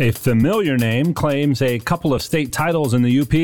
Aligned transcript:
A 0.00 0.12
familiar 0.12 0.76
name 0.76 1.12
claims 1.12 1.60
a 1.60 1.80
couple 1.80 2.14
of 2.14 2.22
state 2.22 2.52
titles 2.52 2.94
in 2.94 3.02
the 3.02 3.20
UP, 3.20 3.34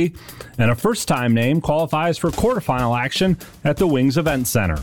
and 0.57 0.71
a 0.71 0.77
first 0.77 1.09
time 1.09 1.35
name 1.35 1.61
qualifies 1.61 2.17
for 2.17 2.31
quarterfinal 2.31 2.97
action 2.97 3.37
at 3.65 3.77
the 3.77 3.89
Wings 3.89 4.17
Event 4.17 4.47
Center. 4.47 4.81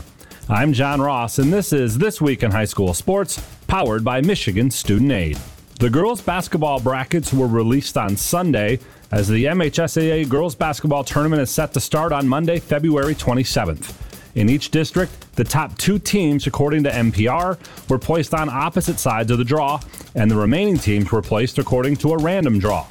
I'm 0.50 0.74
John 0.74 1.00
Ross, 1.00 1.38
and 1.38 1.50
this 1.50 1.72
is 1.72 1.96
This 1.96 2.20
Week 2.20 2.42
in 2.42 2.50
High 2.50 2.66
School 2.66 2.92
Sports, 2.92 3.42
powered 3.68 4.04
by 4.04 4.20
Michigan 4.20 4.70
Student 4.70 5.12
Aid. 5.12 5.38
The 5.80 5.88
girls' 5.88 6.20
basketball 6.20 6.78
brackets 6.78 7.32
were 7.32 7.46
released 7.46 7.96
on 7.96 8.18
Sunday 8.18 8.78
as 9.10 9.26
the 9.26 9.46
MHSAA 9.46 10.28
girls' 10.28 10.54
basketball 10.54 11.04
tournament 11.04 11.40
is 11.40 11.50
set 11.50 11.72
to 11.72 11.80
start 11.80 12.12
on 12.12 12.28
Monday, 12.28 12.58
February 12.58 13.14
27th. 13.14 13.94
In 14.34 14.50
each 14.50 14.70
district, 14.70 15.21
the 15.34 15.44
top 15.44 15.76
two 15.78 15.98
teams, 15.98 16.46
according 16.46 16.82
to 16.84 16.90
MPR, 16.90 17.58
were 17.88 17.98
placed 17.98 18.34
on 18.34 18.48
opposite 18.48 18.98
sides 18.98 19.30
of 19.30 19.38
the 19.38 19.44
draw, 19.44 19.80
and 20.14 20.30
the 20.30 20.36
remaining 20.36 20.78
teams 20.78 21.10
were 21.10 21.22
placed 21.22 21.58
according 21.58 21.96
to 21.96 22.12
a 22.12 22.18
random 22.18 22.58
draw. 22.58 22.86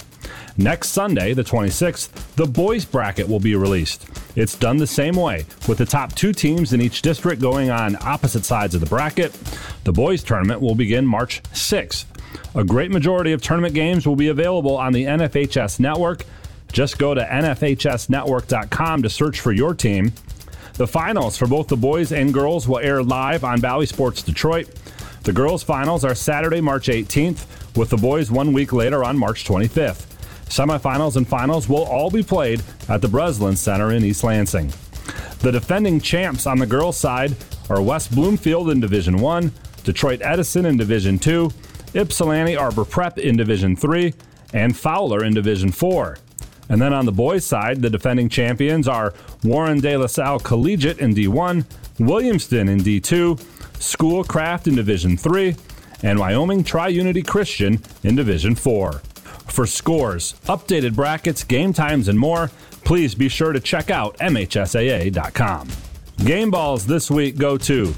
Next 0.57 0.89
Sunday, 0.89 1.33
the 1.33 1.43
26th, 1.43 2.35
the 2.35 2.45
boys 2.45 2.83
bracket 2.83 3.27
will 3.27 3.39
be 3.39 3.55
released. 3.55 4.05
It's 4.35 4.55
done 4.55 4.77
the 4.77 4.87
same 4.87 5.15
way, 5.15 5.45
with 5.67 5.77
the 5.77 5.85
top 5.85 6.13
two 6.13 6.33
teams 6.33 6.73
in 6.73 6.81
each 6.81 7.01
district 7.01 7.41
going 7.41 7.69
on 7.69 7.97
opposite 8.01 8.43
sides 8.43 8.75
of 8.75 8.81
the 8.81 8.87
bracket. 8.87 9.31
The 9.85 9.93
boys 9.93 10.23
tournament 10.23 10.61
will 10.61 10.75
begin 10.75 11.05
March 11.05 11.41
6th. 11.53 12.05
A 12.55 12.63
great 12.63 12.91
majority 12.91 13.31
of 13.31 13.41
tournament 13.41 13.73
games 13.73 14.05
will 14.05 14.15
be 14.15 14.27
available 14.27 14.75
on 14.75 14.93
the 14.93 15.05
NFHS 15.05 15.79
network. 15.79 16.25
Just 16.71 16.97
go 16.97 17.13
to 17.13 17.21
nfhsnetwork.com 17.21 19.03
to 19.03 19.09
search 19.09 19.39
for 19.39 19.51
your 19.51 19.73
team. 19.73 20.13
The 20.81 20.87
finals 20.87 21.37
for 21.37 21.45
both 21.45 21.67
the 21.67 21.77
boys 21.77 22.11
and 22.11 22.33
girls 22.33 22.67
will 22.67 22.79
air 22.79 23.03
live 23.03 23.43
on 23.43 23.61
Bally 23.61 23.85
Sports 23.85 24.23
Detroit. 24.23 24.67
The 25.21 25.31
girls' 25.31 25.61
finals 25.61 26.03
are 26.03 26.15
Saturday, 26.15 26.59
March 26.59 26.87
18th, 26.87 27.45
with 27.77 27.91
the 27.91 27.97
boys 27.97 28.31
one 28.31 28.51
week 28.51 28.73
later 28.73 29.03
on 29.03 29.15
March 29.15 29.45
25th. 29.45 30.07
Semifinals 30.47 31.17
and 31.17 31.27
finals 31.27 31.69
will 31.69 31.83
all 31.83 32.09
be 32.09 32.23
played 32.23 32.63
at 32.89 32.99
the 33.03 33.07
Breslin 33.07 33.55
Center 33.55 33.91
in 33.91 34.03
East 34.03 34.23
Lansing. 34.23 34.73
The 35.41 35.51
defending 35.51 36.01
champs 36.01 36.47
on 36.47 36.57
the 36.57 36.65
girls' 36.65 36.97
side 36.97 37.35
are 37.69 37.79
West 37.79 38.15
Bloomfield 38.15 38.71
in 38.71 38.79
Division 38.79 39.19
1, 39.19 39.51
Detroit 39.83 40.23
Edison 40.23 40.65
in 40.65 40.77
Division 40.77 41.19
2, 41.19 41.51
Ypsilanti 41.93 42.55
Arbor 42.55 42.85
Prep 42.85 43.19
in 43.19 43.37
Division 43.37 43.75
3, 43.75 44.15
and 44.55 44.75
Fowler 44.75 45.23
in 45.23 45.35
Division 45.35 45.71
4. 45.71 46.17
And 46.71 46.81
then 46.81 46.93
on 46.93 47.05
the 47.05 47.11
boys' 47.11 47.45
side, 47.45 47.81
the 47.81 47.89
defending 47.89 48.29
champions 48.29 48.87
are 48.87 49.13
Warren 49.43 49.81
De 49.81 49.97
La 49.97 50.07
Salle 50.07 50.39
Collegiate 50.39 50.99
in 50.99 51.13
D1, 51.13 51.65
Williamston 51.99 52.69
in 52.69 52.79
D2, 52.79 53.37
Schoolcraft 53.77 54.69
in 54.69 54.75
Division 54.75 55.17
3, 55.17 55.53
and 56.01 56.17
Wyoming 56.17 56.63
Tri 56.63 56.87
Unity 56.87 57.23
Christian 57.23 57.81
in 58.03 58.15
Division 58.15 58.55
4. 58.55 58.93
For 59.49 59.67
scores, 59.67 60.35
updated 60.45 60.95
brackets, 60.95 61.43
game 61.43 61.73
times, 61.73 62.07
and 62.07 62.17
more, 62.17 62.49
please 62.85 63.15
be 63.15 63.27
sure 63.27 63.51
to 63.51 63.59
check 63.59 63.89
out 63.89 64.17
MHSAA.com. 64.19 65.67
Game 66.23 66.51
balls 66.51 66.85
this 66.85 67.11
week 67.11 67.37
go 67.37 67.57
to 67.57 67.93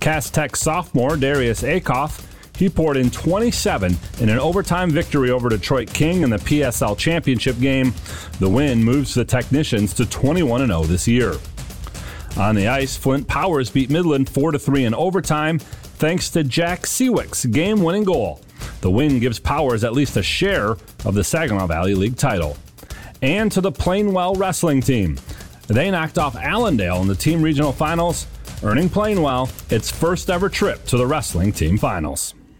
Cass 0.00 0.28
Tech 0.28 0.54
sophomore 0.54 1.16
Darius 1.16 1.62
Acuff 1.62 2.26
he 2.58 2.68
poured 2.68 2.96
in 2.96 3.08
27 3.08 3.96
in 4.20 4.28
an 4.28 4.38
overtime 4.40 4.90
victory 4.90 5.30
over 5.30 5.48
Detroit 5.48 5.92
King 5.92 6.22
in 6.22 6.30
the 6.30 6.38
PSL 6.38 6.98
championship 6.98 7.58
game. 7.60 7.94
The 8.40 8.48
win 8.48 8.82
moves 8.82 9.14
the 9.14 9.24
Technicians 9.24 9.94
to 9.94 10.06
21 10.06 10.66
0 10.66 10.82
this 10.82 11.06
year. 11.06 11.34
On 12.36 12.56
the 12.56 12.66
ice, 12.66 12.96
Flint 12.96 13.28
Powers 13.28 13.70
beat 13.70 13.90
Midland 13.90 14.28
4 14.28 14.58
3 14.58 14.84
in 14.84 14.94
overtime 14.94 15.60
thanks 15.60 16.30
to 16.30 16.42
Jack 16.42 16.82
Seawick's 16.82 17.46
game 17.46 17.82
winning 17.82 18.04
goal. 18.04 18.40
The 18.80 18.90
win 18.90 19.20
gives 19.20 19.38
Powers 19.38 19.84
at 19.84 19.92
least 19.92 20.16
a 20.16 20.22
share 20.22 20.72
of 21.04 21.14
the 21.14 21.24
Saginaw 21.24 21.66
Valley 21.66 21.94
League 21.94 22.16
title. 22.16 22.56
And 23.22 23.50
to 23.52 23.60
the 23.60 23.72
Plainwell 23.72 24.36
wrestling 24.36 24.80
team. 24.80 25.18
They 25.68 25.90
knocked 25.90 26.18
off 26.18 26.34
Allendale 26.34 27.02
in 27.02 27.08
the 27.08 27.14
team 27.14 27.42
regional 27.42 27.72
finals, 27.72 28.26
earning 28.62 28.88
Plainwell 28.88 29.50
its 29.70 29.90
first 29.90 30.30
ever 30.30 30.48
trip 30.48 30.84
to 30.86 30.96
the 30.96 31.06
wrestling 31.06 31.52
team 31.52 31.76
finals. 31.76 32.34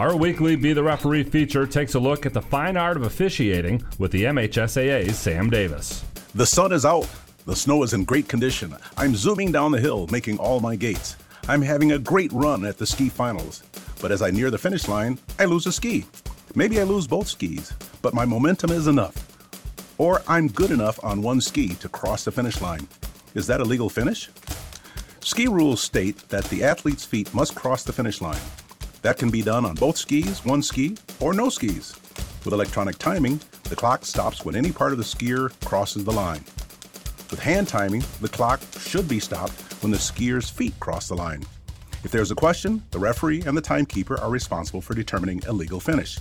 Our 0.00 0.16
weekly 0.16 0.56
Be 0.56 0.72
the 0.72 0.82
Referee 0.82 1.24
feature 1.24 1.66
takes 1.66 1.92
a 1.92 2.00
look 2.00 2.24
at 2.24 2.32
the 2.32 2.40
fine 2.40 2.78
art 2.78 2.96
of 2.96 3.02
officiating 3.02 3.84
with 3.98 4.10
the 4.12 4.24
MHSAA's 4.24 5.18
Sam 5.18 5.50
Davis. 5.50 6.02
The 6.34 6.46
sun 6.46 6.72
is 6.72 6.86
out. 6.86 7.06
The 7.44 7.54
snow 7.54 7.82
is 7.82 7.92
in 7.92 8.04
great 8.04 8.26
condition. 8.26 8.74
I'm 8.96 9.14
zooming 9.14 9.52
down 9.52 9.72
the 9.72 9.78
hill, 9.78 10.06
making 10.10 10.38
all 10.38 10.58
my 10.58 10.74
gates. 10.74 11.16
I'm 11.48 11.60
having 11.60 11.92
a 11.92 11.98
great 11.98 12.32
run 12.32 12.64
at 12.64 12.78
the 12.78 12.86
ski 12.86 13.10
finals. 13.10 13.62
But 14.00 14.10
as 14.10 14.22
I 14.22 14.30
near 14.30 14.50
the 14.50 14.56
finish 14.56 14.88
line, 14.88 15.18
I 15.38 15.44
lose 15.44 15.66
a 15.66 15.72
ski. 15.72 16.06
Maybe 16.54 16.80
I 16.80 16.84
lose 16.84 17.06
both 17.06 17.28
skis, 17.28 17.74
but 18.00 18.14
my 18.14 18.24
momentum 18.24 18.70
is 18.70 18.86
enough. 18.86 19.14
Or 19.98 20.22
I'm 20.26 20.48
good 20.48 20.70
enough 20.70 20.98
on 21.04 21.20
one 21.20 21.42
ski 21.42 21.74
to 21.74 21.90
cross 21.90 22.24
the 22.24 22.32
finish 22.32 22.62
line. 22.62 22.88
Is 23.34 23.46
that 23.48 23.60
a 23.60 23.64
legal 23.64 23.90
finish? 23.90 24.30
Ski 25.20 25.46
rules 25.46 25.82
state 25.82 26.26
that 26.30 26.44
the 26.44 26.64
athlete's 26.64 27.04
feet 27.04 27.34
must 27.34 27.54
cross 27.54 27.84
the 27.84 27.92
finish 27.92 28.22
line. 28.22 28.40
That 29.02 29.18
can 29.18 29.30
be 29.30 29.42
done 29.42 29.64
on 29.64 29.74
both 29.76 29.96
skis, 29.96 30.44
one 30.44 30.62
ski, 30.62 30.96
or 31.20 31.32
no 31.32 31.48
skis. 31.48 31.94
With 32.44 32.54
electronic 32.54 32.98
timing, 32.98 33.40
the 33.64 33.76
clock 33.76 34.04
stops 34.04 34.44
when 34.44 34.56
any 34.56 34.72
part 34.72 34.92
of 34.92 34.98
the 34.98 35.04
skier 35.04 35.52
crosses 35.64 36.04
the 36.04 36.12
line. 36.12 36.44
With 37.30 37.40
hand 37.40 37.68
timing, 37.68 38.02
the 38.20 38.28
clock 38.28 38.60
should 38.78 39.08
be 39.08 39.20
stopped 39.20 39.52
when 39.82 39.92
the 39.92 39.98
skier's 39.98 40.50
feet 40.50 40.78
cross 40.80 41.08
the 41.08 41.14
line. 41.14 41.44
If 42.02 42.10
there's 42.10 42.30
a 42.30 42.34
question, 42.34 42.82
the 42.90 42.98
referee 42.98 43.42
and 43.46 43.56
the 43.56 43.62
timekeeper 43.62 44.18
are 44.20 44.30
responsible 44.30 44.80
for 44.80 44.94
determining 44.94 45.44
a 45.46 45.52
legal 45.52 45.80
finish. 45.80 46.18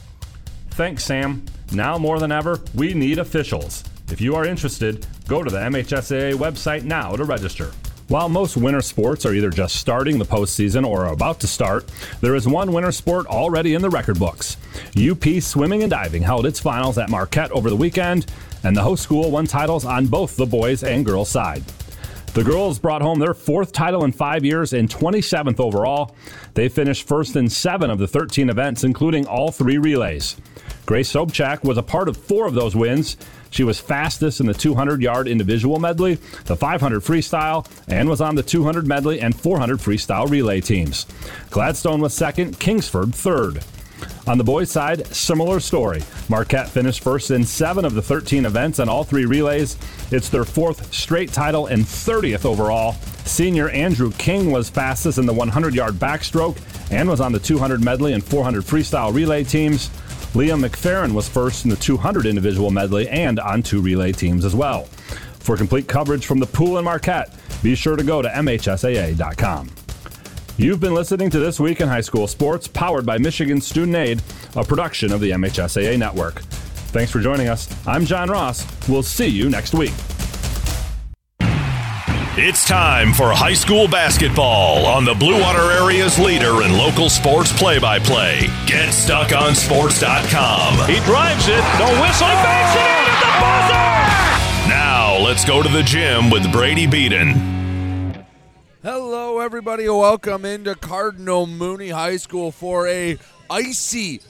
Thanks, 0.72 1.04
Sam. 1.04 1.46
Now 1.74 1.98
more 1.98 2.20
than 2.20 2.32
ever, 2.32 2.60
we 2.76 2.94
need 2.94 3.18
officials. 3.18 3.84
If 4.12 4.22
you 4.22 4.36
are 4.36 4.46
interested, 4.46 5.06
go 5.28 5.44
to 5.44 5.50
the 5.50 5.58
MHSAA 5.58 6.34
website 6.36 6.84
now 6.84 7.16
to 7.16 7.24
register. 7.24 7.72
While 8.10 8.28
most 8.28 8.58
winter 8.58 8.82
sports 8.82 9.24
are 9.28 9.36
either 9.36 9.52
just 9.52 9.76
starting 9.76 10.18
the 10.18 10.26
postseason 10.26 10.84
or 10.84 11.06
are 11.06 11.14
about 11.14 11.40
to 11.42 11.48
start, 11.48 11.86
there 12.22 12.34
is 12.34 12.48
one 12.48 12.74
winter 12.74 12.92
sport 12.92 13.28
already 13.28 13.76
in 13.76 13.84
the 13.84 13.90
record 13.92 14.18
books. 14.18 14.58
UP 14.98 15.24
Swimming 15.40 15.84
and 15.84 15.92
Diving 15.92 16.24
held 16.24 16.48
its 16.48 16.60
finals 16.60 16.98
at 16.98 17.12
Marquette 17.12 17.52
over 17.52 17.70
the 17.70 17.76
weekend, 17.76 18.26
and 18.64 18.76
the 18.76 18.82
host 18.82 19.04
school 19.04 19.30
won 19.30 19.46
titles 19.46 19.86
on 19.86 20.08
both 20.08 20.36
the 20.36 20.48
boys 20.48 20.84
and 20.84 21.06
girls 21.06 21.30
side. 21.30 21.64
The 22.34 22.44
girls 22.44 22.80
brought 22.80 23.04
home 23.04 23.20
their 23.20 23.36
fourth 23.36 23.74
title 23.74 24.04
in 24.04 24.12
five 24.12 24.44
years 24.44 24.74
and 24.74 24.90
27th 24.90 25.60
overall. 25.60 26.16
They 26.56 26.68
finished 26.68 27.08
first 27.08 27.36
in 27.36 27.48
seven 27.48 27.92
of 27.92 28.00
the 28.00 28.08
13 28.08 28.50
events, 28.50 28.84
including 28.84 29.28
all 29.28 29.52
three 29.52 29.78
relays. 29.78 30.36
Grace 30.88 31.14
Sobchak 31.14 31.64
was 31.64 31.78
a 31.78 31.84
part 31.84 32.10
of 32.10 32.18
four 32.18 32.48
of 32.48 32.56
those 32.56 32.76
wins. 32.76 33.18
She 33.50 33.64
was 33.64 33.80
fastest 33.80 34.40
in 34.40 34.46
the 34.46 34.54
200 34.54 35.02
yard 35.02 35.28
individual 35.28 35.80
medley, 35.80 36.16
the 36.46 36.56
500 36.56 37.02
freestyle, 37.02 37.68
and 37.88 38.10
was 38.10 38.22
on 38.22 38.36
the 38.36 38.44
200 38.44 38.88
medley 38.88 39.20
and 39.20 39.40
400 39.40 39.80
freestyle 39.80 40.30
relay 40.30 40.62
teams. 40.62 41.06
Gladstone 41.50 42.02
was 42.02 42.14
second, 42.14 42.60
Kingsford 42.60 43.14
third. 43.14 43.64
On 44.28 44.38
the 44.38 44.44
boys' 44.44 44.72
side, 44.72 45.08
similar 45.08 45.60
story. 45.60 46.04
Marquette 46.30 46.70
finished 46.70 47.04
first 47.04 47.32
in 47.32 47.44
seven 47.44 47.84
of 47.84 47.96
the 47.96 48.02
13 48.02 48.46
events 48.46 48.80
on 48.80 48.88
all 48.88 49.04
three 49.04 49.26
relays. 49.26 49.78
It's 50.12 50.30
their 50.30 50.46
fourth 50.46 50.94
straight 50.94 51.34
title 51.34 51.68
and 51.68 51.84
30th 51.84 52.46
overall. 52.46 52.94
Senior 53.26 53.70
Andrew 53.70 54.12
King 54.14 54.52
was 54.52 54.70
fastest 54.70 55.18
in 55.18 55.26
the 55.26 55.34
100 55.34 55.74
yard 55.74 55.96
backstroke 55.96 56.58
and 56.92 57.10
was 57.10 57.22
on 57.22 57.32
the 57.32 57.40
200 57.40 57.84
medley 57.84 58.14
and 58.14 58.24
400 58.24 58.64
freestyle 58.64 59.14
relay 59.14 59.44
teams. 59.44 59.90
Liam 60.34 60.64
McFerrin 60.64 61.14
was 61.14 61.28
first 61.28 61.66
in 61.66 61.72
the 61.72 61.76
200 61.76 62.28
individual 62.28 62.70
medley 62.70 63.10
and 63.10 63.40
on 63.40 63.64
two 63.64 63.82
relay 63.82 64.12
teams 64.12 64.46
as 64.46 64.56
well. 64.56 64.84
For 65.40 65.58
complete 65.58 65.88
coverage 65.88 66.28
from 66.28 66.40
the 66.40 66.46
pool 66.46 66.78
in 66.78 66.86
Marquette, 66.86 67.34
be 67.64 67.74
sure 67.74 67.96
to 67.96 68.04
go 68.04 68.22
to 68.22 68.30
MHSAA.com. 68.30 69.72
You've 70.58 70.80
been 70.80 70.94
listening 70.94 71.30
to 71.32 71.40
This 71.40 71.60
Week 71.60 71.82
in 71.82 71.88
High 71.88 72.02
School 72.02 72.28
Sports, 72.28 72.68
powered 72.68 73.06
by 73.06 73.18
Michigan 73.18 73.60
Student 73.60 73.96
Aid, 73.96 74.22
a 74.56 74.64
production 74.64 75.12
of 75.12 75.20
the 75.20 75.32
MHSAA 75.32 75.98
Network. 75.98 76.42
Thanks 76.92 77.12
for 77.12 77.22
joining 77.22 77.48
us. 77.48 77.68
I'm 77.88 78.06
John 78.06 78.30
Ross. 78.30 78.68
We'll 78.88 79.04
see 79.04 79.28
you 79.28 79.50
next 79.50 79.74
week. 79.74 79.94
It's 82.70 82.78
time 82.78 83.14
for 83.14 83.32
high 83.32 83.56
school 83.56 83.88
basketball 83.88 84.86
on 84.86 85.04
the 85.04 85.16
Blue 85.16 85.42
Water 85.42 85.72
Area's 85.72 86.20
leader 86.20 86.62
in 86.62 86.78
local 86.78 87.10
sports 87.10 87.52
play 87.52 87.80
by 87.80 87.98
play. 87.98 88.42
Get 88.68 88.90
GetStuckOnSports.com. 88.90 90.88
He 90.88 91.00
drives 91.00 91.48
it. 91.48 91.64
The 91.82 91.90
whistle. 92.00 92.28
He 92.28 92.38
banks 92.46 92.76
it 92.78 92.86
in 92.86 93.10
at 93.10 93.18
the 93.26 93.34
buzzer. 93.42 94.70
Now 94.70 95.18
let's 95.18 95.44
go 95.44 95.64
to 95.64 95.70
the 95.70 95.82
gym 95.82 96.30
with 96.30 96.52
Brady 96.52 96.86
Beaton. 96.86 97.34
Hello, 98.84 99.40
everybody. 99.40 99.90
Welcome 99.90 100.46
into 100.46 100.76
Cardinal 100.76 101.48
Mooney 101.48 101.90
High 101.90 102.18
School 102.18 102.52
for 102.52 102.88
a 102.88 103.18
icy 103.50 104.22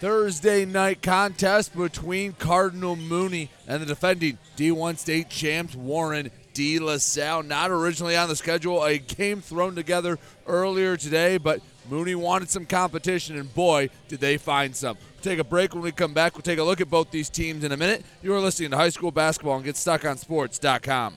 Thursday 0.00 0.66
night 0.66 1.00
contest 1.00 1.74
between 1.74 2.34
Cardinal 2.34 2.96
Mooney 2.96 3.48
and 3.66 3.80
the 3.80 3.86
defending 3.86 4.36
D1 4.58 4.98
state 4.98 5.30
champs 5.30 5.74
Warren 5.74 6.30
De 6.60 6.78
La 6.78 6.98
Salle. 6.98 7.42
Not 7.42 7.70
originally 7.70 8.18
on 8.18 8.28
the 8.28 8.36
schedule, 8.36 8.84
a 8.84 8.98
game 8.98 9.40
thrown 9.40 9.74
together 9.74 10.18
earlier 10.46 10.98
today, 10.98 11.38
but 11.38 11.62
Mooney 11.88 12.14
wanted 12.14 12.50
some 12.50 12.66
competition, 12.66 13.38
and 13.38 13.54
boy, 13.54 13.88
did 14.08 14.20
they 14.20 14.36
find 14.36 14.76
some. 14.76 14.98
We'll 14.98 15.22
take 15.22 15.38
a 15.38 15.44
break 15.44 15.72
when 15.72 15.82
we 15.82 15.90
come 15.90 16.12
back. 16.12 16.34
We'll 16.34 16.42
take 16.42 16.58
a 16.58 16.62
look 16.62 16.82
at 16.82 16.90
both 16.90 17.10
these 17.10 17.30
teams 17.30 17.64
in 17.64 17.72
a 17.72 17.78
minute. 17.78 18.04
You 18.22 18.34
are 18.34 18.40
listening 18.40 18.72
to 18.72 18.76
high 18.76 18.90
school 18.90 19.10
basketball 19.10 19.56
and 19.56 19.64
GetStuckOnSports.com. 19.64 21.14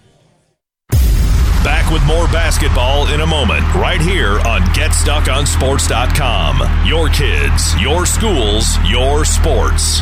Back 1.62 1.92
with 1.92 2.06
more 2.06 2.28
basketball 2.28 3.13
in 3.13 3.19
a 3.19 3.28
moment, 3.28 3.66
right 3.74 4.00
here 4.00 4.39
on 4.42 4.62
GetStuckOnSports.com. 4.74 6.88
Your 6.88 7.10
kids, 7.10 7.81
your 7.81 8.06
schools, 8.06 8.78
your 8.86 9.25
sports. 9.25 10.01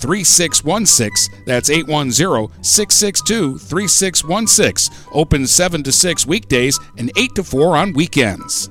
3616. 0.00 1.44
That's 1.46 1.70
810 1.70 2.62
662 2.62 3.58
3616. 3.58 4.94
Open 5.12 5.46
7 5.46 5.82
to 5.82 5.92
6 5.92 6.26
weekdays 6.26 6.78
and 6.96 7.10
8 7.16 7.34
to 7.34 7.44
4 7.44 7.76
on 7.76 7.92
weekends. 7.92 8.70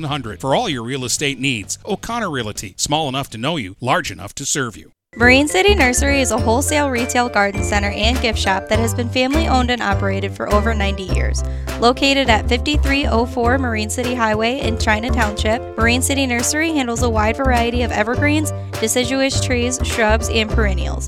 8700 0.01 0.41
for 0.41 0.55
all 0.55 0.69
your 0.69 0.83
real 0.83 1.05
estate 1.05 1.39
needs. 1.39 1.77
O'Connor 1.85 2.29
Realty, 2.29 2.73
small 2.77 3.07
enough 3.07 3.29
to 3.31 3.37
know 3.37 3.57
you, 3.57 3.75
large 3.79 4.11
enough 4.11 4.33
to 4.35 4.45
serve 4.45 4.75
you. 4.75 4.91
Marine 5.17 5.47
City 5.47 5.75
Nursery 5.75 6.21
is 6.21 6.31
a 6.31 6.37
wholesale 6.37 6.89
retail 6.89 7.27
garden 7.27 7.65
center 7.65 7.89
and 7.89 8.19
gift 8.21 8.39
shop 8.39 8.69
that 8.69 8.79
has 8.79 8.93
been 8.93 9.09
family 9.09 9.45
owned 9.45 9.69
and 9.69 9.81
operated 9.81 10.31
for 10.31 10.51
over 10.53 10.73
90 10.73 11.03
years. 11.03 11.43
Located 11.81 12.29
at 12.29 12.47
5304 12.47 13.57
Marine 13.57 13.89
City 13.89 14.15
Highway 14.15 14.61
in 14.61 14.79
China 14.79 15.09
Township, 15.09 15.61
Marine 15.77 16.01
City 16.01 16.25
Nursery 16.25 16.71
handles 16.71 17.03
a 17.03 17.09
wide 17.09 17.35
variety 17.35 17.81
of 17.81 17.91
evergreens, 17.91 18.53
deciduous 18.79 19.43
trees, 19.43 19.79
shrubs, 19.83 20.29
and 20.29 20.49
perennials. 20.49 21.07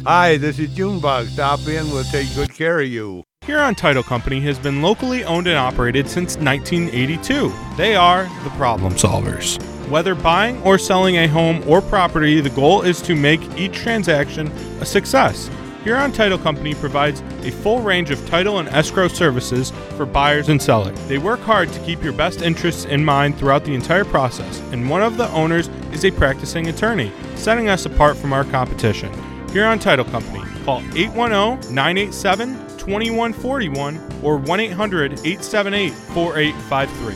Hi, 0.00 0.36
this 0.36 0.58
is 0.58 0.74
Junebug. 0.74 1.28
Stop 1.28 1.60
in, 1.68 1.88
we'll 1.90 2.04
take 2.04 2.34
good 2.34 2.52
care 2.52 2.80
of 2.80 2.88
you. 2.88 3.24
Huron 3.42 3.74
Title 3.74 4.02
Company 4.02 4.40
has 4.40 4.58
been 4.58 4.82
locally 4.82 5.24
owned 5.24 5.46
and 5.46 5.56
operated 5.56 6.08
since 6.08 6.36
1982. 6.36 7.52
They 7.76 7.94
are 7.94 8.24
the 8.42 8.50
problem 8.50 8.94
solvers. 8.94 9.62
Whether 9.88 10.14
buying 10.14 10.62
or 10.62 10.78
selling 10.78 11.16
a 11.16 11.28
home 11.28 11.62
or 11.68 11.80
property, 11.80 12.40
the 12.40 12.50
goal 12.50 12.82
is 12.82 13.00
to 13.02 13.14
make 13.14 13.40
each 13.56 13.74
transaction 13.74 14.48
a 14.80 14.84
success. 14.84 15.50
Huron 15.84 16.12
Title 16.12 16.38
Company 16.38 16.74
provides 16.74 17.20
a 17.42 17.50
full 17.50 17.80
range 17.80 18.10
of 18.10 18.24
title 18.28 18.58
and 18.58 18.68
escrow 18.68 19.08
services 19.08 19.72
for 19.96 20.06
buyers 20.06 20.48
and 20.48 20.62
sellers. 20.62 20.98
They 21.08 21.18
work 21.18 21.40
hard 21.40 21.72
to 21.72 21.80
keep 21.80 22.02
your 22.02 22.12
best 22.12 22.42
interests 22.42 22.84
in 22.84 23.04
mind 23.04 23.36
throughout 23.36 23.64
the 23.64 23.74
entire 23.74 24.04
process, 24.04 24.60
and 24.70 24.88
one 24.88 25.02
of 25.02 25.16
the 25.16 25.28
owners 25.30 25.68
is 25.92 26.04
a 26.04 26.12
practicing 26.12 26.68
attorney, 26.68 27.12
setting 27.34 27.68
us 27.68 27.86
apart 27.86 28.16
from 28.16 28.32
our 28.32 28.44
competition. 28.44 29.12
Huron 29.52 29.78
Title 29.78 30.06
Company. 30.06 30.42
Call 30.64 30.80
810 30.96 31.74
987 31.74 32.54
2141 32.78 34.00
or 34.22 34.38
1 34.38 34.60
800 34.60 35.12
878 35.12 35.92
4853. 35.92 37.14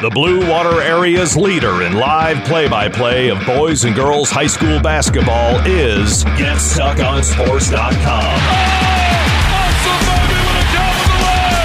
The 0.00 0.10
Blue 0.10 0.48
Water 0.48 0.80
Area's 0.80 1.36
leader 1.36 1.82
in 1.82 1.94
live 1.94 2.46
play 2.46 2.68
by 2.68 2.88
play 2.88 3.30
of 3.30 3.44
boys 3.44 3.84
and 3.84 3.96
girls 3.96 4.30
high 4.30 4.46
school 4.46 4.80
basketball 4.80 5.58
is 5.66 6.22
GetStuckOnSports.com. 6.24 8.38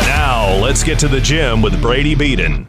Now, 0.08 0.52
let's 0.56 0.84
get 0.84 0.98
to 1.00 1.08
the 1.08 1.22
gym 1.22 1.62
with 1.62 1.80
Brady 1.80 2.16
Beaton. 2.16 2.68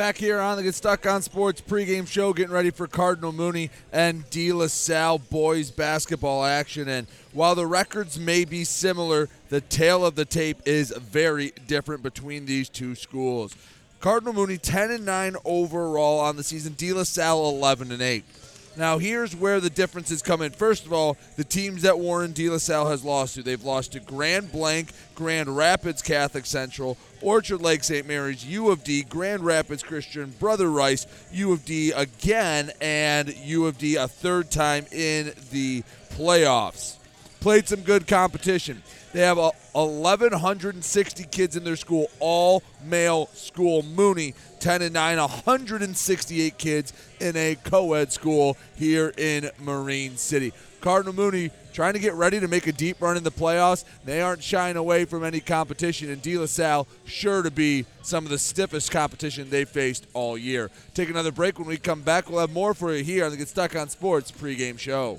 Back 0.00 0.16
here 0.16 0.40
on 0.40 0.56
the 0.56 0.62
Get 0.62 0.74
Stuck 0.74 1.04
on 1.04 1.20
Sports 1.20 1.60
pregame 1.60 2.08
show, 2.08 2.32
getting 2.32 2.54
ready 2.54 2.70
for 2.70 2.86
Cardinal 2.86 3.32
Mooney 3.32 3.68
and 3.92 4.24
De 4.30 4.50
La 4.50 4.66
Salle 4.66 5.18
boys 5.18 5.70
basketball 5.70 6.42
action. 6.42 6.88
And 6.88 7.06
while 7.34 7.54
the 7.54 7.66
records 7.66 8.18
may 8.18 8.46
be 8.46 8.64
similar, 8.64 9.28
the 9.50 9.60
tail 9.60 10.06
of 10.06 10.14
the 10.14 10.24
tape 10.24 10.56
is 10.64 10.90
very 10.90 11.52
different 11.66 12.02
between 12.02 12.46
these 12.46 12.70
two 12.70 12.94
schools. 12.94 13.54
Cardinal 14.00 14.32
Mooney 14.32 14.56
10 14.56 14.90
and 14.90 15.04
9 15.04 15.36
overall 15.44 16.18
on 16.18 16.36
the 16.36 16.44
season. 16.44 16.72
De 16.78 16.94
La 16.94 17.02
Salle 17.02 17.50
11 17.50 17.92
and 17.92 18.00
8. 18.00 18.24
Now, 18.76 18.98
here's 18.98 19.34
where 19.34 19.60
the 19.60 19.68
differences 19.68 20.22
come 20.22 20.42
in. 20.42 20.52
First 20.52 20.86
of 20.86 20.92
all, 20.92 21.16
the 21.36 21.44
teams 21.44 21.82
that 21.82 21.98
Warren 21.98 22.32
De 22.32 22.48
La 22.48 22.58
Salle 22.58 22.88
has 22.88 23.04
lost 23.04 23.34
to, 23.34 23.42
they've 23.42 23.62
lost 23.62 23.92
to 23.92 24.00
Grand 24.00 24.52
Blanc, 24.52 24.92
Grand 25.14 25.56
Rapids 25.56 26.02
Catholic 26.02 26.46
Central, 26.46 26.96
Orchard 27.20 27.60
Lake 27.60 27.82
St. 27.82 28.06
Mary's, 28.06 28.44
U 28.46 28.70
of 28.70 28.84
D, 28.84 29.02
Grand 29.02 29.44
Rapids 29.44 29.82
Christian, 29.82 30.32
Brother 30.38 30.70
Rice, 30.70 31.06
U 31.32 31.52
of 31.52 31.64
D 31.64 31.90
again, 31.90 32.70
and 32.80 33.34
U 33.44 33.66
of 33.66 33.76
D 33.76 33.96
a 33.96 34.06
third 34.06 34.50
time 34.50 34.86
in 34.92 35.32
the 35.50 35.82
playoffs. 36.10 36.96
Played 37.40 37.68
some 37.68 37.80
good 37.80 38.06
competition. 38.06 38.82
They 39.12 39.22
have 39.22 39.38
a 39.38 39.50
1,160 39.72 41.24
kids 41.24 41.56
in 41.56 41.64
their 41.64 41.76
school, 41.76 42.10
all 42.20 42.62
male 42.84 43.26
school. 43.34 43.82
Mooney, 43.82 44.34
10 44.60 44.82
and 44.82 44.94
9, 44.94 45.18
168 45.18 46.58
kids 46.58 46.92
in 47.18 47.36
a 47.36 47.56
co 47.56 47.94
ed 47.94 48.12
school 48.12 48.56
here 48.76 49.12
in 49.16 49.50
Marine 49.58 50.16
City. 50.16 50.52
Cardinal 50.80 51.14
Mooney 51.14 51.50
trying 51.72 51.92
to 51.92 51.98
get 51.98 52.14
ready 52.14 52.40
to 52.40 52.48
make 52.48 52.66
a 52.66 52.72
deep 52.72 53.00
run 53.00 53.16
in 53.16 53.24
the 53.24 53.30
playoffs. 53.30 53.84
They 54.04 54.22
aren't 54.22 54.42
shying 54.42 54.76
away 54.76 55.04
from 55.04 55.24
any 55.24 55.40
competition, 55.40 56.10
and 56.10 56.22
De 56.22 56.38
La 56.38 56.46
Salle 56.46 56.86
sure 57.04 57.42
to 57.42 57.50
be 57.50 57.86
some 58.02 58.24
of 58.24 58.30
the 58.30 58.38
stiffest 58.38 58.90
competition 58.90 59.50
they 59.50 59.64
faced 59.64 60.06
all 60.14 60.38
year. 60.38 60.70
Take 60.94 61.10
another 61.10 61.32
break. 61.32 61.58
When 61.58 61.68
we 61.68 61.76
come 61.76 62.02
back, 62.02 62.30
we'll 62.30 62.40
have 62.40 62.52
more 62.52 62.74
for 62.74 62.94
you 62.94 63.04
here 63.04 63.24
on 63.24 63.30
the 63.30 63.36
Get 63.36 63.48
Stuck 63.48 63.76
on 63.76 63.88
Sports 63.88 64.30
pregame 64.30 64.78
show. 64.78 65.18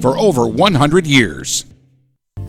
for 0.00 0.18
over 0.18 0.46
100 0.46 1.06
years. 1.06 1.64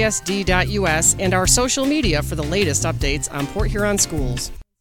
www.phasd.us 0.00 1.16
and 1.18 1.34
our 1.34 1.46
social 1.46 1.84
media 1.84 2.22
for 2.22 2.34
the 2.34 2.42
latest 2.42 2.84
updates 2.84 3.32
on 3.32 3.46
Port 3.48 3.70
Huron 3.70 3.98
schools. 3.98 4.50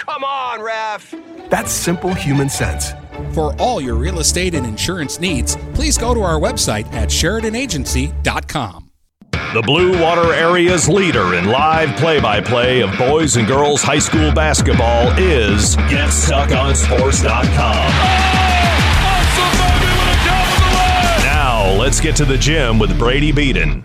come 0.00 0.24
on, 0.24 0.60
ref! 0.62 1.14
That's 1.50 1.70
simple 1.70 2.14
human 2.14 2.48
sense. 2.48 2.92
For 3.34 3.54
all 3.60 3.78
your 3.80 3.96
real 3.96 4.20
estate 4.20 4.54
and 4.54 4.64
insurance 4.66 5.20
needs, 5.20 5.56
please 5.74 5.98
go 5.98 6.14
to 6.14 6.22
our 6.22 6.40
website 6.40 6.90
at 6.92 7.10
SheridanAgency.com. 7.10 8.86
The 9.52 9.62
Blue 9.62 10.00
Water 10.00 10.32
Area's 10.32 10.88
leader 10.88 11.34
in 11.34 11.46
live 11.46 11.96
play 11.98 12.20
by 12.20 12.40
play 12.40 12.82
of 12.82 12.96
boys 12.96 13.36
and 13.36 13.48
girls 13.48 13.82
high 13.82 13.98
school 13.98 14.32
basketball 14.32 15.10
is 15.18 15.74
GetStuckOnSports.com. 15.76 17.90
Now, 21.24 21.72
let's 21.78 22.00
get 22.00 22.14
to 22.16 22.24
the 22.24 22.38
gym 22.38 22.78
with 22.78 22.96
Brady 22.98 23.32
Beaton. 23.32 23.84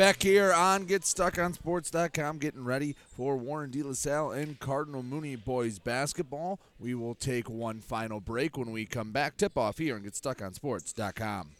Back 0.00 0.22
here 0.22 0.50
on 0.50 0.86
GetStuckOnSports.com, 0.86 2.38
getting 2.38 2.64
ready 2.64 2.96
for 3.06 3.36
Warren 3.36 3.70
De 3.70 3.82
La 3.82 3.92
Salle 3.92 4.30
and 4.30 4.58
Cardinal 4.58 5.02
Mooney 5.02 5.36
boys 5.36 5.78
basketball. 5.78 6.58
We 6.78 6.94
will 6.94 7.14
take 7.14 7.50
one 7.50 7.80
final 7.80 8.18
break 8.18 8.56
when 8.56 8.72
we 8.72 8.86
come 8.86 9.12
back. 9.12 9.36
Tip 9.36 9.58
off 9.58 9.76
here 9.76 9.96
on 9.96 10.02
GetStuckOnSports.com. 10.02 11.50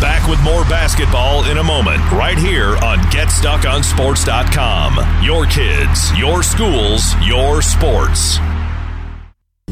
Back 0.00 0.30
with 0.30 0.40
more 0.44 0.62
basketball 0.66 1.42
in 1.50 1.58
a 1.58 1.64
moment, 1.64 1.98
right 2.12 2.38
here 2.38 2.76
on 2.76 2.98
GetStuckOnSports.com. 3.10 5.24
Your 5.24 5.46
kids, 5.46 6.16
your 6.16 6.44
schools, 6.44 7.12
your 7.26 7.60
sports. 7.60 8.38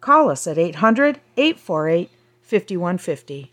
Call 0.00 0.30
us 0.30 0.46
at 0.46 0.58
800 0.58 1.20
848 1.36 2.10
5150. 2.42 3.52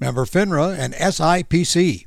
member 0.00 0.24
FINRA 0.24 0.76
and 0.78 0.94
SIPC. 0.94 2.06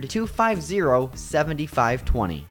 250 0.07 1.11
7520. 1.15 2.50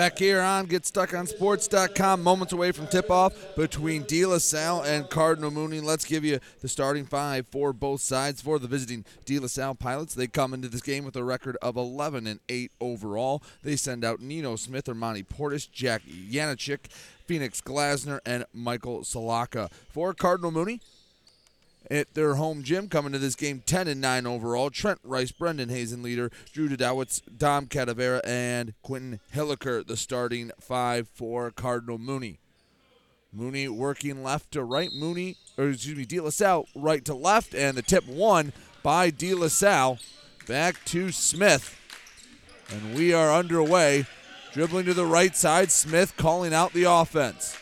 Back 0.00 0.18
here 0.18 0.40
on 0.40 0.66
GetStuckOnSports.com, 0.66 2.22
moments 2.22 2.54
away 2.54 2.72
from 2.72 2.86
tip-off 2.86 3.34
between 3.54 4.04
De 4.04 4.24
La 4.24 4.38
Salle 4.38 4.80
and 4.80 5.10
Cardinal 5.10 5.50
Mooney. 5.50 5.80
Let's 5.80 6.06
give 6.06 6.24
you 6.24 6.40
the 6.62 6.68
starting 6.68 7.04
five 7.04 7.46
for 7.48 7.74
both 7.74 8.00
sides. 8.00 8.40
For 8.40 8.58
the 8.58 8.66
visiting 8.66 9.04
De 9.26 9.38
La 9.38 9.46
Salle 9.46 9.74
Pilots, 9.74 10.14
they 10.14 10.26
come 10.26 10.54
into 10.54 10.68
this 10.68 10.80
game 10.80 11.04
with 11.04 11.16
a 11.16 11.22
record 11.22 11.58
of 11.60 11.76
11 11.76 12.26
and 12.26 12.40
8 12.48 12.72
overall. 12.80 13.42
They 13.62 13.76
send 13.76 14.02
out 14.02 14.22
Nino 14.22 14.56
Smith, 14.56 14.86
Armani 14.86 15.22
Portis, 15.22 15.70
Jack 15.70 16.00
Yanachik, 16.06 16.90
Phoenix 17.26 17.60
Glasner, 17.60 18.20
and 18.24 18.46
Michael 18.54 19.00
Salaka. 19.00 19.70
For 19.90 20.14
Cardinal 20.14 20.50
Mooney, 20.50 20.80
at 21.90 22.14
their 22.14 22.36
home 22.36 22.62
gym 22.62 22.88
coming 22.88 23.12
to 23.12 23.18
this 23.18 23.34
game 23.34 23.62
10 23.66 23.88
and 23.88 24.00
9 24.00 24.26
overall. 24.26 24.70
Trent 24.70 25.00
Rice, 25.02 25.32
Brendan 25.32 25.68
Hazen 25.68 26.02
leader, 26.02 26.30
Drew 26.52 26.68
Dodowitz, 26.68 27.20
Dom 27.36 27.66
Cadavera, 27.66 28.20
and 28.24 28.74
Quentin 28.82 29.20
Hilliker, 29.34 29.86
the 29.86 29.96
starting 29.96 30.52
five 30.60 31.08
for 31.08 31.50
Cardinal 31.50 31.98
Mooney. 31.98 32.38
Mooney 33.32 33.68
working 33.68 34.22
left 34.22 34.52
to 34.52 34.64
right. 34.64 34.92
Mooney, 34.92 35.36
or 35.56 35.70
excuse 35.70 35.96
me, 35.96 36.04
De 36.04 36.20
La 36.20 36.30
Salle 36.30 36.66
right 36.74 37.04
to 37.04 37.14
left, 37.14 37.54
and 37.54 37.76
the 37.76 37.82
tip 37.82 38.06
one 38.06 38.52
by 38.82 39.10
De 39.10 39.34
La 39.34 39.48
Salle. 39.48 39.98
Back 40.46 40.84
to 40.86 41.12
Smith. 41.12 41.76
And 42.70 42.94
we 42.94 43.12
are 43.12 43.32
underway. 43.32 44.06
Dribbling 44.52 44.86
to 44.86 44.94
the 44.94 45.06
right 45.06 45.36
side, 45.36 45.70
Smith 45.70 46.16
calling 46.16 46.52
out 46.52 46.72
the 46.72 46.84
offense. 46.84 47.56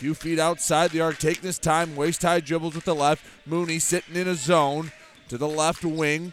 Few 0.00 0.14
feet 0.14 0.38
outside 0.38 0.92
the 0.92 1.02
arc, 1.02 1.18
taking 1.18 1.42
his 1.42 1.58
time. 1.58 1.94
Waist 1.94 2.22
high 2.22 2.40
dribbles 2.40 2.74
with 2.74 2.86
the 2.86 2.94
left. 2.94 3.22
Mooney 3.44 3.78
sitting 3.78 4.16
in 4.16 4.26
a 4.26 4.34
zone 4.34 4.92
to 5.28 5.36
the 5.36 5.46
left 5.46 5.84
wing. 5.84 6.32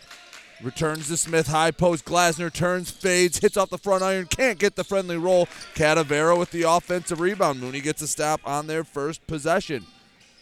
Returns 0.63 1.09
to 1.09 1.17
Smith, 1.17 1.47
high 1.47 1.71
post. 1.71 2.05
Glasner 2.05 2.51
turns, 2.51 2.89
fades, 2.89 3.39
hits 3.39 3.57
off 3.57 3.69
the 3.69 3.77
front 3.77 4.03
iron, 4.03 4.27
can't 4.27 4.57
get 4.57 4.77
the 4.77 4.85
friendly 4.85 5.17
roll. 5.17 5.47
Cadavera 5.75 6.39
with 6.39 6.51
the 6.51 6.63
offensive 6.63 7.19
rebound. 7.19 7.59
Mooney 7.59 7.81
gets 7.81 8.01
a 8.01 8.07
stop 8.07 8.39
on 8.45 8.67
their 8.67 8.85
first 8.85 9.27
possession. 9.27 9.85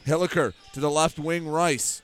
Hilliker 0.06 0.54
to 0.74 0.80
the 0.80 0.92
left 0.92 1.18
wing, 1.18 1.48
Rice. 1.48 2.04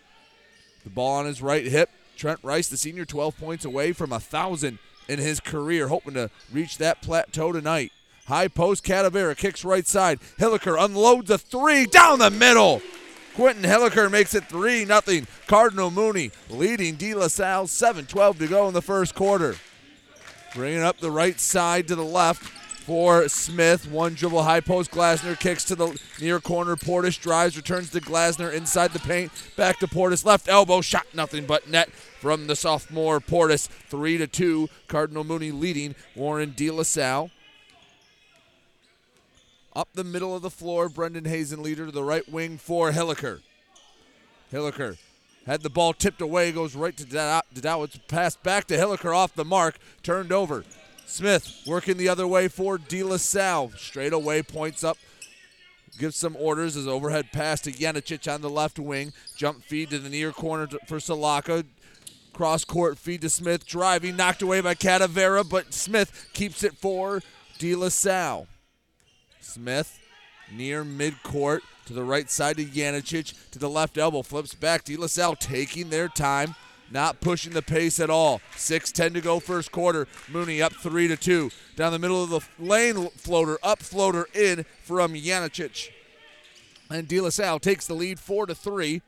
The 0.83 0.89
ball 0.89 1.19
on 1.19 1.27
his 1.27 1.39
right 1.39 1.67
hip. 1.67 1.91
Trent 2.17 2.39
Rice, 2.41 2.67
the 2.67 2.77
senior, 2.77 3.05
12 3.05 3.37
points 3.37 3.63
away 3.63 3.93
from 3.93 4.09
a 4.09 4.15
1,000 4.15 4.79
in 5.07 5.19
his 5.19 5.39
career, 5.39 5.89
hoping 5.89 6.15
to 6.15 6.31
reach 6.51 6.79
that 6.79 7.03
plateau 7.03 7.51
tonight. 7.51 7.91
High 8.31 8.47
post, 8.47 8.85
Cadavera 8.85 9.35
kicks 9.35 9.65
right 9.65 9.85
side. 9.85 10.21
Hilliker 10.39 10.81
unloads 10.81 11.29
a 11.29 11.37
three 11.37 11.85
down 11.85 12.19
the 12.19 12.29
middle. 12.31 12.81
Quentin 13.35 13.69
Hilliker 13.69 14.09
makes 14.09 14.33
it 14.33 14.45
3 14.45 14.85
0. 14.85 15.25
Cardinal 15.47 15.91
Mooney 15.91 16.31
leading 16.49 16.95
De 16.95 17.13
La 17.13 17.27
Salle 17.27 17.67
7 17.67 18.05
12 18.05 18.39
to 18.39 18.47
go 18.47 18.69
in 18.69 18.73
the 18.73 18.81
first 18.81 19.15
quarter. 19.15 19.57
Bringing 20.55 20.81
up 20.81 20.99
the 20.99 21.11
right 21.11 21.41
side 21.41 21.89
to 21.89 21.95
the 21.95 22.05
left. 22.05 22.41
for 22.85 23.27
Smith. 23.27 23.91
One 23.91 24.13
dribble 24.13 24.43
high 24.43 24.61
post. 24.61 24.91
Glasner 24.91 25.37
kicks 25.37 25.65
to 25.65 25.75
the 25.75 25.99
near 26.21 26.39
corner. 26.39 26.77
Portis 26.77 27.19
drives, 27.19 27.57
returns 27.57 27.89
to 27.89 27.99
Glasner 27.99 28.53
inside 28.53 28.93
the 28.93 28.99
paint. 28.99 29.29
Back 29.57 29.79
to 29.79 29.87
Portis. 29.87 30.23
Left 30.23 30.47
elbow. 30.47 30.79
Shot 30.79 31.07
nothing 31.13 31.45
but 31.45 31.69
net 31.69 31.91
from 31.91 32.47
the 32.47 32.55
sophomore 32.55 33.19
Portis. 33.19 33.67
3 33.67 34.19
to 34.19 34.27
2. 34.27 34.69
Cardinal 34.87 35.25
Mooney 35.25 35.51
leading 35.51 35.95
Warren 36.15 36.53
De 36.55 36.71
La 36.71 36.83
Salle. 36.83 37.29
Up 39.73 39.89
the 39.93 40.03
middle 40.03 40.35
of 40.35 40.41
the 40.41 40.49
floor, 40.49 40.89
Brendan 40.89 41.25
Hazen 41.25 41.63
leader 41.63 41.85
to 41.85 41.91
the 41.91 42.03
right 42.03 42.27
wing 42.29 42.57
for 42.57 42.91
Hilliker. 42.91 43.41
Hilliker 44.51 44.97
had 45.45 45.61
the 45.61 45.69
ball 45.69 45.93
tipped 45.93 46.21
away, 46.21 46.51
goes 46.51 46.75
right 46.75 46.95
to 46.97 47.05
Dowitz. 47.05 47.99
Pass 48.07 48.35
back 48.35 48.65
to 48.67 48.77
Hilliker 48.77 49.15
off 49.15 49.33
the 49.33 49.45
mark, 49.45 49.77
turned 50.03 50.31
over. 50.31 50.65
Smith 51.05 51.63
working 51.65 51.97
the 51.97 52.09
other 52.09 52.27
way 52.27 52.47
for 52.47 52.77
De 52.77 53.01
La 53.01 53.17
Salle. 53.17 53.71
Straight 53.77 54.13
away, 54.13 54.43
points 54.43 54.83
up, 54.83 54.97
gives 55.97 56.17
some 56.17 56.35
orders 56.37 56.75
as 56.75 56.87
overhead 56.87 57.31
pass 57.31 57.61
to 57.61 57.71
Yanicic 57.71 58.33
on 58.33 58.41
the 58.41 58.49
left 58.49 58.77
wing. 58.77 59.13
Jump 59.37 59.63
feed 59.63 59.89
to 59.89 59.99
the 59.99 60.09
near 60.09 60.31
corner 60.31 60.67
for 60.85 60.97
Salaka. 60.97 61.65
Cross 62.33 62.65
court 62.65 62.97
feed 62.97 63.21
to 63.21 63.29
Smith. 63.29 63.65
Driving, 63.65 64.15
knocked 64.15 64.41
away 64.41 64.59
by 64.61 64.75
Cadavera, 64.75 65.47
but 65.47 65.73
Smith 65.73 66.29
keeps 66.33 66.63
it 66.63 66.75
for 66.75 67.21
De 67.57 67.73
La 67.73 67.89
Salle. 67.89 68.47
Smith 69.41 69.99
near 70.51 70.83
midcourt 70.83 71.61
to 71.85 71.93
the 71.93 72.03
right 72.03 72.29
side 72.29 72.57
to 72.57 72.65
Yanicic 72.65 73.33
to 73.51 73.59
the 73.59 73.69
left 73.69 73.97
elbow 73.97 74.21
flips 74.21 74.53
back. 74.53 74.83
De 74.83 74.95
La 74.95 75.07
Salle 75.07 75.35
taking 75.35 75.89
their 75.89 76.07
time, 76.07 76.55
not 76.91 77.21
pushing 77.21 77.53
the 77.53 77.61
pace 77.61 77.99
at 77.99 78.09
all. 78.09 78.41
6-10 78.55 79.13
to 79.13 79.21
go 79.21 79.39
first 79.39 79.71
quarter. 79.71 80.07
Mooney 80.29 80.61
up 80.61 80.73
three 80.73 81.07
to 81.07 81.17
two 81.17 81.49
down 81.75 81.91
the 81.91 81.99
middle 81.99 82.23
of 82.23 82.29
the 82.29 82.41
lane 82.59 83.09
floater 83.09 83.57
up 83.63 83.79
floater 83.79 84.27
in 84.33 84.65
from 84.83 85.13
Yanicic. 85.13 85.89
And 86.89 87.07
De 87.07 87.21
La 87.21 87.29
Salle 87.29 87.59
takes 87.59 87.87
the 87.87 87.93
lead 87.93 88.19
four 88.19 88.45
to 88.45 88.55
three. 88.55 89.01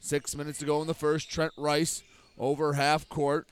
Six 0.00 0.34
minutes 0.34 0.58
to 0.60 0.64
go 0.64 0.80
in 0.80 0.86
the 0.86 0.94
first. 0.94 1.30
Trent 1.30 1.52
Rice 1.58 2.02
over 2.38 2.72
half 2.72 3.06
court, 3.08 3.46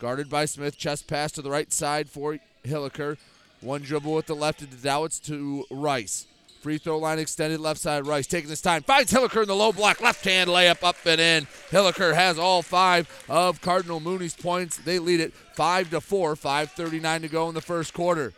guarded 0.00 0.28
by 0.28 0.44
Smith. 0.44 0.76
Chest 0.76 1.06
pass 1.06 1.30
to 1.32 1.42
the 1.42 1.50
right 1.50 1.72
side 1.72 2.08
for 2.08 2.38
Hilliker. 2.64 3.16
One 3.64 3.80
dribble 3.80 4.12
with 4.12 4.26
the 4.26 4.36
left 4.36 4.58
to 4.58 4.66
Dowitz 4.66 5.18
to 5.24 5.64
Rice. 5.70 6.26
Free 6.60 6.76
throw 6.76 6.98
line 6.98 7.18
extended 7.18 7.60
left 7.60 7.80
side. 7.80 8.06
Rice 8.06 8.26
taking 8.26 8.50
his 8.50 8.60
time. 8.60 8.82
Finds 8.82 9.10
Hilliker 9.10 9.40
in 9.40 9.48
the 9.48 9.56
low 9.56 9.72
block. 9.72 10.02
Left 10.02 10.22
hand 10.22 10.50
layup 10.50 10.82
up 10.82 10.96
and 11.06 11.18
in. 11.20 11.46
Hilliker 11.70 12.14
has 12.14 12.38
all 12.38 12.60
five 12.60 13.08
of 13.26 13.62
Cardinal 13.62 14.00
Mooney's 14.00 14.34
points. 14.34 14.76
They 14.76 14.98
lead 14.98 15.20
it 15.20 15.32
5 15.54 15.90
to 15.90 16.02
4. 16.02 16.34
5.39 16.34 17.22
to 17.22 17.28
go 17.28 17.48
in 17.48 17.54
the 17.54 17.62
first 17.62 17.94
quarter. 17.94 18.34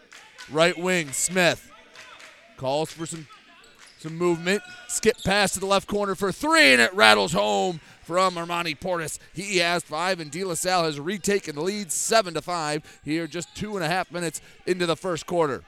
Right 0.48 0.78
wing, 0.78 1.10
Smith. 1.10 1.72
Calls 2.56 2.92
for 2.92 3.04
some 3.04 3.26
some 3.98 4.16
movement. 4.16 4.62
Skip 4.86 5.16
pass 5.24 5.52
to 5.52 5.60
the 5.60 5.66
left 5.66 5.88
corner 5.88 6.14
for 6.14 6.30
three, 6.30 6.72
and 6.72 6.80
it 6.80 6.94
rattles 6.94 7.32
home 7.32 7.80
from 8.06 8.36
Armani 8.36 8.78
Portis. 8.78 9.18
He 9.34 9.58
has 9.58 9.82
five, 9.82 10.20
and 10.20 10.30
De 10.30 10.44
La 10.44 10.54
Salle 10.54 10.84
has 10.84 11.00
retaken 11.00 11.56
the 11.56 11.60
lead 11.60 11.90
seven 11.90 12.34
to 12.34 12.40
five 12.40 13.00
here, 13.04 13.26
just 13.26 13.54
two 13.56 13.74
and 13.74 13.84
a 13.84 13.88
half 13.88 14.12
minutes 14.12 14.40
into 14.64 14.86
the 14.86 14.94
first 14.94 15.26
quarter. 15.26 15.64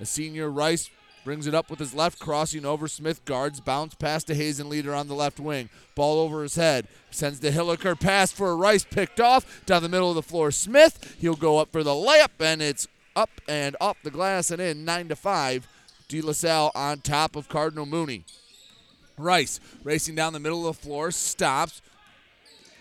The 0.00 0.04
senior 0.04 0.50
Rice 0.50 0.90
brings 1.24 1.46
it 1.46 1.54
up 1.54 1.70
with 1.70 1.78
his 1.78 1.94
left, 1.94 2.18
crossing 2.18 2.66
over 2.66 2.88
Smith 2.88 3.24
guards, 3.24 3.60
bounce 3.60 3.94
pass 3.94 4.24
to 4.24 4.34
Hazen 4.34 4.68
leader 4.68 4.92
on 4.94 5.06
the 5.06 5.14
left 5.14 5.38
wing. 5.38 5.68
Ball 5.94 6.18
over 6.18 6.42
his 6.42 6.56
head, 6.56 6.88
sends 7.12 7.38
to 7.40 7.52
Hilliker, 7.52 7.98
pass 7.98 8.32
for 8.32 8.56
Rice, 8.56 8.84
picked 8.84 9.20
off 9.20 9.64
down 9.64 9.82
the 9.82 9.88
middle 9.88 10.08
of 10.08 10.16
the 10.16 10.22
floor. 10.22 10.50
Smith, 10.50 11.16
he'll 11.20 11.36
go 11.36 11.58
up 11.58 11.70
for 11.70 11.84
the 11.84 11.90
layup, 11.90 12.40
and 12.40 12.60
it's 12.60 12.88
up 13.14 13.30
and 13.48 13.76
off 13.80 13.96
the 14.02 14.10
glass 14.10 14.50
and 14.50 14.60
in, 14.60 14.84
nine 14.84 15.06
to 15.08 15.16
five. 15.16 15.68
De 16.08 16.20
La 16.20 16.32
Salle 16.32 16.70
on 16.74 17.00
top 17.00 17.34
of 17.34 17.48
Cardinal 17.48 17.86
Mooney. 17.86 18.24
Rice 19.18 19.60
racing 19.82 20.14
down 20.14 20.32
the 20.32 20.40
middle 20.40 20.66
of 20.66 20.76
the 20.76 20.82
floor, 20.82 21.10
stops. 21.10 21.80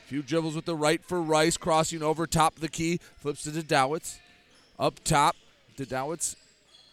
A 0.04 0.08
few 0.08 0.22
dribbles 0.22 0.56
with 0.56 0.66
the 0.66 0.76
right 0.76 1.04
for 1.04 1.22
Rice, 1.22 1.58
crossing 1.58 2.04
over 2.04 2.28
top 2.28 2.56
of 2.56 2.62
the 2.62 2.70
key, 2.70 3.00
flips 3.18 3.44
to 3.44 3.52
Dowitz. 3.52 4.20
Up 4.78 5.04
top, 5.04 5.36
Dowitz 5.78 6.36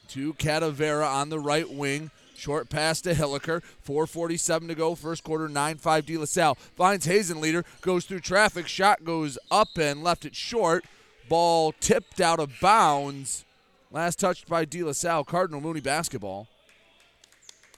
to 0.08 0.34
Catavera 0.34 1.06
on 1.06 1.28
the 1.28 1.38
right 1.38 1.68
wing. 1.70 2.10
Short 2.34 2.68
pass 2.68 3.00
to 3.02 3.14
Hilliker. 3.14 3.62
4.47 3.86 4.68
to 4.68 4.74
go. 4.74 4.94
First 4.94 5.22
quarter, 5.22 5.48
9 5.48 5.76
5 5.76 6.06
De 6.06 6.16
La 6.16 6.24
Salle. 6.24 6.56
Finds 6.76 7.06
Hazen 7.06 7.40
leader. 7.40 7.64
Goes 7.82 8.04
through 8.04 8.20
traffic. 8.20 8.66
Shot 8.66 9.04
goes 9.04 9.38
up 9.50 9.68
and 9.78 10.02
left 10.02 10.24
it 10.24 10.34
short. 10.34 10.84
Ball 11.28 11.72
tipped 11.80 12.20
out 12.20 12.40
of 12.40 12.58
bounds. 12.60 13.44
Last 13.90 14.18
touched 14.18 14.48
by 14.48 14.64
De 14.64 14.82
La 14.82 14.92
Salle. 14.92 15.24
Cardinal 15.24 15.60
Mooney 15.60 15.80
basketball. 15.80 16.48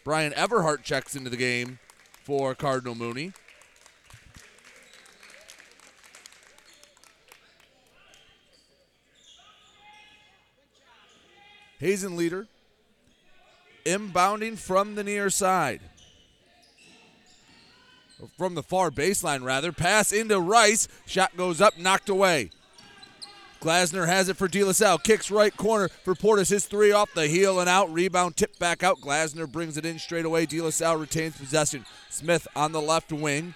Brian 0.05 0.35
Everhart 0.35 0.83
checks 0.83 1.17
into 1.17 1.31
the 1.31 1.37
game 1.37 1.79
for 2.25 2.55
Cardinal 2.55 2.95
Mooney. 2.95 3.33
Hazen 11.79 12.17
leader 12.17 12.47
inbounding 13.85 14.59
from 14.59 14.95
the 14.95 15.05
near 15.05 15.31
side. 15.31 15.81
From 18.39 18.55
the 18.55 18.63
far 18.63 18.91
baseline, 18.91 19.43
rather. 19.43 19.73
Pass 19.73 20.13
into 20.13 20.39
Rice. 20.39 20.87
Shot 21.07 21.37
goes 21.37 21.61
up, 21.61 21.79
knocked 21.79 22.09
away. 22.09 22.51
Glasner 23.65 24.07
has 24.07 24.29
it 24.29 24.37
for 24.37 24.47
De 24.47 24.63
La 24.63 24.73
Salle. 24.73 24.99
Kicks 24.99 25.31
right 25.31 25.57
corner 25.57 25.89
for 25.89 26.15
Portis. 26.15 26.51
His 26.51 26.67
three 26.67 26.93
off 26.93 27.15
the 27.15 27.29
heel 27.29 27.61
and 27.61 27.69
out. 27.69 27.91
Rebound 27.91 28.37
tip 28.37 28.59
back 28.59 28.83
out. 28.83 29.01
Glasner 29.01 29.51
brings 29.51 29.79
it 29.79 29.87
in 29.87 29.99
straight 29.99 30.27
away. 30.27 30.45
De 30.45 30.61
La 30.61 30.69
Salle 30.69 30.99
retains 30.99 31.39
possession. 31.39 31.87
Smith 32.11 32.47
on 32.55 32.73
the 32.73 32.83
left 32.83 33.11
wing 33.11 33.55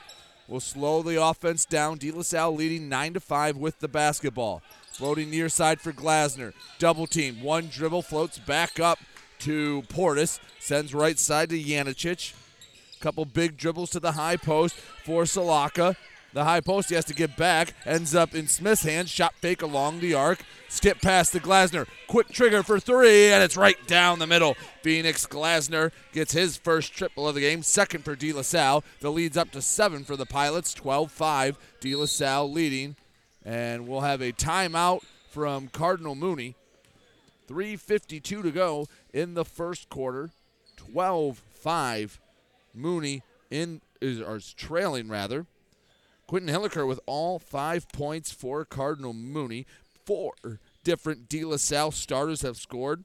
will 0.49 0.61
slow 0.61 1.03
the 1.03 1.23
offense 1.23 1.67
down. 1.67 1.99
De 1.99 2.11
La 2.11 2.23
Salle 2.23 2.55
leading 2.55 2.89
9 2.89 3.13
to 3.15 3.21
5 3.21 3.59
with 3.59 3.81
the 3.81 3.89
basketball. 3.89 4.63
Floating 4.93 5.29
near 5.29 5.51
side 5.51 5.79
for 5.79 5.93
Glasner. 5.93 6.55
Double 6.79 7.07
team. 7.07 7.43
One 7.43 7.67
dribble 7.67 8.01
floats 8.01 8.39
back 8.39 8.81
up 8.81 8.99
to 9.41 9.83
Portis. 9.91 10.41
Sends 10.59 10.95
right 10.95 11.19
side 11.19 11.51
to 11.51 11.63
Yanicic. 11.63 12.33
Couple 13.01 13.27
big 13.27 13.59
dribbles 13.59 13.91
to 13.91 14.01
the 14.01 14.13
high 14.13 14.39
post 14.39 14.75
for 15.05 15.25
Salaka. 15.25 15.97
The 16.39 16.45
high 16.45 16.61
post 16.61 16.89
he 16.89 16.95
has 16.95 17.05
to 17.07 17.15
get 17.15 17.37
back. 17.37 17.75
Ends 17.85 18.15
up 18.15 18.33
in 18.33 18.47
Smith's 18.47 18.85
hands. 18.85 19.11
Shot 19.11 19.35
fake 19.41 19.61
along 19.61 19.99
the 19.99 20.15
arc. 20.15 20.45
Skip 20.69 21.01
past 21.01 21.33
to 21.33 21.41
Glasner. 21.41 21.89
Quick 22.07 22.29
trigger 22.29 22.63
for 22.63 22.79
three, 22.79 23.33
and 23.33 23.43
it's 23.43 23.57
right 23.57 23.77
down 23.89 24.21
the 24.21 24.27
middle. 24.29 24.55
Phoenix 24.85 25.27
Glasner 25.27 25.91
gets 26.13 26.31
his 26.31 26.57
first 26.57 26.95
triple 26.95 27.27
of 27.27 27.35
the 27.35 27.41
game. 27.41 27.65
Second 27.65 28.05
for 28.05 28.15
De 28.15 28.33
La 28.33 28.43
Salle. 28.43 28.85
The 29.01 29.11
lead's 29.11 29.37
up 29.37 29.51
to 29.51 29.61
seven 29.61 30.05
for 30.05 30.15
the 30.15 30.27
Pilots. 30.27 30.73
12 30.75 31.11
5. 31.11 31.59
De 31.81 31.97
La 31.97 32.07
Salle 32.07 32.49
leading. 32.49 32.95
And 33.45 33.89
we'll 33.89 34.03
have 34.03 34.21
a 34.21 34.31
timeout 34.31 35.03
from 35.29 35.67
Cardinal 35.67 36.15
Mooney. 36.15 36.55
3.52 37.49 38.23
to 38.23 38.53
go 38.53 38.87
in 39.13 39.35
the 39.35 39.45
first 39.45 39.89
quarter. 39.89 40.31
12 40.77 41.43
5. 41.51 42.21
Mooney 42.73 43.23
in 43.51 43.81
is, 44.01 44.21
is 44.21 44.53
trailing 44.53 45.09
rather. 45.09 45.45
Quentin 46.29 46.55
Hilliker 46.55 46.87
with 46.87 47.01
all 47.07 47.39
five 47.39 47.89
points 47.89 48.31
for 48.31 48.65
Cardinal 48.67 49.15
Mooney. 49.15 49.67
Four 50.05 50.35
different 50.85 51.27
De 51.29 51.43
La 51.43 51.57
Salle 51.57 51.91
starters 51.91 52.43
have 52.43 52.59
scored. 52.59 53.05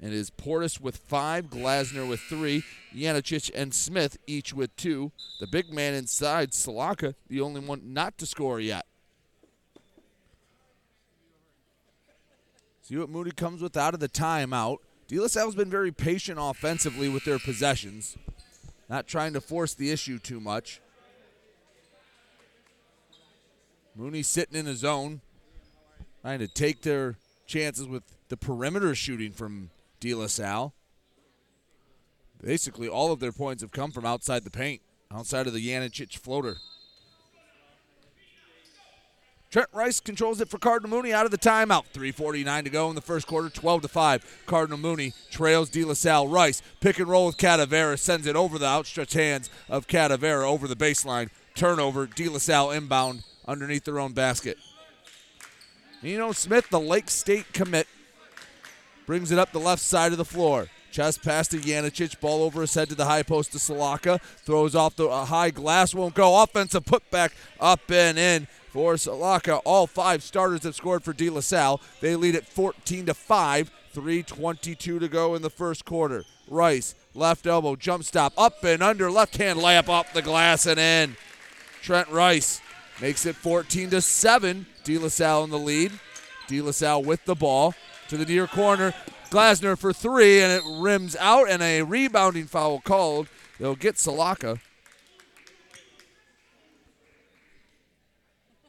And 0.00 0.12
it 0.12 0.16
is 0.16 0.30
Portis 0.30 0.80
with 0.80 0.96
five, 0.96 1.48
Glasner 1.50 2.08
with 2.08 2.20
three, 2.20 2.62
Yanicic 2.94 3.50
and 3.54 3.74
Smith 3.74 4.16
each 4.26 4.54
with 4.54 4.74
two. 4.76 5.12
The 5.38 5.46
big 5.46 5.70
man 5.72 5.94
inside, 5.94 6.50
Salaka, 6.50 7.14
the 7.28 7.42
only 7.42 7.60
one 7.60 7.92
not 7.92 8.16
to 8.18 8.26
score 8.26 8.58
yet. 8.58 8.86
See 12.82 12.96
what 12.96 13.10
Mooney 13.10 13.32
comes 13.32 13.60
with 13.60 13.76
out 13.76 13.94
of 13.94 14.00
the 14.00 14.08
timeout. 14.08 14.78
De 15.08 15.18
La 15.18 15.28
Salle's 15.28 15.54
been 15.54 15.70
very 15.70 15.92
patient 15.92 16.38
offensively 16.40 17.08
with 17.08 17.24
their 17.24 17.38
possessions, 17.38 18.16
not 18.88 19.06
trying 19.06 19.34
to 19.34 19.40
force 19.42 19.74
the 19.74 19.90
issue 19.90 20.18
too 20.18 20.40
much. 20.40 20.80
Mooney 23.96 24.22
sitting 24.22 24.58
in 24.58 24.66
his 24.66 24.80
zone, 24.80 25.22
trying 26.20 26.38
to 26.40 26.48
take 26.48 26.82
their 26.82 27.16
chances 27.46 27.88
with 27.88 28.02
the 28.28 28.36
perimeter 28.36 28.94
shooting 28.94 29.32
from 29.32 29.70
De 30.00 30.12
La 30.12 30.26
Salle. 30.26 30.74
Basically, 32.42 32.88
all 32.88 33.10
of 33.10 33.20
their 33.20 33.32
points 33.32 33.62
have 33.62 33.70
come 33.70 33.90
from 33.90 34.04
outside 34.04 34.44
the 34.44 34.50
paint, 34.50 34.82
outside 35.10 35.46
of 35.46 35.54
the 35.54 35.66
Yanicic 35.66 36.18
floater. 36.18 36.56
Trent 39.50 39.68
Rice 39.72 40.00
controls 40.00 40.42
it 40.42 40.50
for 40.50 40.58
Cardinal 40.58 40.94
Mooney 40.94 41.14
out 41.14 41.24
of 41.24 41.30
the 41.30 41.38
timeout. 41.38 41.84
3.49 41.94 42.64
to 42.64 42.70
go 42.70 42.90
in 42.90 42.94
the 42.94 43.00
first 43.00 43.26
quarter, 43.26 43.48
12 43.48 43.82
to 43.82 43.88
5. 43.88 44.42
Cardinal 44.44 44.78
Mooney 44.78 45.14
trails 45.30 45.70
De 45.70 45.82
La 45.82 45.94
Salle. 45.94 46.28
Rice 46.28 46.60
pick 46.80 46.98
and 46.98 47.08
roll 47.08 47.26
with 47.26 47.38
Cadavera, 47.38 47.98
sends 47.98 48.26
it 48.26 48.36
over 48.36 48.58
the 48.58 48.66
outstretched 48.66 49.14
hands 49.14 49.48
of 49.70 49.86
Cadavera 49.86 50.44
over 50.44 50.68
the 50.68 50.76
baseline. 50.76 51.30
Turnover, 51.54 52.06
De 52.06 52.28
La 52.28 52.36
Salle 52.36 52.72
inbound 52.72 53.22
underneath 53.46 53.84
their 53.84 53.98
own 53.98 54.12
basket. 54.12 54.58
Know, 56.02 56.32
Smith, 56.32 56.68
the 56.70 56.80
Lake 56.80 57.10
State 57.10 57.52
commit, 57.52 57.86
Brings 59.06 59.30
it 59.30 59.38
up 59.38 59.52
the 59.52 59.60
left 59.60 59.82
side 59.82 60.10
of 60.10 60.18
the 60.18 60.24
floor. 60.24 60.66
Chest 60.90 61.22
pass 61.22 61.46
to 61.48 61.58
Janicic. 61.58 62.18
Ball 62.20 62.42
over 62.42 62.62
his 62.62 62.74
head 62.74 62.88
to 62.88 62.96
the 62.96 63.04
high 63.04 63.22
post 63.22 63.52
to 63.52 63.58
Salaka. 63.58 64.20
Throws 64.20 64.74
off 64.74 64.96
the 64.96 65.08
high 65.26 65.50
glass. 65.50 65.94
Won't 65.94 66.14
go. 66.14 66.42
Offensive 66.42 66.84
putback 66.84 67.30
up 67.60 67.88
and 67.88 68.18
in 68.18 68.48
for 68.70 68.94
Salaka. 68.94 69.60
All 69.64 69.86
five 69.86 70.24
starters 70.24 70.64
have 70.64 70.74
scored 70.74 71.04
for 71.04 71.12
De 71.12 71.30
La 71.30 71.40
Salle. 71.40 71.80
They 72.00 72.16
lead 72.16 72.34
at 72.34 72.46
14 72.46 73.06
to 73.06 73.14
5. 73.14 73.70
3.22 73.94 75.00
to 75.00 75.08
go 75.08 75.34
in 75.34 75.40
the 75.40 75.48
first 75.48 75.86
quarter. 75.86 76.22
Rice, 76.48 76.94
left 77.14 77.46
elbow, 77.46 77.76
jump 77.76 78.04
stop, 78.04 78.34
up 78.36 78.62
and 78.62 78.82
under, 78.82 79.10
left 79.10 79.38
hand 79.38 79.58
layup 79.58 79.88
off 79.88 80.12
the 80.12 80.20
glass 80.20 80.66
and 80.66 80.78
in. 80.78 81.16
Trent 81.80 82.08
Rice 82.10 82.60
makes 83.00 83.26
it 83.26 83.36
14 83.36 83.90
to 83.90 84.00
7. 84.00 84.66
De 84.84 84.98
La 84.98 85.08
Salle 85.08 85.44
in 85.44 85.50
the 85.50 85.58
lead. 85.58 85.92
De 86.48 86.60
La 86.60 86.70
Salle 86.70 87.02
with 87.02 87.24
the 87.24 87.34
ball 87.34 87.74
to 88.08 88.16
the 88.16 88.24
near 88.24 88.46
corner. 88.46 88.94
Glasner 89.30 89.76
for 89.76 89.92
three, 89.92 90.40
and 90.40 90.52
it 90.52 90.62
rims 90.66 91.16
out, 91.16 91.50
and 91.50 91.62
a 91.62 91.82
rebounding 91.82 92.46
foul 92.46 92.80
called. 92.80 93.28
They'll 93.58 93.74
get 93.74 93.96
Salaka. 93.96 94.60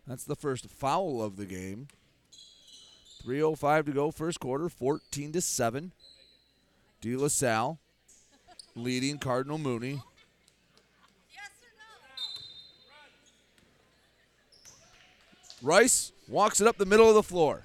That's 0.07 0.23
the 0.23 0.35
first 0.35 0.69
foul 0.69 1.21
of 1.21 1.35
the 1.35 1.45
game. 1.45 1.89
3.05 3.25 3.85
to 3.87 3.91
go, 3.91 4.09
first 4.09 4.39
quarter, 4.39 4.69
14 4.69 5.33
to 5.33 5.41
7. 5.41 5.91
De 7.01 7.15
La 7.15 7.27
Salle 7.27 7.77
leading 8.73 9.17
Cardinal 9.17 9.57
Mooney. 9.57 10.01
Rice 15.61 16.11
walks 16.27 16.61
it 16.61 16.67
up 16.67 16.77
the 16.77 16.85
middle 16.85 17.09
of 17.09 17.15
the 17.15 17.23
floor. 17.23 17.63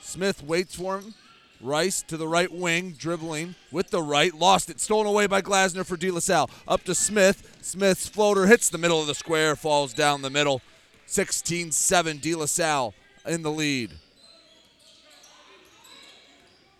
Smith 0.00 0.42
waits 0.42 0.74
for 0.74 0.98
him. 0.98 1.14
Rice 1.60 2.02
to 2.02 2.16
the 2.16 2.28
right 2.28 2.52
wing, 2.52 2.92
dribbling 2.98 3.54
with 3.72 3.90
the 3.90 4.02
right, 4.02 4.34
lost 4.34 4.68
it, 4.68 4.80
stolen 4.80 5.06
away 5.06 5.26
by 5.26 5.40
Glasner 5.40 5.86
for 5.86 5.96
De 5.96 6.10
La 6.10 6.20
Salle. 6.20 6.50
Up 6.68 6.84
to 6.84 6.94
Smith. 6.94 7.56
Smith's 7.62 8.06
floater 8.06 8.46
hits 8.46 8.68
the 8.68 8.76
middle 8.76 9.00
of 9.00 9.06
the 9.06 9.14
square, 9.14 9.56
falls 9.56 9.94
down 9.94 10.20
the 10.20 10.30
middle. 10.30 10.60
16 11.06 11.72
7, 11.72 12.18
De 12.18 12.34
La 12.34 12.46
Salle 12.46 12.92
in 13.26 13.42
the 13.42 13.50
lead. 13.50 13.92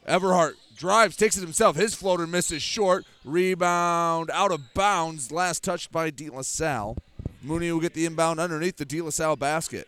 Everhart 0.07 0.55
drives, 0.77 1.17
takes 1.17 1.37
it 1.39 1.41
himself. 1.41 1.77
His 1.77 1.95
floater 1.95 2.27
misses 2.27 2.63
short. 2.63 3.07
Rebound 3.25 4.31
out 4.31 4.53
of 4.53 4.75
bounds. 4.75 5.33
Last 5.33 5.63
touched 5.63 5.91
by 5.91 6.11
De 6.11 6.29
La 6.29 6.43
Salle. 6.43 6.97
Mooney 7.45 7.71
will 7.71 7.81
get 7.81 7.93
the 7.93 8.07
inbound 8.07 8.41
underneath 8.41 8.77
the 8.79 8.87
De 8.87 9.03
La 9.03 9.11
Salle 9.11 9.37
basket. 9.37 9.87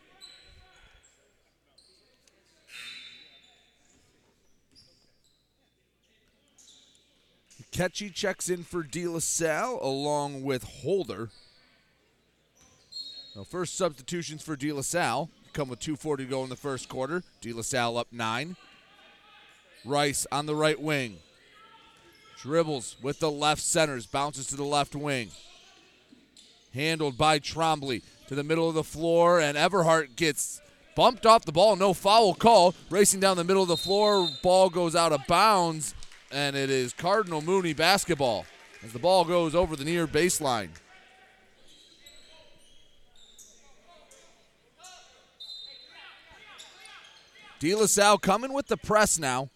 Ketchy 7.73 8.13
checks 8.13 8.49
in 8.49 8.63
for 8.63 8.83
De 8.83 9.07
La 9.07 9.19
Salle 9.19 9.79
along 9.83 10.43
with 10.43 10.65
Holder. 10.65 11.31
Now, 13.35 13.45
first 13.45 13.77
substitutions 13.77 14.43
for 14.43 14.57
De 14.57 14.73
La 14.73 14.83
Salle 14.83 15.31
come 15.53 15.69
with 15.69 15.81
2.40 15.81 16.17
to 16.19 16.25
go 16.25 16.43
in 16.43 16.51
the 16.51 16.57
first 16.57 16.89
quarter. 16.89 17.23
De 17.41 17.53
La 17.53 17.63
Salle 17.63 17.97
up 17.97 18.09
nine. 18.13 18.57
Rice 19.85 20.27
on 20.31 20.47
the 20.47 20.55
right 20.55 20.81
wing. 20.81 21.19
Dribbles 22.39 22.97
with 23.03 23.19
the 23.19 23.31
left 23.31 23.63
centers, 23.63 24.07
bounces 24.07 24.47
to 24.49 24.57
the 24.57 24.65
left 24.65 24.95
wing. 24.95 25.31
Handled 26.77 27.17
by 27.17 27.39
Trombley 27.39 28.03
to 28.29 28.35
the 28.35 28.45
middle 28.45 28.69
of 28.69 28.75
the 28.75 28.85
floor, 28.85 29.41
and 29.41 29.57
Everhart 29.57 30.15
gets 30.15 30.61
bumped 30.95 31.25
off 31.25 31.47
the 31.47 31.53
ball. 31.53 31.75
No 31.75 31.95
foul 31.95 32.35
call. 32.35 32.75
Racing 32.91 33.21
down 33.21 33.39
the 33.39 33.45
middle 33.45 33.63
of 33.63 33.69
the 33.69 33.79
floor, 33.79 34.29
ball 34.43 34.69
goes 34.69 34.95
out 34.95 35.11
of 35.11 35.27
bounds, 35.27 35.95
and 36.31 36.55
it 36.55 36.69
is 36.69 36.93
Cardinal 36.93 37.41
Mooney 37.41 37.73
basketball 37.73 38.45
as 38.85 38.93
the 38.93 38.99
ball 38.99 39.25
goes 39.25 39.55
over 39.55 39.75
the 39.75 39.87
near 39.87 40.07
baseline. 40.07 40.69
De 47.59 47.75
La 47.75 47.87
Salle 47.87 48.19
coming 48.19 48.53
with 48.53 48.67
the 48.67 48.77
press 48.77 49.19
now. 49.19 49.49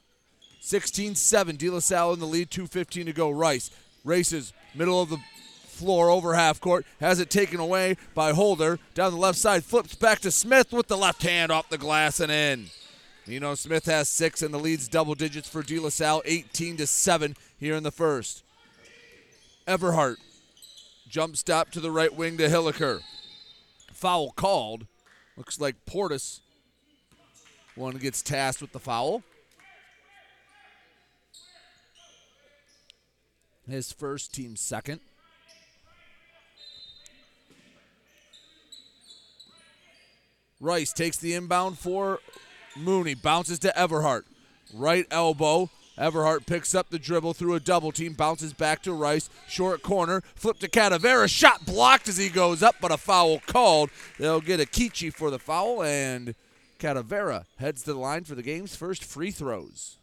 16 0.63 1.17
7. 1.17 1.57
De 1.57 1.69
La 1.69 1.81
Salle 1.81 2.15
in 2.15 2.19
the 2.19 2.27
lead, 2.27 2.49
2.15 2.51 3.05
to 3.05 3.13
go. 3.13 3.31
Rice 3.31 3.71
races, 4.07 4.55
middle 4.75 5.03
of 5.03 5.11
the 5.11 5.19
floor 5.81 6.11
over 6.11 6.35
half 6.35 6.61
court, 6.61 6.87
has 7.01 7.19
it 7.19 7.31
taken 7.31 7.59
away 7.59 7.97
by 8.15 8.33
Holder. 8.33 8.79
Down 8.95 9.11
the 9.11 9.19
left 9.19 9.39
side, 9.39 9.65
flips 9.65 9.95
back 9.97 10.21
to 10.21 10.31
Smith 10.31 10.73
with 10.73 10.87
the 10.87 10.97
left 10.97 11.23
hand 11.23 11.51
off 11.51 11.69
the 11.69 11.79
glass 11.79 12.21
and 12.21 12.31
in. 12.31 12.67
Nino 13.27 13.55
Smith 13.55 13.87
has 13.87 14.09
six, 14.09 14.43
and 14.43 14.55
the 14.55 14.59
lead's 14.59 14.89
double 14.89 15.15
digits 15.15 15.49
for 15.49 15.63
De 15.63 15.79
La 15.79 15.89
Salle, 15.89 16.23
18 16.25 16.77
to 16.77 16.87
7 16.87 17.35
here 17.59 17.75
in 17.75 17.83
the 17.83 17.91
first. 17.91 18.45
Everhart, 19.67 20.17
jump 21.09 21.37
stop 21.37 21.71
to 21.71 21.81
the 21.81 21.91
right 21.91 22.15
wing 22.15 22.37
to 22.39 22.49
Hilliker. 22.49 23.01
Foul 23.93 24.33
called. 24.33 24.87
Looks 25.37 25.61
like 25.61 25.87
Portis 25.87 26.41
one 27.81 27.97
gets 27.97 28.21
tasked 28.21 28.61
with 28.61 28.73
the 28.73 28.79
foul. 28.79 29.23
His 33.69 33.93
first, 33.93 34.35
team 34.35 34.57
second. 34.57 35.01
Rice 40.61 40.93
takes 40.93 41.17
the 41.17 41.35
inbound 41.35 41.79
for 41.79 42.21
Mooney, 42.77 43.15
bounces 43.15 43.59
to 43.61 43.73
Everhart. 43.77 44.25
Right 44.75 45.07
elbow. 45.11 45.71
Everhart 45.99 46.47
picks 46.47 46.75
up 46.75 46.91
the 46.91 46.99
dribble 46.99 47.35
through 47.35 47.55
a 47.55 47.61
double 47.61 47.93
team, 47.93 48.13
bounces 48.13 48.53
back 48.53 48.83
to 48.83 48.93
Rice. 48.93 49.29
Short 49.49 49.83
corner, 49.83 50.23
flip 50.35 50.59
to 50.61 50.69
Catavera. 50.69 51.29
Shot 51.29 51.67
blocked 51.67 52.09
as 52.09 52.17
he 52.17 52.29
goes 52.29 52.63
up, 52.63 52.77
but 52.81 52.93
a 52.93 52.97
foul 52.97 53.41
called. 53.47 53.91
They'll 54.19 54.41
get 54.41 54.61
a 54.61 54.65
Kichi 54.65 55.13
for 55.13 55.31
the 55.31 55.39
foul, 55.39 55.83
and 55.83 56.35
Catavera 56.79 57.45
heads 57.59 57.83
to 57.83 57.93
the 57.93 57.99
line 57.99 58.25
for 58.25 58.35
the 58.35 58.43
game's 58.43 58.77
first 58.77 59.05
free 59.05 59.31
throws. 59.31 59.97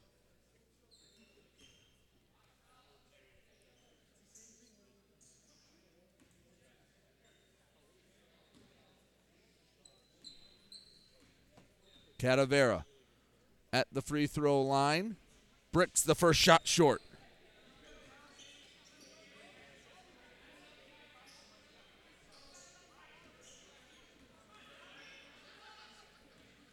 Catavera 12.19 12.86
at 13.71 13.88
the 13.91 14.01
free 14.01 14.27
throw 14.27 14.62
line. 14.62 15.17
Bricks 15.71 16.01
the 16.01 16.15
first 16.15 16.39
shot 16.39 16.67
short. 16.67 17.01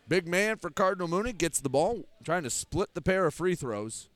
Big 0.07 0.29
man 0.29 0.57
for 0.57 0.71
Cardinal 0.71 1.09
Mooney 1.09 1.33
gets 1.33 1.61
the 1.61 1.71
ball, 1.71 2.05
trying 2.23 2.43
to 2.43 2.51
split 2.51 2.91
the 2.95 3.01
pair 3.01 3.27
of 3.27 3.35
free 3.35 3.55
throws. 3.55 4.09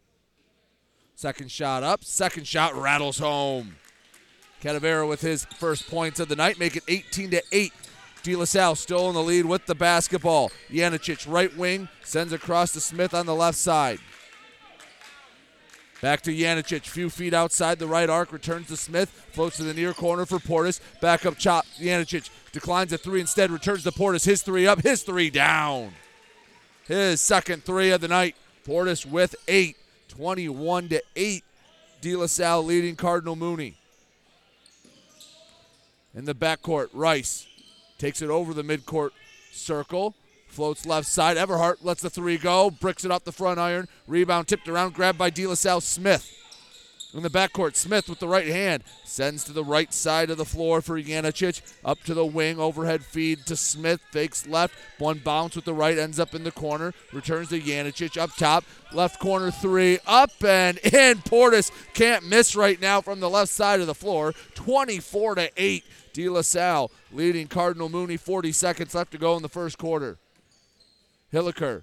Second 1.15 1.51
shot 1.51 1.83
up, 1.83 2.05
second 2.05 2.47
shot 2.47 2.75
rattles 2.75 3.19
home. 3.19 3.77
Catavera 4.63 5.09
with 5.09 5.21
his 5.21 5.45
first 5.45 5.89
points 5.89 6.21
of 6.21 6.29
the 6.29 6.37
night, 6.37 6.59
make 6.59 6.77
it 6.77 6.85
18 6.89 7.31
to 7.31 7.43
8. 7.51 7.73
De 8.29 8.37
La 8.37 8.45
Salle 8.45 8.75
still 8.75 9.09
in 9.09 9.15
the 9.15 9.23
lead 9.23 9.47
with 9.47 9.65
the 9.65 9.75
basketball. 9.75 10.53
Janicic, 10.71 11.25
right 11.33 11.57
wing, 11.57 11.89
sends 12.05 12.31
across 12.31 12.73
to 12.73 12.81
Smith 12.81 13.15
on 13.15 13.25
the 13.25 13.35
left 13.35 13.57
side. 13.57 14.01
Back 16.03 16.21
to 16.23 16.31
Janicic, 16.31 16.83
few 16.83 17.09
feet 17.09 17.33
outside 17.33 17.79
the 17.79 17.87
right 17.87 18.11
arc, 18.11 18.31
returns 18.31 18.67
to 18.67 18.77
Smith, 18.77 19.09
floats 19.33 19.57
to 19.57 19.63
the 19.63 19.73
near 19.73 19.95
corner 19.95 20.27
for 20.27 20.39
Portis. 20.39 20.79
Back 21.01 21.25
up 21.25 21.39
chop, 21.39 21.65
Janicic 21.81 22.29
declines 22.53 22.93
a 22.93 22.99
three 22.99 23.23
instead, 23.23 23.51
returns 23.51 23.85
to 23.85 23.93
Portis. 23.93 24.27
His 24.27 24.43
three 24.43 24.67
up, 24.67 24.83
his 24.83 25.03
three 25.03 25.31
down. 25.31 25.93
His 26.87 27.23
second 27.23 27.65
three 27.65 27.93
of 27.93 28.03
the 28.03 28.09
night. 28.09 28.37
Portis 28.67 29.07
with 29.07 29.37
eight, 29.49 29.79
21 30.09 30.91
to 30.91 31.03
8. 31.17 31.45
De 32.03 32.15
La 32.15 32.27
Salle 32.27 32.63
leading 32.63 32.95
Cardinal 32.95 33.37
Mooney. 33.37 33.79
In 36.15 36.27
the 36.27 36.35
backcourt, 36.35 36.89
Rice 36.93 37.47
takes 37.99 38.23
it 38.23 38.31
over 38.31 38.55
the 38.55 38.63
midcourt 38.63 39.11
circle. 39.53 40.15
Floats 40.47 40.87
left 40.87 41.07
side. 41.07 41.37
Everhart 41.37 41.79
lets 41.83 42.01
the 42.01 42.11
three 42.11 42.39
go. 42.39 42.71
Bricks 42.71 43.05
it 43.05 43.11
up 43.11 43.25
the 43.25 43.33
front 43.33 43.61
iron. 43.61 43.87
Rebound 44.07 44.49
tipped 44.49 44.69
around. 44.69 44.95
Grabbed 44.95 45.19
by 45.19 45.31
De 45.31 45.47
La 45.47 45.55
Salle 45.55 45.81
Smith. 45.81 46.35
In 47.15 47.23
the 47.23 47.31
backcourt, 47.31 47.75
Smith 47.75 48.07
with 48.09 48.19
the 48.19 48.29
right 48.29 48.47
hand 48.47 48.85
sends 49.03 49.43
to 49.45 49.53
the 49.53 49.65
right 49.65 49.95
side 49.95 50.29
of 50.29 50.37
the 50.37 50.45
floor 50.45 50.83
for 50.83 51.01
Janicic. 51.01 51.63
Up 51.83 52.03
to 52.03 52.13
the 52.13 52.27
wing, 52.27 52.61
overhead 52.61 53.03
feed 53.03 53.47
to 53.47 53.57
Smith. 53.57 54.01
Fakes 54.11 54.47
left. 54.47 54.75
One 54.99 55.19
bounce 55.19 55.57
with 55.57 55.65
the 55.65 55.73
right, 55.73 55.97
ends 55.97 56.21
up 56.21 56.35
in 56.35 56.45
the 56.45 56.53
corner. 56.53 56.93
Returns 57.15 57.49
to 57.49 57.61
Janicic 57.61 58.21
up 58.21 58.37
top. 58.37 58.65
Left 58.93 59.19
corner 59.21 59.51
three. 59.51 59.99
Up 60.07 60.33
and 60.45 60.77
in. 60.79 61.19
Portis 61.19 61.71
can't 61.95 62.29
miss 62.29 62.55
right 62.55 62.79
now 62.79 63.01
from 63.01 63.21
the 63.21 63.31
left 63.31 63.53
side 63.53 63.81
of 63.81 63.87
the 63.87 63.95
floor. 63.95 64.35
24 64.55 65.37
to 65.37 65.51
8. 65.57 65.85
De 66.13 66.29
La 66.29 66.43
Salle 66.43 66.91
leading 67.13 67.47
Cardinal 67.47 67.89
Mooney. 67.89 68.17
40 68.17 68.53
seconds 68.53 68.95
left 68.95 69.13
to 69.13 69.19
go 69.19 69.37
in 69.37 69.43
the 69.43 69.49
first 69.49 69.79
quarter. 69.79 70.19
Hilliker 71.33 71.83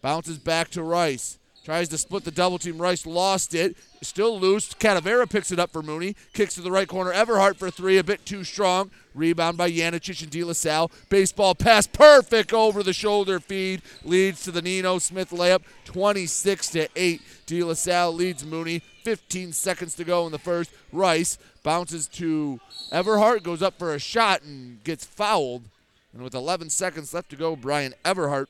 Bounces 0.00 0.38
back 0.38 0.70
to 0.70 0.82
Rice. 0.82 1.38
Tries 1.64 1.88
to 1.90 1.98
split 1.98 2.24
the 2.24 2.30
double 2.30 2.58
team. 2.58 2.78
Rice 2.78 3.04
lost 3.04 3.54
it. 3.54 3.76
Still 4.00 4.40
loose. 4.40 4.72
Cadavera 4.72 5.28
picks 5.28 5.52
it 5.52 5.58
up 5.58 5.70
for 5.70 5.82
Mooney. 5.82 6.16
Kicks 6.32 6.54
to 6.54 6.62
the 6.62 6.70
right 6.70 6.88
corner. 6.88 7.12
Everhart 7.12 7.56
for 7.56 7.70
three. 7.70 7.98
A 7.98 8.04
bit 8.04 8.24
too 8.24 8.42
strong. 8.42 8.90
Rebound 9.14 9.58
by 9.58 9.70
Janicic 9.70 10.22
and 10.22 10.30
De 10.30 10.44
La 10.44 10.54
Salle. 10.54 10.90
Baseball 11.10 11.54
pass. 11.54 11.86
Perfect 11.86 12.54
over 12.54 12.82
the 12.82 12.94
shoulder 12.94 13.38
feed. 13.38 13.82
Leads 14.02 14.44
to 14.44 14.50
the 14.50 14.62
Nino 14.62 14.98
Smith 14.98 15.30
layup. 15.30 15.62
26 15.84 16.70
to 16.70 16.88
8. 16.96 17.20
De 17.44 17.62
La 17.62 17.74
Salle 17.74 18.14
leads 18.14 18.46
Mooney. 18.46 18.78
15 19.02 19.52
seconds 19.52 19.94
to 19.96 20.04
go 20.04 20.24
in 20.24 20.32
the 20.32 20.38
first. 20.38 20.70
Rice 20.90 21.36
bounces 21.62 22.06
to 22.08 22.60
Everhart. 22.90 23.42
Goes 23.42 23.62
up 23.62 23.78
for 23.78 23.94
a 23.94 23.98
shot 23.98 24.42
and 24.42 24.82
gets 24.84 25.04
fouled. 25.04 25.64
And 26.12 26.22
with 26.22 26.34
11 26.34 26.70
seconds 26.70 27.12
left 27.12 27.30
to 27.30 27.36
go, 27.36 27.54
Brian 27.56 27.94
Everhart 28.04 28.46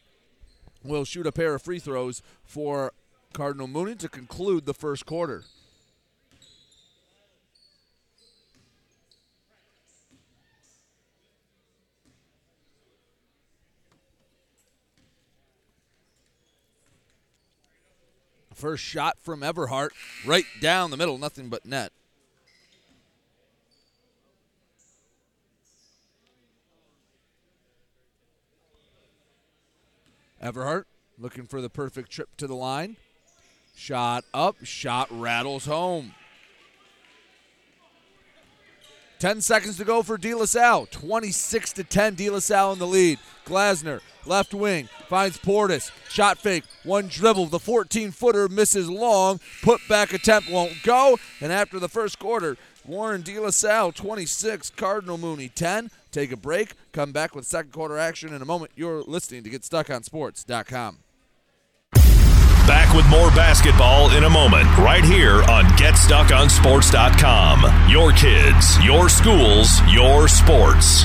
will 0.84 1.04
shoot 1.04 1.26
a 1.26 1.32
pair 1.32 1.54
of 1.54 1.62
free 1.62 1.78
throws 1.78 2.22
for 2.44 2.92
Cardinal 3.32 3.66
Mooney 3.66 3.94
to 3.96 4.08
conclude 4.08 4.66
the 4.66 4.74
first 4.74 5.06
quarter. 5.06 5.44
First 18.54 18.82
shot 18.82 19.18
from 19.20 19.42
Everhart, 19.42 19.90
right 20.26 20.44
down 20.60 20.90
the 20.90 20.96
middle, 20.96 21.16
nothing 21.16 21.48
but 21.48 21.64
net. 21.64 21.92
Everhart 30.40 30.86
looking 31.18 31.46
for 31.46 31.60
the 31.60 31.70
perfect 31.70 32.10
trip 32.10 32.28
to 32.36 32.46
the 32.46 32.54
line. 32.54 32.96
Shot 33.74 34.24
up, 34.32 34.56
shot 34.64 35.08
rattles 35.10 35.66
home. 35.66 36.14
10 39.18 39.40
seconds 39.40 39.76
to 39.76 39.84
go 39.84 40.02
for 40.02 40.16
De 40.16 40.32
La 40.34 40.44
Salle. 40.44 40.86
26 40.86 41.72
to 41.72 41.84
10, 41.84 42.14
De 42.14 42.30
La 42.30 42.38
Salle 42.38 42.72
in 42.72 42.78
the 42.78 42.86
lead. 42.86 43.18
Glasner, 43.44 44.00
left 44.26 44.54
wing, 44.54 44.88
finds 45.08 45.38
Portis. 45.38 45.90
Shot 46.08 46.38
fake, 46.38 46.62
one 46.84 47.08
dribble. 47.08 47.46
The 47.46 47.58
14 47.58 48.12
footer 48.12 48.48
misses 48.48 48.88
long. 48.88 49.40
Put 49.62 49.80
back 49.88 50.12
attempt 50.12 50.50
won't 50.50 50.82
go. 50.84 51.18
And 51.40 51.52
after 51.52 51.80
the 51.80 51.88
first 51.88 52.20
quarter, 52.20 52.56
Warren 52.88 53.22
De 53.22 53.38
La 53.38 53.50
Salle 53.50 53.92
26, 53.92 54.70
Cardinal 54.70 55.18
Mooney 55.18 55.48
10. 55.48 55.90
Take 56.10 56.32
a 56.32 56.36
break, 56.36 56.72
come 56.92 57.12
back 57.12 57.34
with 57.34 57.46
second 57.46 57.72
quarter 57.72 57.98
action 57.98 58.32
in 58.32 58.40
a 58.40 58.46
moment. 58.46 58.72
You're 58.74 59.02
listening 59.02 59.44
to 59.44 59.50
GetStuckOnSports.com. 59.50 60.98
Back 62.66 62.94
with 62.94 63.06
more 63.08 63.30
basketball 63.30 64.10
in 64.10 64.24
a 64.24 64.30
moment, 64.30 64.66
right 64.78 65.04
here 65.04 65.42
on 65.44 65.64
GetStuckOnSports.com. 65.76 67.90
Your 67.90 68.12
kids, 68.12 68.84
your 68.84 69.08
schools, 69.08 69.80
your 69.90 70.28
sports. 70.28 71.04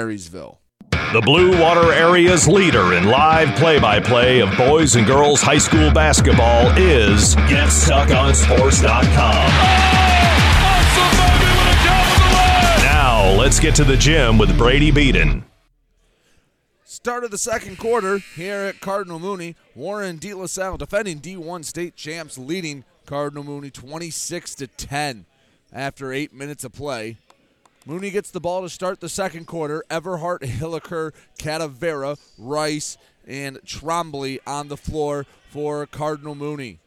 Marysville. 0.00 0.58
The 1.12 1.20
Blue 1.22 1.60
Water 1.60 1.92
Area's 1.92 2.48
leader 2.48 2.94
in 2.94 3.04
live 3.04 3.54
play 3.58 3.78
by 3.78 4.00
play 4.00 4.40
of 4.40 4.56
boys 4.56 4.96
and 4.96 5.06
girls 5.06 5.42
high 5.42 5.58
school 5.58 5.92
basketball 5.92 6.70
is 6.78 7.36
GetStuckOnSports.com. 7.36 9.10
Now, 12.82 13.30
let's 13.38 13.60
get 13.60 13.74
to 13.74 13.84
the 13.84 13.98
gym 13.98 14.38
with 14.38 14.56
Brady 14.56 14.90
Beaton. 14.90 15.44
Start 16.84 17.24
of 17.24 17.30
the 17.30 17.36
second 17.36 17.78
quarter 17.78 18.20
here 18.36 18.60
at 18.60 18.80
Cardinal 18.80 19.18
Mooney. 19.18 19.54
Warren 19.74 20.16
De 20.16 20.32
La 20.32 20.46
Salle 20.46 20.78
defending 20.78 21.20
D1 21.20 21.66
state 21.66 21.94
champs, 21.94 22.38
leading 22.38 22.84
Cardinal 23.04 23.44
Mooney 23.44 23.70
26 23.70 24.54
to 24.54 24.66
10 24.66 25.26
after 25.72 26.10
eight 26.10 26.32
minutes 26.32 26.64
of 26.64 26.72
play. 26.72 27.18
Mooney 27.86 28.10
gets 28.10 28.30
the 28.30 28.40
ball 28.40 28.62
to 28.62 28.68
start 28.68 29.00
the 29.00 29.08
second 29.08 29.46
quarter. 29.46 29.82
Everhart, 29.90 30.42
Hilliker, 30.42 31.12
Cadavera, 31.38 32.18
Rice, 32.38 32.98
and 33.26 33.58
Trombley 33.64 34.38
on 34.46 34.68
the 34.68 34.76
floor 34.76 35.24
for 35.48 35.86
Cardinal 35.86 36.34
Mooney. 36.34 36.78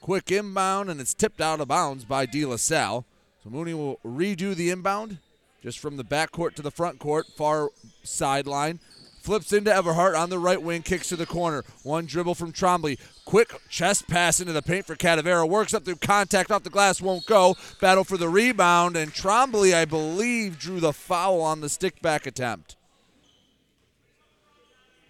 Quick 0.00 0.30
inbound, 0.30 0.88
and 0.88 1.00
it's 1.00 1.14
tipped 1.14 1.40
out 1.40 1.60
of 1.60 1.68
bounds 1.68 2.04
by 2.04 2.26
De 2.26 2.44
La 2.44 2.56
Salle. 2.56 3.04
So 3.42 3.50
Mooney 3.50 3.74
will 3.74 3.98
redo 4.04 4.54
the 4.54 4.70
inbound 4.70 5.18
just 5.62 5.78
from 5.80 5.96
the 5.96 6.04
backcourt 6.04 6.54
to 6.54 6.62
the 6.62 6.70
front 6.70 7.00
court, 7.00 7.26
far 7.36 7.70
sideline. 8.04 8.78
Flips 9.26 9.52
into 9.52 9.72
Everhart 9.72 10.16
on 10.16 10.30
the 10.30 10.38
right 10.38 10.62
wing, 10.62 10.82
kicks 10.82 11.08
to 11.08 11.16
the 11.16 11.26
corner. 11.26 11.64
One 11.82 12.06
dribble 12.06 12.36
from 12.36 12.52
Trombley. 12.52 12.96
Quick 13.24 13.52
chest 13.68 14.06
pass 14.06 14.38
into 14.38 14.52
the 14.52 14.62
paint 14.62 14.86
for 14.86 14.94
Cadavera. 14.94 15.48
Works 15.48 15.74
up 15.74 15.84
through 15.84 15.96
contact 15.96 16.52
off 16.52 16.62
the 16.62 16.70
glass, 16.70 17.02
won't 17.02 17.26
go. 17.26 17.56
Battle 17.80 18.04
for 18.04 18.16
the 18.16 18.28
rebound, 18.28 18.96
and 18.96 19.12
Trombley, 19.12 19.74
I 19.74 19.84
believe, 19.84 20.60
drew 20.60 20.78
the 20.78 20.92
foul 20.92 21.40
on 21.40 21.60
the 21.60 21.68
stick 21.68 22.00
back 22.00 22.24
attempt. 22.24 22.76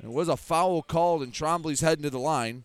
It 0.03 0.09
was 0.09 0.31
a 0.31 0.37
foul 0.39 0.81
called, 0.81 1.23
and 1.23 1.31
Trombley's 1.31 1.83
heading 1.83 2.05
to 2.05 2.11
the 2.11 2.19
line. 2.19 2.65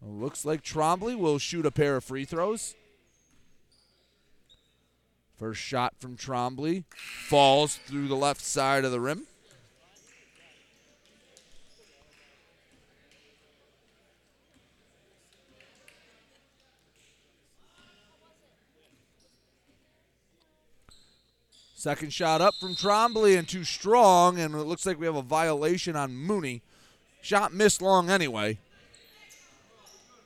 Looks 0.00 0.46
like 0.46 0.62
Trombley 0.62 1.14
will 1.14 1.38
shoot 1.38 1.66
a 1.66 1.70
pair 1.70 1.96
of 1.96 2.04
free 2.04 2.24
throws. 2.24 2.74
First 5.38 5.60
shot 5.60 5.94
from 5.98 6.16
Trombley 6.16 6.84
falls 7.28 7.76
through 7.76 8.08
the 8.08 8.16
left 8.16 8.40
side 8.40 8.84
of 8.84 8.92
the 8.92 9.00
rim. 9.00 9.26
Second 21.82 22.12
shot 22.12 22.40
up 22.40 22.54
from 22.60 22.76
Trombley 22.76 23.36
and 23.36 23.48
too 23.48 23.64
strong, 23.64 24.38
and 24.38 24.54
it 24.54 24.58
looks 24.58 24.86
like 24.86 25.00
we 25.00 25.06
have 25.06 25.16
a 25.16 25.22
violation 25.22 25.96
on 25.96 26.14
Mooney. 26.14 26.62
Shot 27.22 27.52
missed 27.52 27.82
long 27.82 28.08
anyway. 28.08 28.58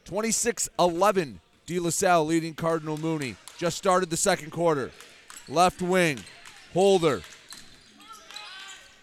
26 0.05 0.69
11. 0.79 1.41
De 1.65 1.79
La 1.79 1.89
Salle 1.89 2.27
leading 2.27 2.53
Cardinal 2.53 2.99
Mooney. 2.99 3.37
Just 3.59 3.79
started 3.79 4.11
the 4.11 4.17
second 4.17 4.51
quarter. 4.51 4.91
Left 5.49 5.81
wing. 5.81 6.21
Holder. 6.75 7.23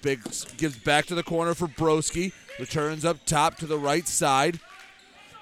Big 0.01 0.21
gives 0.57 0.77
back 0.77 1.05
to 1.07 1.15
the 1.15 1.23
corner 1.23 1.53
for 1.53 1.67
Broski. 1.67 2.33
Returns 2.59 3.05
up 3.05 3.25
top 3.25 3.57
to 3.57 3.65
the 3.65 3.79
right 3.79 4.07
side. 4.07 4.59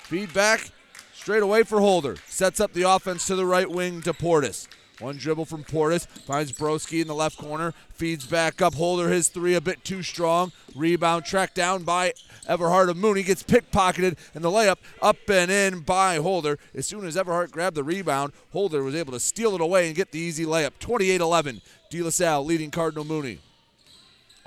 Feedback 0.04 0.72
straight 1.14 1.44
away 1.44 1.64
for 1.64 1.80
Holder. 1.80 2.18
Sets 2.28 2.60
up 2.60 2.74
the 2.74 2.84
offense 2.84 3.28
to 3.28 3.36
the 3.36 3.46
right 3.46 3.70
wing 3.70 4.02
to 4.04 4.14
Portis. 4.14 4.68
One 5.02 5.18
dribble 5.18 5.46
from 5.46 5.64
Portis. 5.64 6.06
Finds 6.06 6.52
Broski 6.52 7.02
in 7.02 7.08
the 7.08 7.16
left 7.16 7.38
corner. 7.38 7.74
Feeds 7.94 8.26
back 8.28 8.62
up. 8.62 8.76
Holder 8.76 9.10
his 9.10 9.30
three 9.30 9.56
a 9.56 9.62
bit 9.62 9.84
too 9.84 10.04
strong. 10.04 10.52
Rebound 10.76 11.26
tracked 11.26 11.56
down 11.56 11.84
by 11.84 12.14
Everhart 12.48 12.90
of 12.90 12.98
Mooney. 12.98 13.24
Gets 13.24 13.42
pickpocketed 13.42 14.18
and 14.36 14.44
the 14.44 14.52
layup 14.52 14.78
up 15.02 15.18
and 15.28 15.50
in 15.50 15.80
by 15.80 16.18
Holder. 16.18 16.60
As 16.76 16.86
soon 16.86 17.06
as 17.06 17.16
Everhart 17.18 17.50
grabbed 17.50 17.76
the 17.76 17.84
rebound, 17.84 18.34
Holder 18.52 18.84
was 18.84 18.96
able 18.96 19.14
to 19.14 19.20
steal 19.20 19.56
it 19.56 19.62
away 19.62 19.88
and 19.88 19.96
get 19.96 20.12
the 20.12 20.20
easy 20.20 20.46
layup. 20.46 20.74
28 20.80 21.20
11. 21.20 21.62
De 21.90 22.02
La 22.04 22.12
Salle 22.12 22.46
leading 22.46 22.70
Cardinal 22.70 23.04
Mooney. 23.04 23.40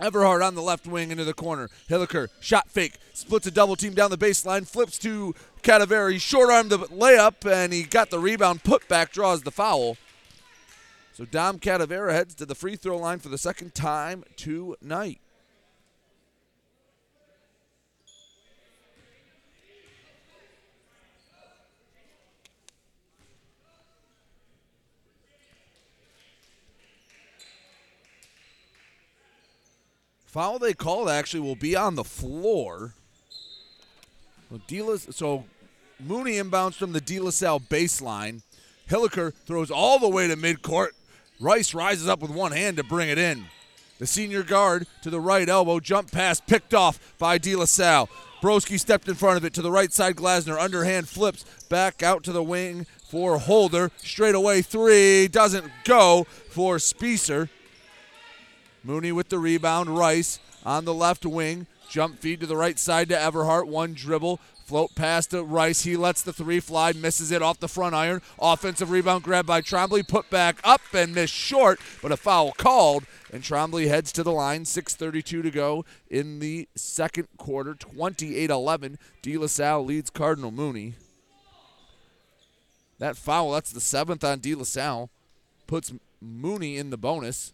Everhart 0.01 0.45
on 0.45 0.55
the 0.55 0.63
left 0.63 0.87
wing 0.87 1.11
into 1.11 1.25
the 1.25 1.35
corner. 1.35 1.69
Hilliker, 1.89 2.29
shot 2.41 2.69
fake, 2.69 2.99
splits 3.13 3.47
a 3.47 3.51
double 3.51 3.77
team 3.77 3.95
down 3.95 4.11
the 4.11 4.19
baseline, 4.19 4.67
flips 4.67 4.99
to 4.99 5.35
Cadavera, 5.63 6.21
short 6.21 6.51
arm 6.51 6.69
the 6.69 6.79
layup, 6.79 7.49
and 7.51 7.73
he 7.73 7.85
got 7.85 8.11
the 8.11 8.19
rebound, 8.19 8.65
put 8.65 8.89
back, 8.89 9.13
draws 9.13 9.43
the 9.43 9.53
foul. 9.53 9.97
So 11.15 11.25
Dom 11.25 11.61
Cadavera 11.61 12.13
heads 12.13 12.35
to 12.35 12.45
the 12.45 12.57
free 12.57 12.75
throw 12.75 12.99
line 12.99 13.21
for 13.21 13.29
the 13.29 13.39
second 13.39 13.73
time 13.73 14.25
tonight. 14.37 15.21
Foul 30.27 30.59
they 30.59 30.75
called 30.75 31.09
actually 31.09 31.39
will 31.39 31.55
be 31.55 31.77
on 31.77 31.95
the 31.95 32.03
floor. 32.03 32.95
Delas, 34.67 35.15
so 35.15 35.45
Mooney 36.01 36.33
inbounds 36.33 36.75
from 36.75 36.91
the 36.91 37.01
De 37.01 37.21
La 37.21 37.31
Salle 37.31 37.61
baseline. 37.61 38.43
Hilliker 38.91 39.33
throws 39.47 39.71
all 39.71 40.01
the 40.01 40.09
way 40.09 40.27
to 40.27 40.35
midcourt. 40.35 40.89
Rice 41.41 41.75
rises 41.75 42.09
up 42.09 42.21
with 42.21 42.31
one 42.31 42.53
hand 42.53 42.77
to 42.77 42.85
bring 42.85 43.09
it 43.09 43.19
in. 43.19 43.47
The 43.99 44.07
senior 44.07 44.43
guard 44.43 44.87
to 45.03 45.11
the 45.11 45.21
right 45.21 45.49
elbow, 45.49 45.81
jump 45.81 46.11
pass 46.11 46.41
picked 46.41 46.75
off 46.75 47.15
by 47.19 47.39
De 47.39 47.55
La 47.57 47.65
Salle. 47.65 48.09
Broski 48.43 48.79
stepped 48.79 49.09
in 49.09 49.15
front 49.15 49.39
of 49.39 49.45
it 49.45 49.55
to 49.55 49.63
the 49.63 49.71
right 49.71 49.93
side. 49.93 50.17
Glasner 50.17 50.59
underhand 50.59 51.09
flips 51.09 51.45
back 51.69 52.03
out 52.03 52.23
to 52.25 52.33
the 52.33 52.43
wing 52.43 52.87
for 53.09 53.39
Holder. 53.39 53.91
Straight 53.97 54.35
away 54.35 54.61
three 54.61 55.29
doesn't 55.29 55.71
go 55.85 56.25
for 56.51 56.79
Spicer. 56.79 57.49
Mooney 58.83 59.13
with 59.13 59.31
the 59.31 59.39
rebound. 59.39 59.97
Rice 59.97 60.41
on 60.65 60.85
the 60.85 60.93
left 60.93 61.25
wing. 61.25 61.67
Jump 61.89 62.19
feed 62.19 62.41
to 62.41 62.47
the 62.47 62.57
right 62.57 62.79
side 62.79 63.09
to 63.09 63.15
Everhart. 63.15 63.67
One 63.67 63.95
dribble. 63.95 64.41
Float 64.65 64.95
pass 64.95 65.27
to 65.27 65.45
Rice. 65.45 65.83
He 65.83 65.95
lets 65.95 66.23
the 66.23 66.33
three 66.33 66.59
fly, 66.59 66.93
misses 66.93 67.31
it 67.31 67.43
off 67.43 67.61
the 67.61 67.69
front 67.69 67.95
iron. 67.95 68.23
Offensive 68.39 68.91
rebound 68.91 69.23
grab 69.23 69.45
by 69.45 69.61
Trombley. 69.61 70.07
Put 70.09 70.31
back 70.31 70.59
up 70.65 70.81
and 70.95 71.15
missed 71.15 71.35
short, 71.35 71.79
but 72.01 72.13
a 72.13 72.17
foul 72.17 72.53
called. 72.53 73.05
And 73.31 73.43
Trombley 73.43 73.89
heads 73.89 74.11
to 74.13 74.23
the 74.23 74.33
line. 74.33 74.65
6.32 74.65 75.43
to 75.43 75.51
go 75.51 75.85
in 76.09 76.39
the 76.39 76.67
second 76.75 77.29
quarter. 77.37 77.75
28 77.75 78.49
11. 78.49 78.99
De 79.21 79.37
La 79.37 79.49
Salle 79.49 79.85
leads 79.85 80.09
Cardinal 80.09 80.51
Mooney. 80.51 80.95
That 82.99 83.19
foul, 83.19 83.53
that's 83.53 83.73
the 83.73 83.83
seventh 83.83 84.25
on 84.25 84.39
De 84.39 84.55
La 84.55 84.65
Salle, 84.65 85.11
puts 85.67 85.93
Mooney 86.23 86.79
in 86.79 86.89
the 86.89 86.97
bonus. 86.97 87.53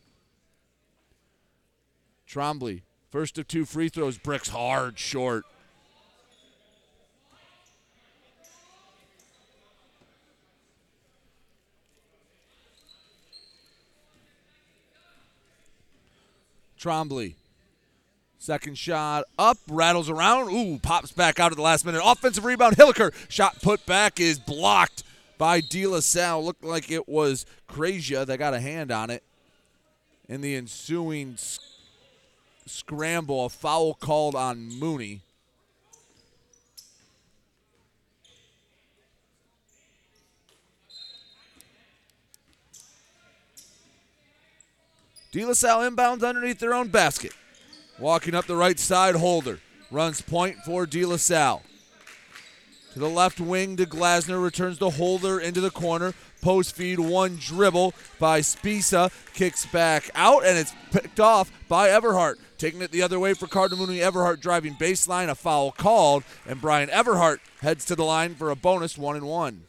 Trombley, 2.28 2.82
first 3.10 3.36
of 3.36 3.48
two 3.48 3.64
free 3.64 3.88
throws, 3.88 4.16
bricks 4.16 4.50
hard 4.50 4.96
short. 4.96 5.44
Trombley. 16.80 17.34
Second 18.38 18.78
shot 18.78 19.24
up, 19.38 19.58
rattles 19.68 20.08
around. 20.08 20.50
Ooh, 20.50 20.78
pops 20.78 21.12
back 21.12 21.38
out 21.38 21.52
at 21.52 21.56
the 21.56 21.62
last 21.62 21.84
minute. 21.84 22.00
Offensive 22.02 22.44
rebound, 22.44 22.76
Hilliker. 22.76 23.12
Shot 23.28 23.60
put 23.60 23.84
back 23.84 24.18
is 24.18 24.38
blocked 24.38 25.02
by 25.36 25.60
De 25.60 25.86
La 25.86 26.00
Salle. 26.00 26.42
Looked 26.42 26.64
like 26.64 26.90
it 26.90 27.06
was 27.06 27.44
Krazia 27.68 28.24
that 28.24 28.38
got 28.38 28.54
a 28.54 28.60
hand 28.60 28.90
on 28.90 29.10
it. 29.10 29.22
In 30.26 30.40
the 30.40 30.56
ensuing 30.56 31.34
s- 31.34 31.60
scramble, 32.64 33.44
a 33.44 33.48
foul 33.50 33.92
called 33.92 34.34
on 34.34 34.70
Mooney. 34.78 35.20
De 45.32 45.44
La 45.44 45.52
Salle 45.52 45.88
inbounds 45.88 46.26
underneath 46.26 46.58
their 46.58 46.74
own 46.74 46.88
basket. 46.88 47.32
Walking 48.00 48.34
up 48.34 48.46
the 48.46 48.56
right 48.56 48.78
side, 48.80 49.14
Holder. 49.14 49.60
Runs 49.88 50.20
point 50.20 50.56
for 50.64 50.86
De 50.86 51.04
La 51.04 51.18
Salle. 51.18 51.62
To 52.94 52.98
the 52.98 53.08
left 53.08 53.38
wing 53.38 53.76
to 53.76 53.86
Glasner, 53.86 54.42
returns 54.42 54.78
the 54.78 54.90
Holder 54.90 55.38
into 55.38 55.60
the 55.60 55.70
corner. 55.70 56.14
Post 56.42 56.74
feed, 56.74 56.98
one 56.98 57.36
dribble 57.36 57.94
by 58.18 58.40
Spicer. 58.40 59.10
Kicks 59.32 59.66
back 59.66 60.10
out, 60.16 60.44
and 60.44 60.58
it's 60.58 60.74
picked 60.90 61.20
off 61.20 61.52
by 61.68 61.90
Everhart. 61.90 62.36
Taking 62.58 62.82
it 62.82 62.90
the 62.90 63.02
other 63.02 63.20
way 63.20 63.34
for 63.34 63.46
Cardinal 63.46 63.86
Mooney. 63.86 64.00
Everhart 64.00 64.40
driving 64.40 64.74
baseline, 64.74 65.28
a 65.28 65.36
foul 65.36 65.70
called, 65.70 66.24
and 66.44 66.60
Brian 66.60 66.88
Everhart 66.88 67.38
heads 67.60 67.84
to 67.84 67.94
the 67.94 68.04
line 68.04 68.34
for 68.34 68.50
a 68.50 68.56
bonus 68.56 68.98
one 68.98 69.14
and 69.14 69.26
one. 69.26 69.62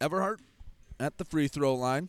Everhart 0.00 0.40
at 1.00 1.18
the 1.18 1.24
free 1.24 1.48
throw 1.48 1.74
line. 1.74 2.08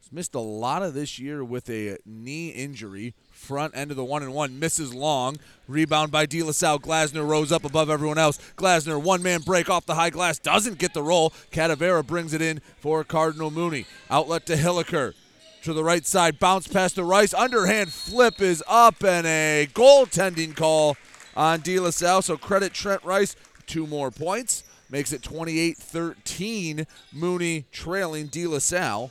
He's 0.00 0.12
missed 0.12 0.34
a 0.34 0.40
lot 0.40 0.82
of 0.82 0.94
this 0.94 1.18
year 1.18 1.44
with 1.44 1.68
a 1.70 1.98
knee 2.04 2.50
injury. 2.50 3.14
Front 3.30 3.76
end 3.76 3.90
of 3.90 3.96
the 3.96 4.04
one 4.04 4.22
and 4.22 4.32
one 4.32 4.58
misses 4.58 4.94
long. 4.94 5.38
Rebound 5.66 6.12
by 6.12 6.26
De 6.26 6.42
La 6.42 6.52
Salle. 6.52 6.78
Glasner 6.78 7.26
rose 7.26 7.50
up 7.50 7.64
above 7.64 7.90
everyone 7.90 8.18
else. 8.18 8.38
Glasner, 8.56 9.00
one 9.00 9.22
man 9.22 9.40
break 9.40 9.68
off 9.68 9.86
the 9.86 9.94
high 9.94 10.10
glass, 10.10 10.38
doesn't 10.38 10.78
get 10.78 10.94
the 10.94 11.02
roll. 11.02 11.30
Cadavera 11.50 12.06
brings 12.06 12.32
it 12.32 12.42
in 12.42 12.60
for 12.78 13.04
Cardinal 13.04 13.50
Mooney. 13.50 13.86
Outlet 14.10 14.46
to 14.46 14.56
Hilliker. 14.56 15.14
To 15.62 15.72
the 15.72 15.84
right 15.84 16.04
side, 16.04 16.40
bounce 16.40 16.66
past 16.66 16.96
the 16.96 17.04
Rice. 17.04 17.32
Underhand 17.32 17.92
flip 17.92 18.40
is 18.40 18.64
up 18.66 19.04
and 19.04 19.24
a 19.26 19.68
goaltending 19.72 20.56
call 20.56 20.96
on 21.36 21.60
De 21.60 21.78
La 21.78 21.90
Salle. 21.90 22.22
So 22.22 22.36
credit 22.36 22.72
Trent 22.72 23.04
Rice. 23.04 23.36
Two 23.66 23.86
more 23.86 24.10
points 24.10 24.64
makes 24.92 25.12
it 25.12 25.22
28 25.22 25.76
13. 25.78 26.86
Mooney 27.12 27.64
trailing 27.72 28.26
De 28.26 28.46
La 28.46 28.60
Salle. 28.60 29.10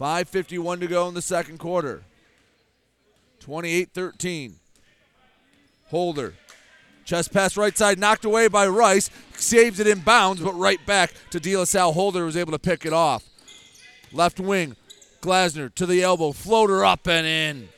5.51 0.00 0.80
to 0.80 0.86
go 0.86 1.08
in 1.08 1.14
the 1.14 1.20
second 1.20 1.58
quarter. 1.58 2.04
28 3.40 3.90
13. 3.92 4.54
Holder. 5.88 6.34
Chest 7.04 7.32
pass 7.32 7.56
right 7.56 7.76
side, 7.76 7.98
knocked 7.98 8.24
away 8.24 8.46
by 8.46 8.66
Rice. 8.66 9.10
Saves 9.34 9.80
it 9.80 9.88
in 9.88 9.98
bounds, 9.98 10.40
but 10.40 10.54
right 10.54 10.84
back 10.86 11.12
to 11.30 11.40
De 11.40 11.56
La 11.56 11.64
Salle. 11.64 11.92
Holder 11.92 12.24
was 12.24 12.36
able 12.36 12.52
to 12.52 12.58
pick 12.58 12.86
it 12.86 12.92
off. 12.92 13.24
Left 14.12 14.38
wing, 14.38 14.76
Glasner 15.20 15.74
to 15.74 15.84
the 15.84 16.02
elbow. 16.02 16.30
Floater 16.30 16.84
up 16.84 17.08
and 17.08 17.26
in. 17.26 17.68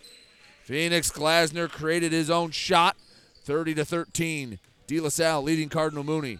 Phoenix 0.64 1.10
Glasner 1.10 1.70
created 1.70 2.12
his 2.12 2.30
own 2.30 2.50
shot. 2.50 2.96
30 3.44 3.74
to 3.74 3.84
13. 3.84 4.58
De 4.86 5.00
La 5.00 5.08
Salle 5.08 5.42
leading 5.42 5.68
Cardinal 5.68 6.04
Mooney. 6.04 6.38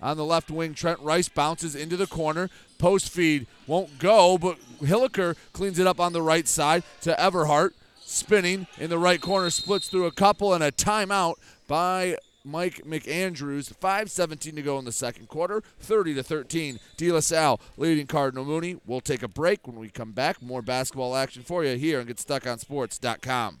On 0.00 0.16
the 0.16 0.24
left 0.24 0.50
wing, 0.50 0.74
Trent 0.74 1.00
Rice 1.00 1.28
bounces 1.28 1.74
into 1.74 1.96
the 1.96 2.06
corner. 2.06 2.50
Post 2.78 3.10
feed 3.10 3.46
won't 3.66 3.98
go, 3.98 4.36
but 4.36 4.58
Hilliker 4.80 5.36
cleans 5.52 5.78
it 5.78 5.86
up 5.86 6.00
on 6.00 6.12
the 6.12 6.22
right 6.22 6.46
side 6.46 6.82
to 7.02 7.14
Everhart. 7.14 7.70
Spinning 8.00 8.66
in 8.78 8.88
the 8.88 8.98
right 8.98 9.20
corner, 9.20 9.50
splits 9.50 9.88
through 9.88 10.06
a 10.06 10.12
couple, 10.12 10.54
and 10.54 10.62
a 10.62 10.70
timeout 10.70 11.34
by 11.66 12.16
Mike 12.44 12.82
McAndrews. 12.86 13.74
5.17 13.74 14.54
to 14.54 14.62
go 14.62 14.78
in 14.78 14.84
the 14.84 14.92
second 14.92 15.28
quarter, 15.28 15.62
30 15.80 16.14
to 16.14 16.22
13. 16.22 16.78
De 16.96 17.10
La 17.10 17.20
Salle 17.20 17.60
leading 17.76 18.06
Cardinal 18.06 18.44
Mooney. 18.44 18.76
We'll 18.86 19.00
take 19.00 19.22
a 19.22 19.28
break 19.28 19.66
when 19.66 19.76
we 19.76 19.88
come 19.88 20.12
back. 20.12 20.40
More 20.40 20.62
basketball 20.62 21.16
action 21.16 21.42
for 21.42 21.64
you 21.64 21.76
here 21.76 21.98
on 21.98 22.06
GetStuckOnSports.com. 22.06 23.60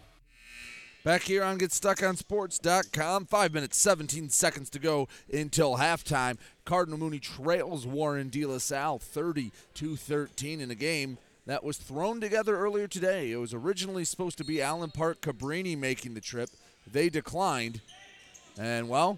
Back 1.03 1.23
here 1.23 1.43
on 1.43 1.57
GetStuckOnSports.com. 1.57 3.25
Five 3.25 3.55
minutes, 3.55 3.75
17 3.79 4.29
seconds 4.29 4.69
to 4.69 4.77
go 4.77 5.07
until 5.33 5.77
halftime. 5.77 6.37
Cardinal 6.63 6.99
Mooney 6.99 7.17
trails 7.17 7.87
Warren 7.87 8.29
De 8.29 8.45
La 8.45 8.59
Salle 8.59 8.99
30 8.99 9.51
to 9.73 9.95
13 9.95 10.61
in 10.61 10.69
a 10.69 10.75
game 10.75 11.17
that 11.47 11.63
was 11.63 11.77
thrown 11.77 12.21
together 12.21 12.55
earlier 12.55 12.87
today. 12.87 13.31
It 13.31 13.37
was 13.37 13.51
originally 13.51 14.05
supposed 14.05 14.37
to 14.37 14.43
be 14.43 14.61
Allen 14.61 14.91
Park 14.91 15.21
Cabrini 15.21 15.75
making 15.75 16.13
the 16.13 16.21
trip. 16.21 16.51
They 16.85 17.09
declined. 17.09 17.81
And, 18.59 18.87
well, 18.87 19.17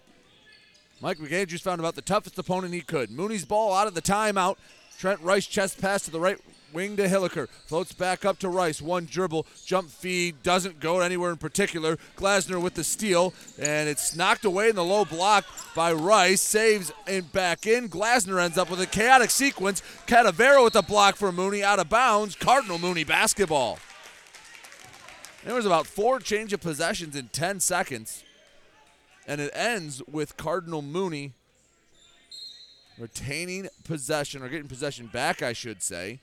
Mike 1.01 1.17
McAndrews 1.17 1.61
found 1.61 1.81
about 1.81 1.95
the 1.95 2.01
toughest 2.01 2.39
opponent 2.39 2.73
he 2.73 2.79
could. 2.79 3.11
Mooney's 3.11 3.43
ball 3.43 3.73
out 3.73 3.87
of 3.87 3.93
the 3.93 4.01
timeout. 4.01 4.55
Trent 4.97 5.19
Rice 5.19 5.47
chest 5.47 5.81
pass 5.81 6.03
to 6.03 6.11
the 6.11 6.19
right 6.21 6.39
wing 6.73 6.97
to 6.97 7.07
Hilliker. 7.07 7.47
Floats 7.65 7.93
back 7.93 8.25
up 8.25 8.39
to 8.39 8.49
Rice. 8.49 8.81
One 8.81 9.05
dribble, 9.05 9.45
jump 9.65 9.89
feed, 9.89 10.41
doesn't 10.43 10.79
go 10.79 10.99
anywhere 10.99 11.31
in 11.31 11.37
particular. 11.37 11.97
Glasner 12.17 12.61
with 12.61 12.73
the 12.73 12.83
steal, 12.83 13.33
and 13.59 13.87
it's 13.87 14.15
knocked 14.15 14.45
away 14.45 14.69
in 14.69 14.75
the 14.75 14.83
low 14.83 15.05
block 15.05 15.45
by 15.75 15.93
Rice. 15.93 16.41
Saves 16.41 16.91
and 17.07 17.31
back 17.31 17.65
in. 17.65 17.89
Glasner 17.89 18.43
ends 18.43 18.57
up 18.57 18.69
with 18.69 18.81
a 18.81 18.87
chaotic 18.87 19.29
sequence. 19.29 19.81
Cadavera 20.07 20.63
with 20.63 20.73
the 20.73 20.81
block 20.81 21.15
for 21.15 21.31
Mooney 21.31 21.63
out 21.63 21.79
of 21.79 21.89
bounds. 21.89 22.35
Cardinal 22.35 22.79
Mooney 22.79 23.03
basketball. 23.03 23.79
There 25.45 25.55
was 25.55 25.65
about 25.65 25.87
four 25.87 26.19
change 26.19 26.53
of 26.53 26.61
possessions 26.61 27.15
in 27.15 27.27
10 27.27 27.59
seconds. 27.59 28.23
And 29.27 29.39
it 29.39 29.51
ends 29.53 30.01
with 30.09 30.37
Cardinal 30.37 30.81
Mooney 30.81 31.33
retaining 32.97 33.67
possession, 33.83 34.43
or 34.43 34.49
getting 34.49 34.67
possession 34.67 35.07
back, 35.07 35.41
I 35.41 35.53
should 35.53 35.81
say. 35.81 36.19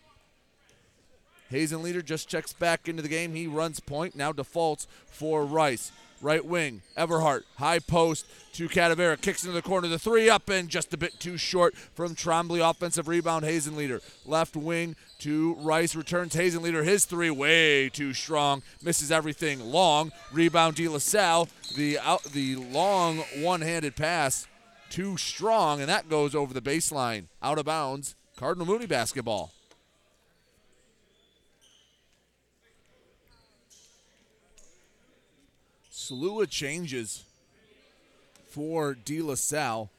Hazen 1.50 1.82
Leader 1.82 2.00
just 2.00 2.28
checks 2.28 2.52
back 2.52 2.88
into 2.88 3.02
the 3.02 3.08
game. 3.08 3.34
He 3.34 3.46
runs 3.46 3.80
point, 3.80 4.16
now 4.16 4.32
defaults 4.32 4.86
for 5.06 5.44
Rice. 5.44 5.92
Right 6.22 6.44
wing, 6.44 6.82
Everhart, 6.98 7.44
high 7.56 7.78
post 7.78 8.26
to 8.52 8.68
Cadavera, 8.68 9.18
kicks 9.18 9.42
into 9.42 9.54
the 9.54 9.62
corner, 9.62 9.88
the 9.88 9.98
three 9.98 10.28
up 10.28 10.50
and 10.50 10.68
just 10.68 10.92
a 10.92 10.98
bit 10.98 11.18
too 11.18 11.38
short 11.38 11.74
from 11.74 12.14
Trombley. 12.14 12.60
Offensive 12.60 13.08
rebound, 13.08 13.46
Hazen 13.46 13.74
Leader. 13.74 14.02
Left 14.26 14.54
wing 14.54 14.96
to 15.20 15.54
Rice, 15.54 15.96
returns 15.96 16.34
Hazen 16.34 16.60
Leader. 16.60 16.84
His 16.84 17.06
three 17.06 17.30
way 17.30 17.88
too 17.88 18.12
strong, 18.12 18.62
misses 18.82 19.10
everything 19.10 19.60
long. 19.60 20.12
Rebound, 20.30 20.76
De 20.76 20.88
La 20.88 20.98
Salle. 20.98 21.48
The 21.74 21.98
out, 21.98 22.24
the 22.24 22.56
long 22.56 23.20
one-handed 23.38 23.96
pass, 23.96 24.46
too 24.90 25.16
strong, 25.16 25.80
and 25.80 25.88
that 25.88 26.10
goes 26.10 26.34
over 26.34 26.52
the 26.52 26.60
baseline, 26.60 27.28
out 27.42 27.58
of 27.58 27.64
bounds. 27.64 28.14
Cardinal 28.36 28.66
Mooney 28.66 28.86
basketball. 28.86 29.52
Slew 36.10 36.40
of 36.40 36.50
changes 36.50 37.24
for 38.48 38.94
De 38.94 39.22
La 39.22 39.36
Salle. 39.36 39.90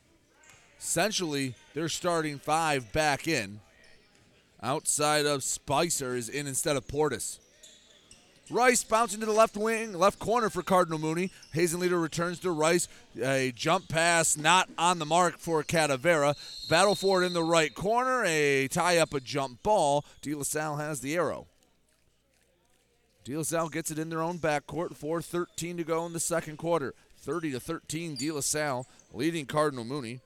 Essentially, 0.77 1.55
they're 1.73 1.87
starting 1.87 2.37
five 2.37 2.91
back 2.91 3.29
in. 3.29 3.61
Outside 4.61 5.25
of 5.25 5.41
Spicer 5.41 6.17
is 6.17 6.27
in 6.27 6.47
instead 6.47 6.75
of 6.75 6.85
Portis. 6.85 7.39
Rice 8.49 8.83
bouncing 8.83 9.21
to 9.21 9.25
the 9.25 9.31
left 9.31 9.55
wing, 9.55 9.93
left 9.93 10.19
corner 10.19 10.49
for 10.49 10.61
Cardinal 10.61 10.99
Mooney. 10.99 11.31
Hazen 11.53 11.79
Leader 11.79 11.97
returns 11.97 12.39
to 12.39 12.51
Rice. 12.51 12.89
A 13.23 13.53
jump 13.55 13.87
pass 13.87 14.35
not 14.35 14.67
on 14.77 14.99
the 14.99 15.05
mark 15.05 15.37
for 15.37 15.63
Cadavera. 15.63 16.35
Battle 16.69 16.95
for 16.95 17.23
it 17.23 17.27
in 17.27 17.31
the 17.31 17.41
right 17.41 17.73
corner. 17.73 18.25
A 18.25 18.67
tie 18.67 18.97
up 18.97 19.13
a 19.13 19.21
jump 19.21 19.63
ball. 19.63 20.03
De 20.21 20.35
La 20.35 20.43
Salle 20.43 20.75
has 20.75 20.99
the 20.99 21.15
arrow. 21.15 21.47
De 23.23 23.37
La 23.37 23.43
Salle 23.43 23.69
gets 23.69 23.91
it 23.91 23.99
in 23.99 24.09
their 24.09 24.21
own 24.21 24.39
backcourt. 24.39 24.97
4.13 24.97 25.77
to 25.77 25.83
go 25.83 26.05
in 26.05 26.13
the 26.13 26.19
second 26.19 26.57
quarter. 26.57 26.93
30 27.19 27.51
to 27.51 27.59
13, 27.59 28.15
De 28.15 28.31
La 28.31 28.41
Salle 28.41 28.87
leading 29.13 29.45
Cardinal 29.45 29.85
Mooney. 29.85 30.21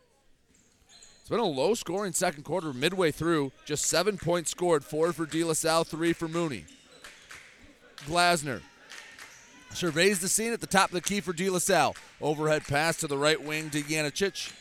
It's 1.20 1.30
been 1.30 1.40
a 1.40 1.44
low 1.44 1.74
scoring 1.74 2.14
second 2.14 2.44
quarter 2.44 2.72
midway 2.72 3.12
through. 3.12 3.52
Just 3.66 3.86
seven 3.86 4.18
points 4.18 4.52
scored, 4.52 4.86
four 4.86 5.12
for 5.12 5.26
De 5.26 5.44
La 5.44 5.54
Salle, 5.54 5.84
three 5.84 6.14
for 6.14 6.28
Mooney. 6.28 6.66
Glasner 8.06 8.62
surveys 9.74 10.20
the 10.20 10.28
scene 10.30 10.54
at 10.54 10.62
the 10.62 10.68
top 10.68 10.90
of 10.90 10.94
the 10.94 11.02
key 11.02 11.20
for 11.20 11.34
De 11.34 11.50
La 11.50 11.58
Salle. 11.58 11.96
Overhead 12.22 12.64
pass 12.66 12.98
to 12.98 13.08
the 13.08 13.18
right 13.18 13.42
wing 13.44 13.70
to 13.72 13.82
Janicic. 13.82 14.54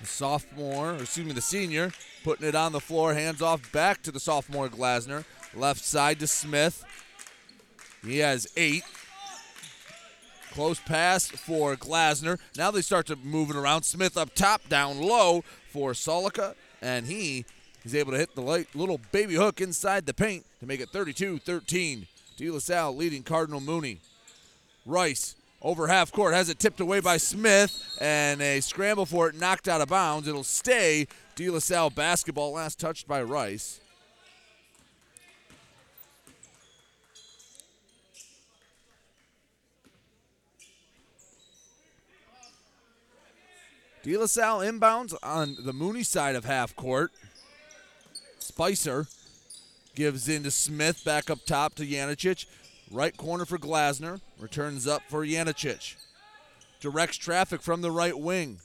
The 0.00 0.06
sophomore, 0.06 0.92
or 0.92 0.96
excuse 0.96 1.26
me, 1.26 1.32
the 1.32 1.42
senior, 1.42 1.92
putting 2.24 2.48
it 2.48 2.54
on 2.54 2.72
the 2.72 2.80
floor, 2.80 3.12
hands 3.12 3.42
off 3.42 3.70
back 3.72 4.02
to 4.04 4.10
the 4.10 4.18
sophomore 4.18 4.68
Glasner. 4.68 5.24
Left 5.54 5.84
side 5.84 6.20
to 6.20 6.26
Smith. 6.26 6.84
He 8.04 8.18
has 8.18 8.46
eight. 8.56 8.84
Close 10.52 10.80
pass 10.80 11.28
for 11.28 11.76
Glasner. 11.76 12.38
Now 12.56 12.70
they 12.70 12.82
start 12.82 13.06
to 13.06 13.16
move 13.16 13.50
it 13.50 13.56
around. 13.56 13.82
Smith 13.82 14.16
up 14.16 14.34
top, 14.34 14.68
down 14.68 15.00
low 15.00 15.42
for 15.68 15.92
Solika, 15.92 16.54
and 16.82 17.06
he 17.06 17.44
is 17.84 17.94
able 17.94 18.12
to 18.12 18.18
hit 18.18 18.34
the 18.34 18.42
light, 18.42 18.68
little 18.74 19.00
baby 19.12 19.34
hook 19.34 19.60
inside 19.60 20.06
the 20.06 20.14
paint 20.14 20.44
to 20.60 20.66
make 20.66 20.80
it 20.80 20.90
32 20.90 21.38
13. 21.38 22.06
De 22.36 22.50
La 22.50 22.58
Salle 22.58 22.96
leading 22.96 23.22
Cardinal 23.22 23.60
Mooney. 23.60 24.00
Rice 24.86 25.36
over 25.60 25.88
half 25.88 26.10
court 26.10 26.32
has 26.32 26.48
it 26.48 26.58
tipped 26.58 26.80
away 26.80 27.00
by 27.00 27.18
Smith, 27.18 27.98
and 28.00 28.40
a 28.40 28.60
scramble 28.60 29.04
for 29.04 29.28
it 29.28 29.34
knocked 29.34 29.68
out 29.68 29.82
of 29.82 29.88
bounds. 29.88 30.26
It'll 30.26 30.42
stay 30.42 31.06
De 31.36 31.50
La 31.50 31.58
Salle 31.58 31.90
basketball, 31.90 32.52
last 32.52 32.80
touched 32.80 33.06
by 33.06 33.22
Rice. 33.22 33.80
De 44.02 44.16
La 44.16 44.24
Salle 44.24 44.60
inbounds 44.60 45.14
on 45.22 45.56
the 45.62 45.74
Mooney 45.74 46.02
side 46.02 46.34
of 46.34 46.46
half 46.46 46.74
court. 46.74 47.12
Spicer 48.38 49.06
gives 49.94 50.26
in 50.26 50.42
to 50.44 50.50
Smith, 50.50 51.04
back 51.04 51.28
up 51.28 51.44
top 51.44 51.74
to 51.74 51.86
Janicic. 51.86 52.46
Right 52.90 53.14
corner 53.14 53.44
for 53.44 53.58
Glasner. 53.58 54.22
Returns 54.38 54.86
up 54.86 55.02
for 55.08 55.26
Janicic. 55.26 55.96
Directs 56.80 57.18
traffic 57.18 57.60
from 57.60 57.82
the 57.82 57.90
right 57.90 58.18
wing. 58.18 58.60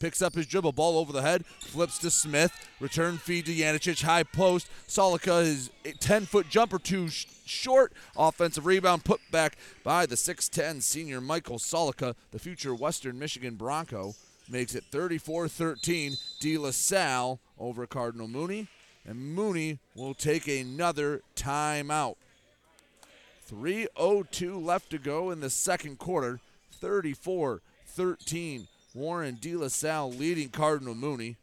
Picks 0.00 0.22
up 0.22 0.34
his 0.34 0.46
dribble, 0.46 0.72
ball 0.72 0.98
over 0.98 1.12
the 1.12 1.22
head, 1.22 1.46
flips 1.46 1.98
to 1.98 2.10
Smith. 2.10 2.52
Return 2.80 3.16
feed 3.18 3.46
to 3.46 3.54
Janicic, 3.54 4.02
high 4.02 4.24
post. 4.24 4.68
Solika, 4.88 5.44
his 5.44 5.70
10 6.00 6.26
foot 6.26 6.48
jumper 6.48 6.80
too 6.80 7.08
short. 7.08 7.92
Offensive 8.16 8.66
rebound 8.66 9.04
put 9.04 9.20
back 9.30 9.56
by 9.84 10.04
the 10.04 10.16
6'10 10.16 10.82
senior 10.82 11.20
Michael 11.20 11.58
Solika, 11.58 12.16
the 12.32 12.40
future 12.40 12.74
Western 12.74 13.20
Michigan 13.20 13.54
Bronco 13.54 14.14
makes 14.50 14.74
it 14.74 14.84
34 14.90 15.48
13. 15.48 16.16
De 16.40 16.58
La 16.58 16.70
Salle 16.70 17.40
over 17.58 17.86
Cardinal 17.86 18.28
Mooney. 18.28 18.68
And 19.06 19.34
Mooney 19.34 19.78
will 19.94 20.14
take 20.14 20.46
another 20.46 21.22
timeout. 21.34 22.16
3.02 23.50 24.62
left 24.62 24.90
to 24.90 24.98
go 24.98 25.30
in 25.30 25.40
the 25.40 25.50
second 25.50 25.98
quarter. 25.98 26.40
34 26.72 27.62
13. 27.86 28.68
Warren 28.94 29.38
De 29.40 29.54
La 29.54 29.68
Salle 29.68 30.10
leading 30.10 30.48
Cardinal 30.48 30.94
Mooney. 30.94 31.36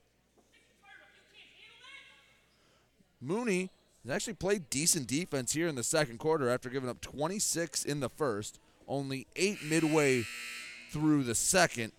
Mooney 3.20 3.70
has 4.04 4.16
actually 4.16 4.34
played 4.34 4.70
decent 4.70 5.08
defense 5.08 5.54
here 5.54 5.68
in 5.68 5.76
the 5.76 5.84
second 5.84 6.20
quarter 6.20 6.50
after 6.50 6.70
giving 6.70 6.90
up 6.90 7.02
26 7.02 7.84
in 7.84 8.00
the 8.00 8.10
first, 8.10 8.60
only 8.88 9.28
eight 9.36 9.64
midway 9.64 10.24
through 10.92 11.24
the 11.24 11.36
second. 11.36 11.92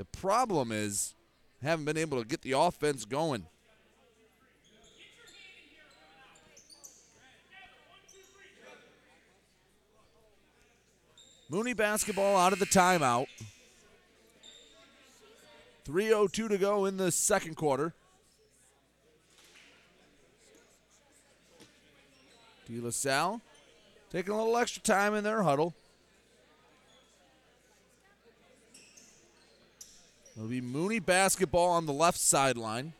The 0.00 0.06
problem 0.06 0.72
is 0.72 1.14
haven't 1.62 1.84
been 1.84 1.98
able 1.98 2.22
to 2.22 2.26
get 2.26 2.40
the 2.40 2.52
offense 2.52 3.04
going. 3.04 3.44
Mooney 11.50 11.74
basketball 11.74 12.38
out 12.38 12.54
of 12.54 12.58
the 12.58 12.64
timeout. 12.64 13.26
3.02 15.86 16.48
to 16.48 16.56
go 16.56 16.86
in 16.86 16.96
the 16.96 17.12
second 17.12 17.56
quarter. 17.56 17.92
De 22.66 22.80
La 22.80 22.88
Salle 22.88 23.42
taking 24.10 24.32
a 24.32 24.36
little 24.38 24.56
extra 24.56 24.80
time 24.80 25.12
in 25.12 25.24
their 25.24 25.42
huddle. 25.42 25.74
It'll 30.40 30.48
be 30.48 30.62
Mooney 30.62 31.00
basketball 31.00 31.68
on 31.68 31.84
the 31.84 31.92
left 31.92 32.18
sideline. 32.18 32.94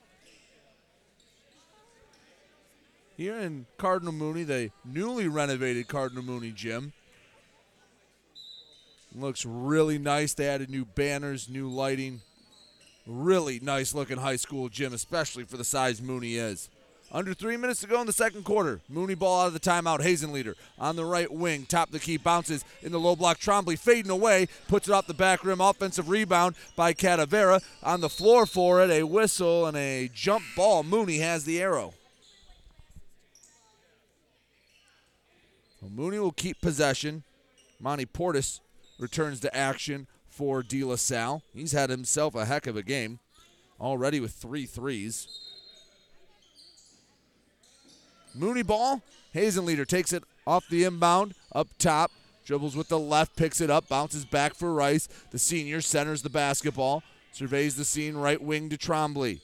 Here 3.16 3.38
in 3.38 3.64
Cardinal 3.78 4.12
Mooney, 4.12 4.42
the 4.42 4.70
newly 4.84 5.26
renovated 5.26 5.88
Cardinal 5.88 6.22
Mooney 6.22 6.50
gym. 6.50 6.92
Looks 9.14 9.46
really 9.46 9.96
nice. 9.96 10.34
They 10.34 10.48
added 10.48 10.68
new 10.68 10.84
banners, 10.84 11.48
new 11.48 11.70
lighting. 11.70 12.20
Really 13.06 13.58
nice 13.58 13.94
looking 13.94 14.18
high 14.18 14.36
school 14.36 14.68
gym, 14.68 14.92
especially 14.92 15.44
for 15.44 15.56
the 15.56 15.64
size 15.64 16.02
Mooney 16.02 16.34
is. 16.34 16.68
Under 17.12 17.34
three 17.34 17.56
minutes 17.56 17.80
to 17.80 17.88
go 17.88 18.00
in 18.00 18.06
the 18.06 18.12
second 18.12 18.44
quarter. 18.44 18.80
Mooney 18.88 19.16
ball 19.16 19.40
out 19.40 19.48
of 19.48 19.52
the 19.52 19.60
timeout. 19.60 20.00
Hazen 20.00 20.32
leader 20.32 20.54
on 20.78 20.94
the 20.94 21.04
right 21.04 21.30
wing. 21.30 21.66
Top 21.66 21.90
the 21.90 21.98
key. 21.98 22.16
Bounces 22.16 22.64
in 22.82 22.92
the 22.92 23.00
low 23.00 23.16
block. 23.16 23.40
Trombley 23.40 23.76
fading 23.76 24.12
away. 24.12 24.46
Puts 24.68 24.86
it 24.88 24.92
off 24.92 25.08
the 25.08 25.14
back 25.14 25.44
rim. 25.44 25.60
Offensive 25.60 26.08
rebound 26.08 26.54
by 26.76 26.92
Cadavera. 26.92 27.62
On 27.82 28.00
the 28.00 28.08
floor 28.08 28.46
for 28.46 28.80
it. 28.82 28.90
A 28.90 29.02
whistle 29.02 29.66
and 29.66 29.76
a 29.76 30.08
jump 30.14 30.44
ball. 30.54 30.84
Mooney 30.84 31.18
has 31.18 31.44
the 31.44 31.60
arrow. 31.60 31.94
Well, 35.80 35.90
Mooney 35.90 36.20
will 36.20 36.30
keep 36.30 36.60
possession. 36.60 37.24
Monty 37.80 38.06
Portis 38.06 38.60
returns 39.00 39.40
to 39.40 39.56
action 39.56 40.06
for 40.28 40.62
De 40.62 40.84
La 40.84 40.94
Salle. 40.94 41.42
He's 41.52 41.72
had 41.72 41.90
himself 41.90 42.36
a 42.36 42.44
heck 42.44 42.68
of 42.68 42.76
a 42.76 42.82
game 42.82 43.18
already 43.80 44.20
with 44.20 44.32
three 44.32 44.66
threes. 44.66 45.39
Mooney 48.34 48.62
ball. 48.62 49.02
Hazenleader 49.34 49.86
takes 49.86 50.12
it 50.12 50.24
off 50.46 50.68
the 50.68 50.84
inbound, 50.84 51.34
up 51.52 51.68
top, 51.78 52.10
dribbles 52.44 52.74
with 52.74 52.88
the 52.88 52.98
left, 52.98 53.36
picks 53.36 53.60
it 53.60 53.70
up, 53.70 53.88
bounces 53.88 54.24
back 54.24 54.54
for 54.54 54.74
Rice. 54.74 55.08
The 55.30 55.38
senior 55.38 55.80
centers 55.80 56.22
the 56.22 56.30
basketball, 56.30 57.02
surveys 57.32 57.76
the 57.76 57.84
scene, 57.84 58.16
right 58.16 58.42
wing 58.42 58.68
to 58.70 58.76
Trombley. 58.76 59.40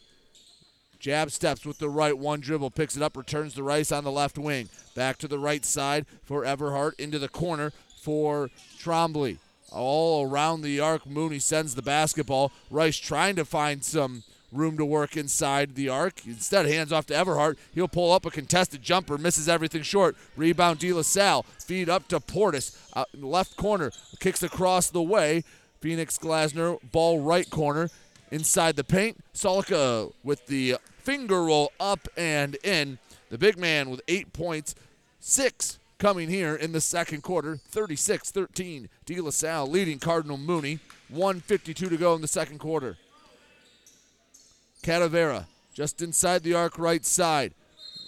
Jab 0.99 1.31
steps 1.31 1.65
with 1.65 1.79
the 1.79 1.89
right, 1.89 2.17
one 2.17 2.41
dribble, 2.41 2.71
picks 2.71 2.97
it 2.97 3.03
up, 3.03 3.17
returns 3.17 3.55
to 3.55 3.63
Rice 3.63 3.93
on 3.93 4.03
the 4.03 4.11
left 4.11 4.39
wing. 4.39 4.69
Back 4.95 5.19
to 5.19 5.29
the 5.29 5.39
right 5.39 5.65
side 5.65 6.07
for 6.25 6.43
Everhart, 6.43 6.99
into 6.99 7.19
the 7.19 7.29
corner 7.29 7.73
for 8.01 8.51
Trombley. 8.79 9.39
All 9.71 10.29
around 10.29 10.63
the 10.63 10.81
arc, 10.81 11.07
Mooney 11.07 11.39
sends 11.39 11.75
the 11.75 11.83
basketball. 11.83 12.51
Rice 12.71 12.97
trying 12.97 13.37
to 13.37 13.45
find 13.45 13.85
some 13.85 14.23
room 14.57 14.77
to 14.79 14.85
work 14.85 15.17
inside 15.17 15.75
the 15.75 15.89
arc. 15.89 16.27
Instead, 16.27 16.67
hands 16.67 16.93
off 16.93 17.07
to 17.07 17.15
Everhart. 17.15 17.57
He'll 17.75 17.89
pull 17.89 18.13
up 18.13 18.27
a 18.27 18.31
contested 18.31 18.83
jumper, 18.83 19.19
misses 19.19 19.49
everything 19.49 19.83
short. 19.83 20.17
Rebound, 20.37 20.79
De 20.79 20.93
La 20.93 21.03
Salle. 21.03 21.45
Feed 21.59 21.89
up 21.89 22.09
to 22.09 22.21
Portis. 22.21 22.77
The 23.13 23.27
left 23.27 23.57
corner, 23.57 23.91
kicks 24.21 24.43
across 24.43 24.91
the 24.91 25.03
way. 25.03 25.45
Phoenix 25.81 26.19
Glasner, 26.19 26.79
ball 26.91 27.21
right 27.21 27.49
corner. 27.49 27.91
Inside 28.31 28.77
the 28.77 28.85
paint, 28.85 29.23
Solika 29.35 30.13
with 30.25 30.47
the 30.47 30.77
finger 30.99 31.45
roll 31.45 31.73
up 31.79 32.09
and 32.17 32.57
in. 32.65 32.99
The 33.31 33.39
big 33.39 33.59
man 33.59 33.91
with 33.91 34.01
eight 34.09 34.33
points, 34.33 34.75
six 35.21 35.79
coming 35.99 36.29
here 36.29 36.55
in 36.55 36.73
the 36.73 36.81
second 36.81 37.23
quarter. 37.23 37.57
36 37.57 38.31
13. 38.31 38.89
De 39.05 39.21
La 39.21 39.31
Salle 39.31 39.69
leading 39.69 39.99
Cardinal 39.99 40.37
Mooney. 40.37 40.81
152 41.09 41.89
to 41.89 41.97
go 41.97 42.15
in 42.15 42.21
the 42.21 42.29
second 42.29 42.59
quarter. 42.59 42.97
Cadavera 44.87 45.47
just 45.75 46.01
inside 46.01 46.45
the 46.45 46.55
arc 46.55 46.79
right 46.79 47.05
side. 47.05 47.55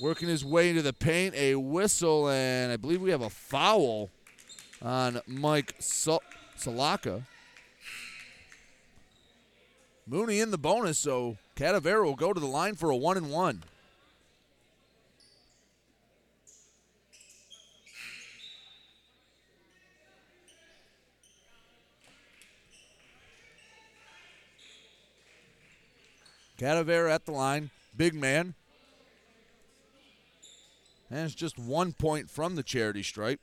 Working 0.01 0.29
his 0.29 0.45
way 0.45 0.71
into 0.71 0.81
the 0.81 0.93
paint. 0.93 1.35
A 1.35 1.57
whistle, 1.57 2.29
and 2.29 2.71
I 2.71 2.77
believe 2.77 3.03
we 3.03 3.11
have 3.11 3.21
a 3.21 3.29
foul 3.29 4.11
on 4.81 5.21
Mike 5.27 5.75
Sol- 5.81 6.23
Salaka. 6.57 7.25
Mooney 10.07 10.39
in 10.39 10.53
the 10.53 10.57
bonus, 10.57 10.99
so 10.99 11.37
Cadavera 11.57 12.05
will 12.05 12.15
go 12.15 12.33
to 12.33 12.39
the 12.39 12.47
line 12.47 12.77
for 12.77 12.91
a 12.91 12.97
one 12.97 13.17
and 13.17 13.29
one. 13.29 13.65
Cadavera 26.59 27.11
at 27.11 27.25
the 27.25 27.33
line, 27.33 27.71
big 27.97 28.15
man. 28.15 28.55
And 31.11 31.21
it's 31.21 31.35
just 31.35 31.59
one 31.59 31.93
point 31.93 32.29
from 32.29 32.57
the 32.57 32.63
charity 32.63 33.03
stripe. 33.03 33.41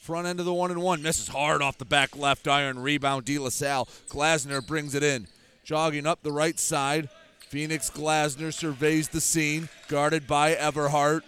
Front 0.00 0.26
end 0.26 0.38
of 0.38 0.44
the 0.44 0.52
one 0.52 0.70
and 0.70 0.82
one. 0.82 1.02
Misses 1.02 1.28
hard 1.28 1.62
off 1.62 1.78
the 1.78 1.86
back 1.86 2.14
left 2.14 2.46
iron. 2.46 2.78
Rebound, 2.78 3.24
De 3.24 3.38
La 3.38 3.48
Salle. 3.48 3.88
Glasner 4.10 4.64
brings 4.64 4.94
it 4.94 5.02
in. 5.02 5.26
Jogging 5.64 6.06
up 6.06 6.22
the 6.22 6.30
right 6.30 6.58
side. 6.58 7.08
Phoenix 7.48 7.88
Glasner 7.88 8.52
surveys 8.52 9.08
the 9.08 9.20
scene. 9.22 9.70
Guarded 9.88 10.26
by 10.26 10.54
Everhart. 10.54 11.22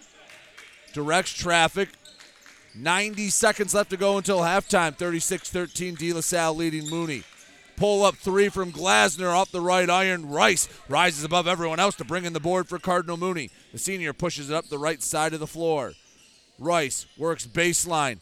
Directs 0.93 1.33
traffic. 1.33 1.89
90 2.77 3.29
seconds 3.29 3.73
left 3.73 3.89
to 3.89 3.97
go 3.97 4.17
until 4.17 4.39
halftime. 4.39 4.95
36 4.95 5.49
13. 5.49 5.95
De 5.95 6.13
La 6.13 6.21
Salle 6.21 6.55
leading 6.55 6.89
Mooney. 6.89 7.23
Pull 7.75 8.03
up 8.03 8.15
three 8.15 8.49
from 8.49 8.71
Glasner 8.71 9.35
off 9.35 9.51
the 9.51 9.61
right 9.61 9.89
iron. 9.89 10.29
Rice 10.29 10.67
rises 10.89 11.23
above 11.23 11.47
everyone 11.47 11.79
else 11.79 11.95
to 11.95 12.03
bring 12.03 12.25
in 12.25 12.33
the 12.33 12.39
board 12.39 12.67
for 12.67 12.79
Cardinal 12.79 13.17
Mooney. 13.17 13.51
The 13.71 13.77
senior 13.77 14.13
pushes 14.13 14.49
it 14.49 14.55
up 14.55 14.67
the 14.67 14.79
right 14.79 15.01
side 15.01 15.33
of 15.33 15.39
the 15.39 15.47
floor. 15.47 15.93
Rice 16.57 17.05
works 17.17 17.45
baseline. 17.45 18.19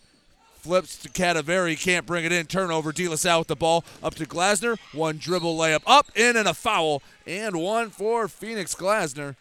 Flips 0.57 0.97
to 1.03 1.09
Cadavera. 1.09 1.79
Can't 1.79 2.05
bring 2.05 2.25
it 2.25 2.31
in. 2.31 2.47
Turnover. 2.47 2.91
De 2.91 3.07
La 3.07 3.15
Salle 3.15 3.39
with 3.39 3.47
the 3.47 3.55
ball. 3.55 3.85
Up 4.03 4.15
to 4.15 4.25
Glasner. 4.25 4.77
One 4.93 5.17
dribble 5.17 5.57
layup. 5.57 5.83
Up, 5.85 6.07
in, 6.15 6.35
and 6.35 6.47
a 6.47 6.53
foul. 6.53 7.01
And 7.25 7.55
one 7.55 7.91
for 7.91 8.27
Phoenix 8.27 8.75
Glasner. 8.75 9.35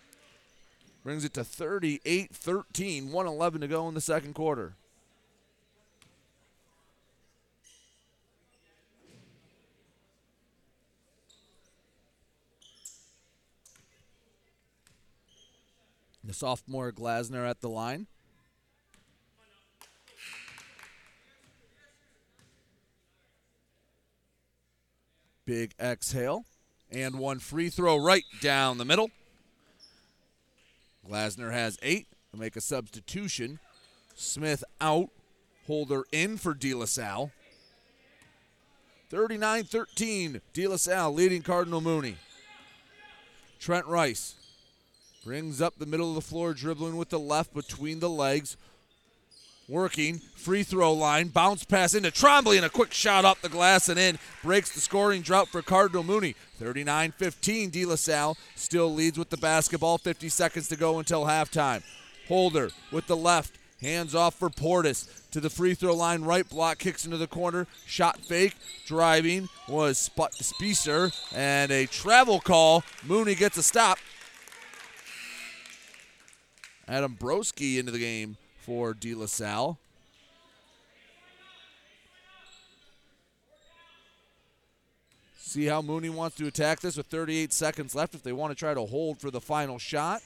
Brings 1.03 1.25
it 1.25 1.35
to 1.35 1.43
38 1.43 2.31
13. 2.31 3.11
111 3.11 3.61
to 3.63 3.67
go 3.67 3.89
in 3.89 3.95
the 3.95 4.01
second 4.01 4.35
quarter. 4.35 4.75
The 16.27 16.33
sophomore 16.33 16.91
Glasner 16.91 17.49
at 17.49 17.61
the 17.61 17.69
line. 17.69 18.07
Big 25.45 25.75
exhale. 25.79 26.47
And 26.91 27.19
one 27.19 27.41
free 27.41 27.69
throw 27.69 28.03
right 28.03 28.25
down 28.41 28.79
the 28.79 28.87
middle. 28.87 29.11
Glasner 31.07 31.53
has 31.53 31.79
eight. 31.83 32.07
Will 32.33 32.41
make 32.41 32.57
a 32.57 32.63
substitution. 32.63 33.59
Smith 34.15 34.65
out. 34.81 35.11
Holder 35.67 36.05
in 36.11 36.39
for 36.39 36.55
De 36.55 36.73
La 36.73 36.87
Salle. 36.87 37.33
39 39.11 39.65
13. 39.65 40.41
De 40.55 40.67
La 40.67 40.77
Salle 40.77 41.13
leading 41.13 41.43
Cardinal 41.43 41.83
Mooney. 41.83 42.17
Trent 43.59 43.87
Rice 43.87 44.37
brings 45.25 45.63
up 45.63 45.75
the 45.79 45.87
middle 45.87 46.11
of 46.11 46.15
the 46.15 46.21
floor, 46.21 46.53
dribbling 46.53 46.97
with 46.97 47.09
the 47.09 47.19
left 47.19 47.55
between 47.55 48.01
the 48.01 48.11
legs. 48.11 48.57
Working, 49.67 50.19
free 50.37 50.63
throw 50.63 50.93
line, 50.93 51.29
bounce 51.29 51.65
pass 51.65 51.95
into 51.95 52.11
Trombley, 52.11 52.57
and 52.57 52.67
a 52.67 52.71
quick 52.71 52.93
shot 52.93 53.25
up 53.25 53.41
the 53.41 53.49
glass 53.49 53.89
and 53.89 53.99
in. 53.99 54.19
Breaks 54.43 54.73
the 54.73 54.81
scoring 54.81 55.23
drought 55.23 55.49
for 55.49 55.63
Cardinal 55.63 56.03
Mooney. 56.03 56.35
39 56.59 57.13
15. 57.13 57.71
De 57.71 57.87
La 57.87 57.95
Salle 57.95 58.37
still 58.55 58.93
leads 58.93 59.19
with 59.19 59.31
the 59.31 59.39
basketball. 59.39 59.97
50 59.97 60.29
seconds 60.29 60.69
to 60.69 60.77
go 60.77 60.99
until 60.99 61.25
halftime. 61.25 61.83
Holder 62.29 62.71
with 62.93 63.07
the 63.07 63.17
left, 63.17 63.59
hands 63.81 64.15
off 64.15 64.35
for 64.35 64.51
Portis 64.51 65.09
to 65.31 65.41
the 65.41 65.49
free 65.49 65.73
throw 65.73 65.95
line. 65.95 66.23
Right 66.23 66.47
block 66.47 66.77
kicks 66.77 67.07
into 67.07 67.17
the 67.17 67.27
corner. 67.27 67.67
Shot 67.87 68.21
fake, 68.21 68.57
driving 68.85 69.49
was 69.67 69.97
Spicer, 69.97 71.11
and 71.35 71.73
a 71.73 71.87
travel 71.87 72.39
call. 72.39 72.85
Mooney 73.03 73.35
gets 73.35 73.57
a 73.57 73.63
stop. 73.63 73.97
Adam 76.87 77.17
Broski 77.19 77.79
into 77.79 77.93
the 77.93 77.99
game 77.99 78.37
for 78.59 78.95
De 78.95 79.15
La 79.15 79.27
Salle. 79.27 79.79
See 85.37 85.67
how 85.67 85.81
Mooney 85.83 86.11
wants 86.11 86.37
to 86.39 86.47
attack 86.47 86.81
this 86.81 86.97
with 86.97 87.07
38 87.07 87.53
seconds 87.53 87.95
left 87.95 88.15
if 88.15 88.23
they 88.23 88.33
want 88.33 88.51
to 88.51 88.57
try 88.57 88.75
to 88.75 88.85
hold 88.87 89.21
for 89.21 89.31
the 89.31 89.41
final 89.41 89.79
shot. 89.79 90.21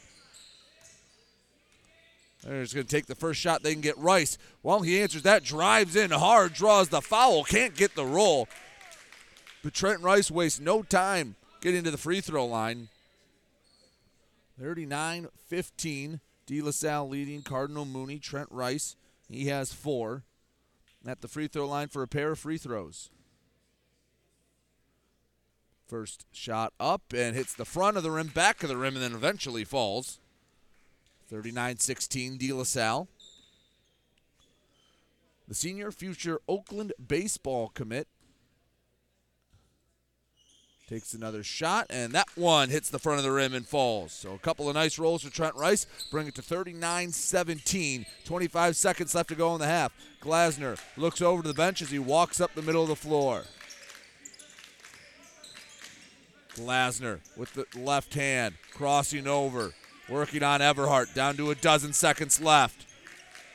They're 2.43 2.63
just 2.63 2.75
going 2.75 2.87
to 2.87 2.91
take 2.91 3.07
the 3.07 3.15
first 3.15 3.41
shot 3.41 3.63
they 3.63 3.73
can 3.73 3.83
get 3.83 3.99
Rice. 3.99 4.39
Well, 4.63 4.81
he 4.81 5.03
answers 5.03 5.23
that, 5.23 5.45
drives 5.45 5.97
in 5.97 6.13
hard, 6.13 6.55
draws 6.55 6.89
the 6.89 7.03
foul, 7.03 7.45
can't 7.45 7.75
get 7.75 7.95
the 7.95 8.07
roll. 8.07 8.49
But 9.63 9.75
Trent 9.75 10.01
Rice 10.01 10.31
wastes 10.31 10.61
no 10.61 10.83
time 10.83 11.35
getting 11.61 11.85
to 11.85 11.91
the 11.91 11.99
free 11.99 12.21
throw 12.21 12.47
line. 12.47 12.89
39 14.59 15.29
15. 15.49 16.21
De 16.49 16.63
La 16.63 16.71
Salle 16.71 17.11
leading 17.11 17.43
Cardinal 17.43 17.85
Mooney. 17.85 18.19
Trent 18.19 18.49
Rice, 18.51 18.97
he 19.29 19.49
has 19.49 19.73
four. 19.73 20.25
At 21.07 21.21
the 21.21 21.29
free 21.29 21.47
throw 21.47 21.69
line 21.69 21.89
for 21.89 22.03
a 22.03 22.09
pair 22.09 22.33
of 22.33 22.39
free 22.39 22.57
throws. 22.57 23.11
First 25.87 26.27
shot 26.33 26.73
up 26.81 27.03
and 27.15 27.37
hits 27.37 27.55
the 27.55 27.67
front 27.67 27.99
of 27.99 28.03
the 28.03 28.11
rim, 28.11 28.29
back 28.29 28.63
of 28.63 28.71
the 28.71 28.77
rim, 28.79 28.95
and 28.95 29.03
then 29.03 29.13
eventually 29.13 29.63
falls. 29.63 30.19
39 31.29 31.79
16, 31.79 32.39
De 32.39 32.53
La 32.53 32.65
Salle. 32.65 33.09
The 35.47 35.55
senior 35.55 35.93
future 35.93 36.41
Oakland 36.49 36.95
baseball 37.07 37.69
commit 37.69 38.09
takes 40.89 41.13
another 41.13 41.43
shot, 41.43 41.87
and 41.91 42.13
that 42.13 42.29
one 42.35 42.71
hits 42.71 42.89
the 42.89 42.99
front 42.99 43.19
of 43.19 43.25
the 43.25 43.31
rim 43.31 43.53
and 43.53 43.67
falls. 43.67 44.13
So 44.13 44.33
a 44.33 44.39
couple 44.39 44.69
of 44.69 44.75
nice 44.75 44.99
rolls 44.99 45.23
for 45.23 45.31
Trent 45.31 45.55
Rice, 45.55 45.87
bring 46.11 46.27
it 46.27 46.35
to 46.37 46.43
39 46.43 47.13
17. 47.13 48.07
25 48.25 48.77
seconds 48.77 49.15
left 49.15 49.29
to 49.29 49.35
go 49.35 49.55
in 49.55 49.61
the 49.61 49.67
half. 49.67 49.93
Glasner 50.23 50.79
looks 50.97 51.21
over 51.21 51.43
to 51.43 51.49
the 51.49 51.55
bench 51.55 51.83
as 51.83 51.91
he 51.91 51.99
walks 51.99 52.41
up 52.41 52.55
the 52.55 52.63
middle 52.63 52.83
of 52.83 52.89
the 52.89 52.97
floor. 52.97 53.45
Glasner 56.55 57.21
with 57.37 57.53
the 57.53 57.67
left 57.79 58.15
hand, 58.15 58.55
crossing 58.75 59.29
over, 59.29 59.75
working 60.09 60.43
on 60.43 60.61
Everhart, 60.61 61.15
down 61.15 61.37
to 61.37 61.51
a 61.51 61.55
dozen 61.55 61.93
seconds 61.93 62.41
left. 62.41 62.87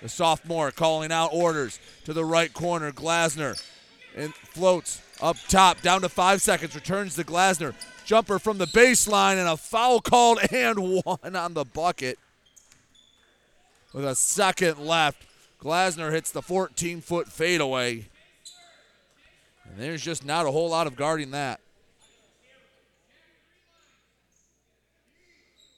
The 0.01 0.09
sophomore 0.09 0.71
calling 0.71 1.11
out 1.11 1.31
orders 1.33 1.79
to 2.05 2.13
the 2.13 2.25
right 2.25 2.53
corner. 2.53 2.91
Glasner 2.91 3.61
and 4.15 4.33
floats 4.35 5.01
up 5.21 5.37
top, 5.47 5.81
down 5.81 6.01
to 6.01 6.09
five 6.09 6.41
seconds, 6.41 6.75
returns 6.75 7.15
to 7.15 7.23
Glasner. 7.23 7.73
Jumper 8.05 8.39
from 8.39 8.57
the 8.57 8.65
baseline 8.65 9.37
and 9.37 9.47
a 9.47 9.55
foul 9.55 10.01
called 10.01 10.39
and 10.51 11.03
one 11.05 11.35
on 11.35 11.53
the 11.53 11.63
bucket. 11.63 12.19
With 13.93 14.05
a 14.05 14.15
second 14.15 14.79
left, 14.79 15.23
Glasner 15.61 16.11
hits 16.11 16.31
the 16.31 16.41
14 16.41 17.01
foot 17.01 17.27
fadeaway. 17.27 18.07
And 19.65 19.77
there's 19.77 20.01
just 20.01 20.25
not 20.25 20.45
a 20.45 20.51
whole 20.51 20.69
lot 20.69 20.87
of 20.87 20.95
guarding 20.95 21.31
that. 21.31 21.59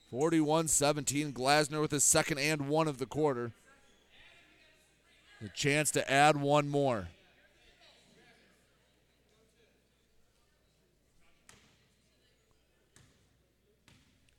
41 0.09 0.69
17. 0.69 1.33
Glasner 1.33 1.81
with 1.81 1.91
his 1.91 2.03
second 2.03 2.39
and 2.39 2.69
one 2.69 2.87
of 2.87 2.99
the 2.99 3.05
quarter. 3.05 3.51
The 5.41 5.49
chance 5.49 5.91
to 5.91 6.09
add 6.09 6.37
one 6.37 6.69
more. 6.69 7.09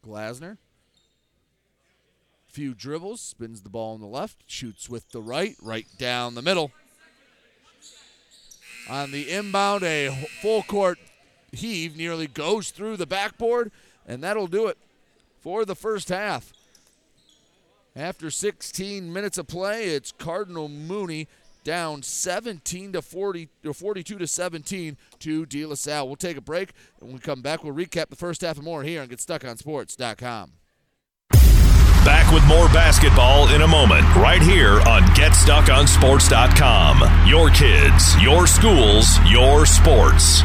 Glasner. 0.07 0.59
Few 2.47 2.75
dribbles, 2.75 3.21
spins 3.21 3.63
the 3.63 3.69
ball 3.69 3.95
on 3.95 4.01
the 4.01 4.07
left, 4.07 4.45
shoots 4.47 4.89
with 4.89 5.11
the 5.11 5.21
right, 5.21 5.57
right 5.61 5.87
down 5.99 6.35
the 6.35 6.43
middle. 6.43 6.71
On 8.89 9.11
the 9.11 9.31
inbound, 9.31 9.83
a 9.83 10.11
full 10.41 10.63
court 10.63 10.99
heave 11.53 11.97
nearly 11.97 12.27
goes 12.27 12.71
through 12.71 12.97
the 12.97 13.07
backboard, 13.07 13.73
and 14.07 14.23
that'll 14.23 14.47
do 14.47 14.69
it 14.69 14.79
for 15.41 15.65
the 15.65 15.75
first 15.75 16.09
half. 16.09 16.53
After 17.97 18.31
16 18.31 19.13
minutes 19.13 19.39
of 19.39 19.49
play, 19.49 19.87
it's 19.89 20.13
Cardinal 20.13 20.69
Mooney 20.69 21.29
down 21.67 22.03
17 22.03 22.93
to 22.93 23.03
40 23.03 23.51
or 23.67 23.75
42 23.75 24.17
to 24.19 24.27
17 24.27 24.97
to 25.19 25.45
De 25.45 25.67
La 25.67 25.75
Salle. 25.75 26.07
We'll 26.07 26.17
take 26.17 26.37
a 26.37 26.41
break 26.41 26.71
and 27.01 27.09
when 27.09 27.17
we 27.17 27.21
come 27.21 27.43
back, 27.43 27.65
we'll 27.65 27.75
recap 27.75 28.09
the 28.09 28.17
first 28.17 28.43
half 28.43 28.57
and 28.57 28.65
more 28.65 28.85
here 28.85 29.03
on 29.03 29.09
GetStuckOnSports.com. 29.09 30.53
Back 32.05 32.33
with 32.33 32.47
more 32.47 32.69
basketball 32.69 33.49
in 33.49 33.63
a 33.63 33.67
moment, 33.67 34.05
right 34.15 34.41
here 34.41 34.81
on 34.83 35.03
GetStuckOnSports.com. 35.17 37.29
Your 37.29 37.51
kids, 37.51 38.23
your 38.23 38.47
schools, 38.47 39.19
your 39.29 39.67
sports. 39.67 40.45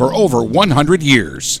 for 0.00 0.14
over 0.14 0.42
100 0.42 1.02
years. 1.02 1.60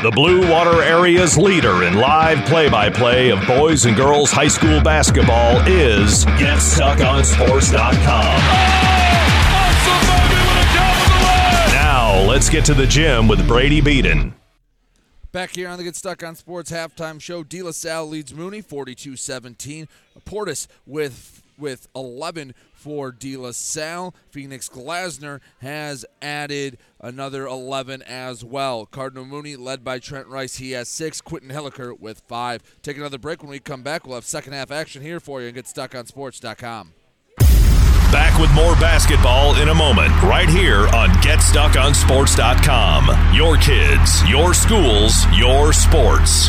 The 0.00 0.12
Blue 0.12 0.48
Water 0.48 0.80
area's 0.80 1.36
leader 1.36 1.82
in 1.82 1.94
live 1.94 2.46
play 2.46 2.70
by 2.70 2.88
play 2.88 3.30
of 3.30 3.44
boys 3.48 3.84
and 3.84 3.96
girls 3.96 4.30
high 4.30 4.46
school 4.46 4.80
basketball 4.80 5.60
is 5.66 6.24
GetStuckOnSports.com. 6.24 8.38
Now, 11.72 12.24
let's 12.28 12.48
get 12.48 12.64
to 12.66 12.74
the 12.74 12.86
gym 12.86 13.26
with 13.26 13.44
Brady 13.48 13.80
Beaton. 13.80 14.36
Back 15.32 15.56
here 15.56 15.68
on 15.68 15.78
the 15.78 15.84
Get 15.84 15.96
Stuck 15.96 16.22
on 16.22 16.36
Sports 16.36 16.70
halftime 16.70 17.20
show, 17.20 17.42
De 17.42 17.60
La 17.60 17.72
Salle 17.72 18.06
leads 18.06 18.32
Mooney 18.32 18.60
42 18.60 19.16
17. 19.16 19.88
Portis 20.24 20.68
with 20.86 21.42
with 21.58 21.88
11 21.96 22.54
for 22.88 23.12
De 23.12 23.36
La 23.36 23.50
Salle. 23.50 24.14
Phoenix 24.30 24.70
Glasner 24.70 25.40
has 25.58 26.06
added 26.22 26.78
another 26.98 27.46
11 27.46 28.00
as 28.00 28.42
well. 28.42 28.86
Cardinal 28.86 29.26
Mooney 29.26 29.56
led 29.56 29.84
by 29.84 29.98
Trent 29.98 30.26
Rice. 30.26 30.56
He 30.56 30.70
has 30.70 30.88
six. 30.88 31.20
Quentin 31.20 31.50
Hilliker 31.50 32.00
with 32.00 32.22
five. 32.26 32.62
Take 32.80 32.96
another 32.96 33.18
break. 33.18 33.42
When 33.42 33.50
we 33.50 33.58
come 33.58 33.82
back, 33.82 34.06
we'll 34.06 34.14
have 34.14 34.24
second 34.24 34.54
half 34.54 34.70
action 34.70 35.02
here 35.02 35.20
for 35.20 35.42
you 35.42 35.48
and 35.48 35.54
get 35.54 35.66
StuckOnSports.com. 35.66 36.94
Back 38.10 38.40
with 38.40 38.50
more 38.54 38.74
basketball 38.76 39.60
in 39.60 39.68
a 39.68 39.74
moment, 39.74 40.08
right 40.22 40.48
here 40.48 40.88
on 40.88 41.10
GetStuckOnSports.com. 41.20 43.34
Your 43.34 43.58
kids, 43.58 44.26
your 44.30 44.54
schools, 44.54 45.26
your 45.36 45.74
sports. 45.74 46.48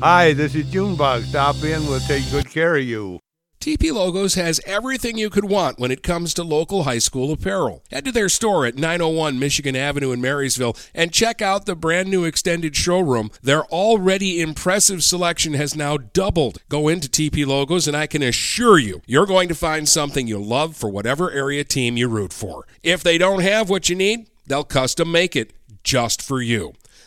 Hi, 0.00 0.32
this 0.32 0.54
is 0.54 0.70
Junebug. 0.70 1.24
Stop 1.24 1.56
in. 1.64 1.86
We'll 1.86 2.00
take 2.00 2.30
good 2.30 2.48
care 2.48 2.76
of 2.76 2.84
you. 2.84 3.18
TP 3.60 3.92
Logos 3.92 4.34
has 4.34 4.60
everything 4.66 5.16
you 5.16 5.30
could 5.30 5.44
want 5.44 5.78
when 5.78 5.92
it 5.92 6.02
comes 6.02 6.34
to 6.34 6.42
local 6.42 6.82
high 6.82 6.98
school 6.98 7.32
apparel. 7.32 7.84
Head 7.92 8.04
to 8.06 8.12
their 8.12 8.28
store 8.28 8.66
at 8.66 8.74
901 8.74 9.38
Michigan 9.38 9.76
Avenue 9.76 10.10
in 10.10 10.20
Marysville 10.20 10.76
and 10.92 11.12
check 11.12 11.40
out 11.40 11.64
the 11.64 11.76
brand 11.76 12.10
new 12.10 12.24
extended 12.24 12.74
showroom. 12.74 13.30
Their 13.40 13.64
already 13.66 14.40
impressive 14.40 15.04
selection 15.04 15.52
has 15.54 15.76
now 15.76 15.96
doubled. 15.96 16.58
Go 16.68 16.88
into 16.88 17.08
TP 17.08 17.46
Logos 17.46 17.86
and 17.86 17.96
I 17.96 18.08
can 18.08 18.22
assure 18.22 18.78
you, 18.78 19.00
you're 19.06 19.26
going 19.26 19.48
to 19.48 19.54
find 19.54 19.88
something 19.88 20.26
you 20.26 20.42
love 20.42 20.76
for 20.76 20.90
whatever 20.90 21.30
area 21.30 21.62
team 21.62 21.96
you 21.96 22.08
root 22.08 22.32
for. 22.32 22.66
If 22.82 23.04
they 23.04 23.16
don't 23.16 23.42
have 23.42 23.70
what 23.70 23.88
you 23.88 23.94
need, 23.94 24.28
they'll 24.44 24.64
custom 24.64 25.12
make 25.12 25.36
it 25.36 25.52
just 25.84 26.20
for 26.20 26.42
you. 26.42 26.72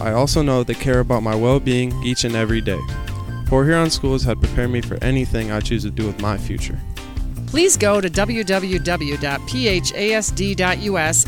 I 0.00 0.12
also 0.12 0.42
know 0.42 0.62
they 0.64 0.74
care 0.74 1.00
about 1.00 1.22
my 1.22 1.34
well 1.34 1.60
being 1.60 1.92
each 2.02 2.24
and 2.24 2.34
every 2.34 2.60
day. 2.60 2.80
Port 3.46 3.66
Huron 3.66 3.90
Schools 3.90 4.24
had 4.24 4.40
prepared 4.40 4.70
me 4.70 4.80
for 4.80 5.02
anything 5.02 5.52
I 5.52 5.60
choose 5.60 5.82
to 5.84 5.90
do 5.90 6.06
with 6.06 6.20
my 6.20 6.36
future. 6.38 6.80
Please 7.46 7.76
go 7.76 8.00
to 8.00 8.10
www.phasd.us 8.10 9.30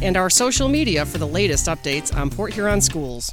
and 0.02 0.16
our 0.16 0.30
social 0.30 0.68
media 0.68 1.06
for 1.06 1.18
the 1.18 1.28
latest 1.28 1.66
updates 1.66 2.12
on 2.16 2.30
Port 2.30 2.52
Huron 2.52 2.80
schools. 2.80 3.32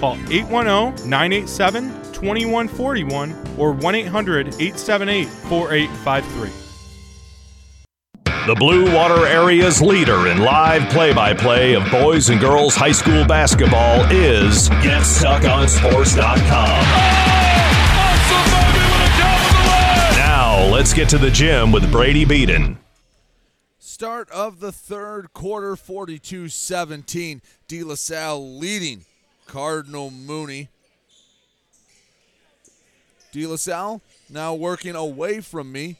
Call 0.00 0.16
810 0.30 1.08
987 1.08 1.88
2141 2.12 3.58
or 3.58 3.72
1 3.72 3.94
800 3.94 4.46
878 4.48 5.28
4853. 5.28 6.66
The 8.46 8.54
Blue 8.54 8.94
Water 8.94 9.26
Area's 9.26 9.82
leader 9.82 10.28
in 10.28 10.38
live 10.38 10.88
play 10.90 11.12
by 11.12 11.34
play 11.34 11.74
of 11.74 11.90
boys 11.90 12.28
and 12.28 12.40
girls 12.40 12.76
high 12.76 12.92
school 12.92 13.24
basketball 13.24 14.04
is 14.12 14.68
GetStuckOnSports.com. 14.68 16.46
Now, 20.16 20.64
let's 20.72 20.94
get 20.94 21.08
to 21.08 21.18
the 21.18 21.30
gym 21.30 21.72
with 21.72 21.90
Brady 21.90 22.24
Beaton. 22.24 22.78
Start 23.80 24.30
of 24.30 24.60
the 24.60 24.70
third 24.70 25.32
quarter, 25.32 25.74
42 25.74 26.48
17. 26.48 27.42
De 27.66 27.82
La 27.82 27.96
Salle 27.96 28.58
leading 28.58 29.04
Cardinal 29.46 30.10
Mooney. 30.10 30.68
De 33.32 33.46
La 33.46 33.56
Salle 33.56 34.00
now 34.30 34.54
working 34.54 34.94
away 34.94 35.40
from 35.40 35.70
me. 35.70 35.96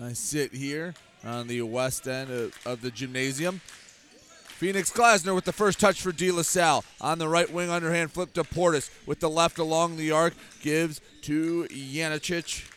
I 0.00 0.12
sit 0.12 0.54
here 0.54 0.94
on 1.24 1.48
the 1.48 1.62
west 1.62 2.06
end 2.06 2.30
of, 2.30 2.54
of 2.64 2.82
the 2.82 2.90
gymnasium. 2.90 3.60
Phoenix 4.58 4.90
Glasner 4.90 5.34
with 5.34 5.44
the 5.44 5.52
first 5.52 5.78
touch 5.78 6.00
for 6.00 6.12
De 6.12 6.30
La 6.30 6.42
Salle. 6.42 6.84
On 7.00 7.18
the 7.18 7.28
right 7.28 7.52
wing, 7.52 7.70
underhand 7.70 8.12
flip 8.12 8.32
to 8.34 8.42
Portis. 8.44 8.90
With 9.06 9.20
the 9.20 9.30
left 9.30 9.58
along 9.58 9.96
the 9.96 10.10
arc, 10.10 10.34
gives 10.62 11.00
to 11.22 11.66
Yanicic. 11.70 12.68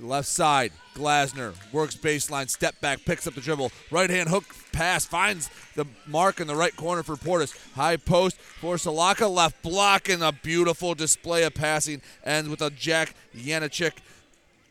Left 0.00 0.28
side, 0.28 0.72
Glasner 0.94 1.54
works 1.72 1.94
baseline, 1.94 2.48
step 2.48 2.80
back, 2.80 3.04
picks 3.04 3.26
up 3.26 3.34
the 3.34 3.40
dribble. 3.40 3.70
Right 3.90 4.08
hand 4.08 4.30
hook 4.30 4.44
pass, 4.72 5.04
finds 5.04 5.50
the 5.76 5.86
mark 6.06 6.40
in 6.40 6.46
the 6.46 6.56
right 6.56 6.74
corner 6.74 7.02
for 7.02 7.16
Portis. 7.16 7.54
High 7.74 7.98
post 7.98 8.38
for 8.38 8.76
Salaka, 8.76 9.30
left 9.30 9.62
block, 9.62 10.08
and 10.08 10.22
a 10.22 10.32
beautiful 10.32 10.94
display 10.94 11.42
of 11.42 11.54
passing 11.54 12.00
ends 12.24 12.48
with 12.48 12.62
a 12.62 12.70
Jack 12.70 13.14
Yanicic 13.36 13.92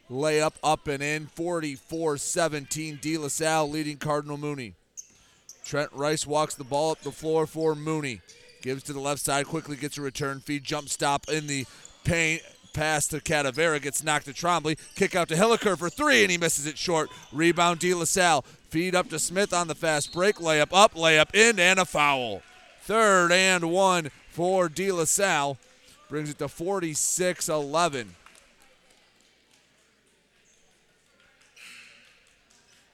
layup 0.09 0.53
up 0.63 0.87
and 0.87 1.03
in. 1.03 1.27
44 1.27 2.17
17, 2.17 2.99
De 3.01 3.17
La 3.17 3.27
Salle 3.27 3.69
leading 3.69 3.97
Cardinal 3.97 4.37
Mooney. 4.37 4.73
Trent 5.63 5.91
Rice 5.93 6.25
walks 6.25 6.55
the 6.55 6.63
ball 6.63 6.91
up 6.91 7.01
the 7.01 7.11
floor 7.11 7.45
for 7.45 7.75
Mooney. 7.75 8.21
Gives 8.61 8.83
to 8.83 8.93
the 8.93 8.99
left 8.99 9.21
side, 9.21 9.45
quickly 9.45 9.75
gets 9.77 9.97
a 9.97 10.01
return 10.01 10.39
feed, 10.39 10.63
jump 10.63 10.89
stop 10.89 11.29
in 11.29 11.47
the 11.47 11.65
paint. 12.03 12.41
Pass 12.79 13.07
to 13.07 13.19
Cadavera, 13.19 13.81
gets 13.81 14.05
knocked 14.05 14.27
to 14.27 14.31
Trombley. 14.31 14.77
Kick 14.95 15.13
out 15.13 15.27
to 15.27 15.35
Hilliker 15.35 15.77
for 15.77 15.89
three, 15.89 16.21
and 16.21 16.31
he 16.31 16.37
misses 16.37 16.65
it 16.65 16.77
short. 16.77 17.09
Rebound, 17.33 17.79
De 17.79 17.93
La 17.93 18.05
Salle. 18.05 18.45
Feed 18.69 18.95
up 18.95 19.09
to 19.09 19.19
Smith 19.19 19.53
on 19.53 19.67
the 19.67 19.75
fast 19.75 20.13
break. 20.13 20.37
Layup 20.37 20.69
up, 20.71 20.93
layup 20.93 21.35
in, 21.35 21.59
and 21.59 21.77
a 21.77 21.83
foul. 21.83 22.41
Third 22.83 23.33
and 23.33 23.69
one 23.69 24.11
for 24.29 24.69
De 24.69 24.93
La 24.93 25.03
Salle. 25.03 25.57
Brings 26.07 26.29
it 26.29 26.37
to 26.37 26.47
46 26.47 27.49
11. 27.49 28.15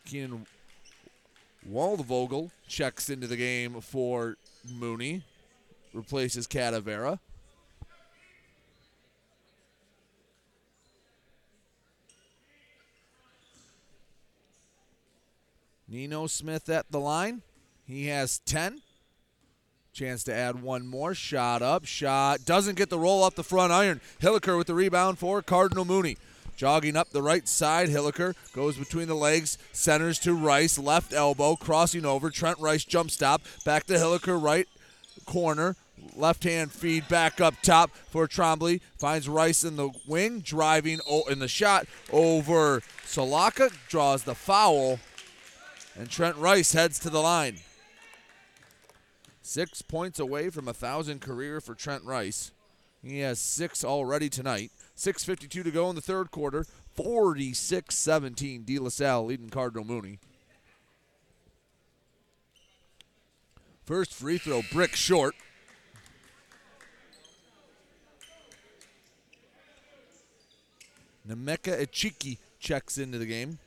Keenan 0.03 0.47
Waldvogel 1.71 2.49
checks 2.67 3.11
into 3.11 3.27
the 3.27 3.37
game 3.37 3.79
for 3.81 4.35
Mooney, 4.67 5.21
replaces 5.93 6.47
Cadavera. 6.47 7.19
Nino 15.95 16.27
Smith 16.27 16.67
at 16.67 16.91
the 16.91 16.99
line. 16.99 17.41
He 17.87 18.07
has 18.07 18.39
10. 18.39 18.81
Chance 19.93 20.25
to 20.25 20.33
add 20.33 20.61
one 20.61 20.85
more. 20.85 21.15
Shot 21.15 21.61
up. 21.61 21.85
Shot. 21.85 22.43
Doesn't 22.43 22.75
get 22.75 22.89
the 22.89 22.99
roll 22.99 23.23
off 23.23 23.35
the 23.35 23.45
front 23.45 23.71
iron. 23.71 24.01
Hilliker 24.19 24.57
with 24.57 24.67
the 24.67 24.73
rebound 24.73 25.19
for 25.19 25.41
Cardinal 25.41 25.85
Mooney. 25.85 26.17
Jogging 26.57 26.97
up 26.97 27.11
the 27.11 27.21
right 27.21 27.47
side, 27.47 27.87
Hilliker 27.87 28.35
goes 28.51 28.77
between 28.77 29.07
the 29.07 29.15
legs, 29.15 29.57
centers 29.71 30.19
to 30.19 30.33
Rice, 30.33 30.77
left 30.77 31.13
elbow, 31.13 31.55
crossing 31.55 32.05
over. 32.05 32.29
Trent 32.29 32.59
Rice 32.59 32.83
jump 32.83 33.09
stop, 33.09 33.41
back 33.63 33.85
to 33.85 33.93
Hilliker, 33.93 34.41
right 34.41 34.67
corner, 35.25 35.77
left 36.15 36.43
hand 36.43 36.73
feed 36.73 37.07
back 37.07 37.39
up 37.39 37.55
top 37.61 37.89
for 38.09 38.27
Trombley. 38.27 38.81
Finds 38.97 39.29
Rice 39.29 39.63
in 39.63 39.77
the 39.77 39.91
wing, 40.07 40.41
driving 40.41 40.99
in 41.29 41.39
the 41.39 41.47
shot 41.47 41.87
over 42.11 42.81
Solaka, 43.05 43.73
draws 43.89 44.23
the 44.23 44.35
foul, 44.35 44.99
and 45.95 46.09
Trent 46.09 46.35
Rice 46.37 46.73
heads 46.73 46.99
to 46.99 47.09
the 47.09 47.21
line. 47.21 47.57
Six 49.41 49.81
points 49.81 50.19
away 50.19 50.49
from 50.49 50.67
a 50.67 50.73
thousand 50.73 51.21
career 51.21 51.61
for 51.61 51.75
Trent 51.75 52.03
Rice. 52.03 52.51
He 53.03 53.19
has 53.19 53.39
six 53.39 53.83
already 53.83 54.29
tonight. 54.29 54.71
6.52 54.97 55.63
to 55.63 55.71
go 55.71 55.89
in 55.89 55.95
the 55.95 56.01
third 56.01 56.31
quarter. 56.31 56.65
46 56.95 57.93
17. 57.93 58.63
De 58.63 58.79
La 58.79 58.89
Salle 58.89 59.25
leading 59.25 59.49
Cardinal 59.49 59.85
Mooney. 59.85 60.19
First 63.85 64.13
free 64.13 64.39
throw, 64.39 64.63
brick 64.71 64.95
short. 64.95 65.35
Nemeka 71.27 71.85
Ichiki 71.85 72.37
checks 72.59 72.97
into 72.97 73.19
the 73.19 73.25
game. 73.25 73.59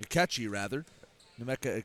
Ikechi, 0.00 0.50
rather. 0.50 0.86
Nemeka 1.40 1.82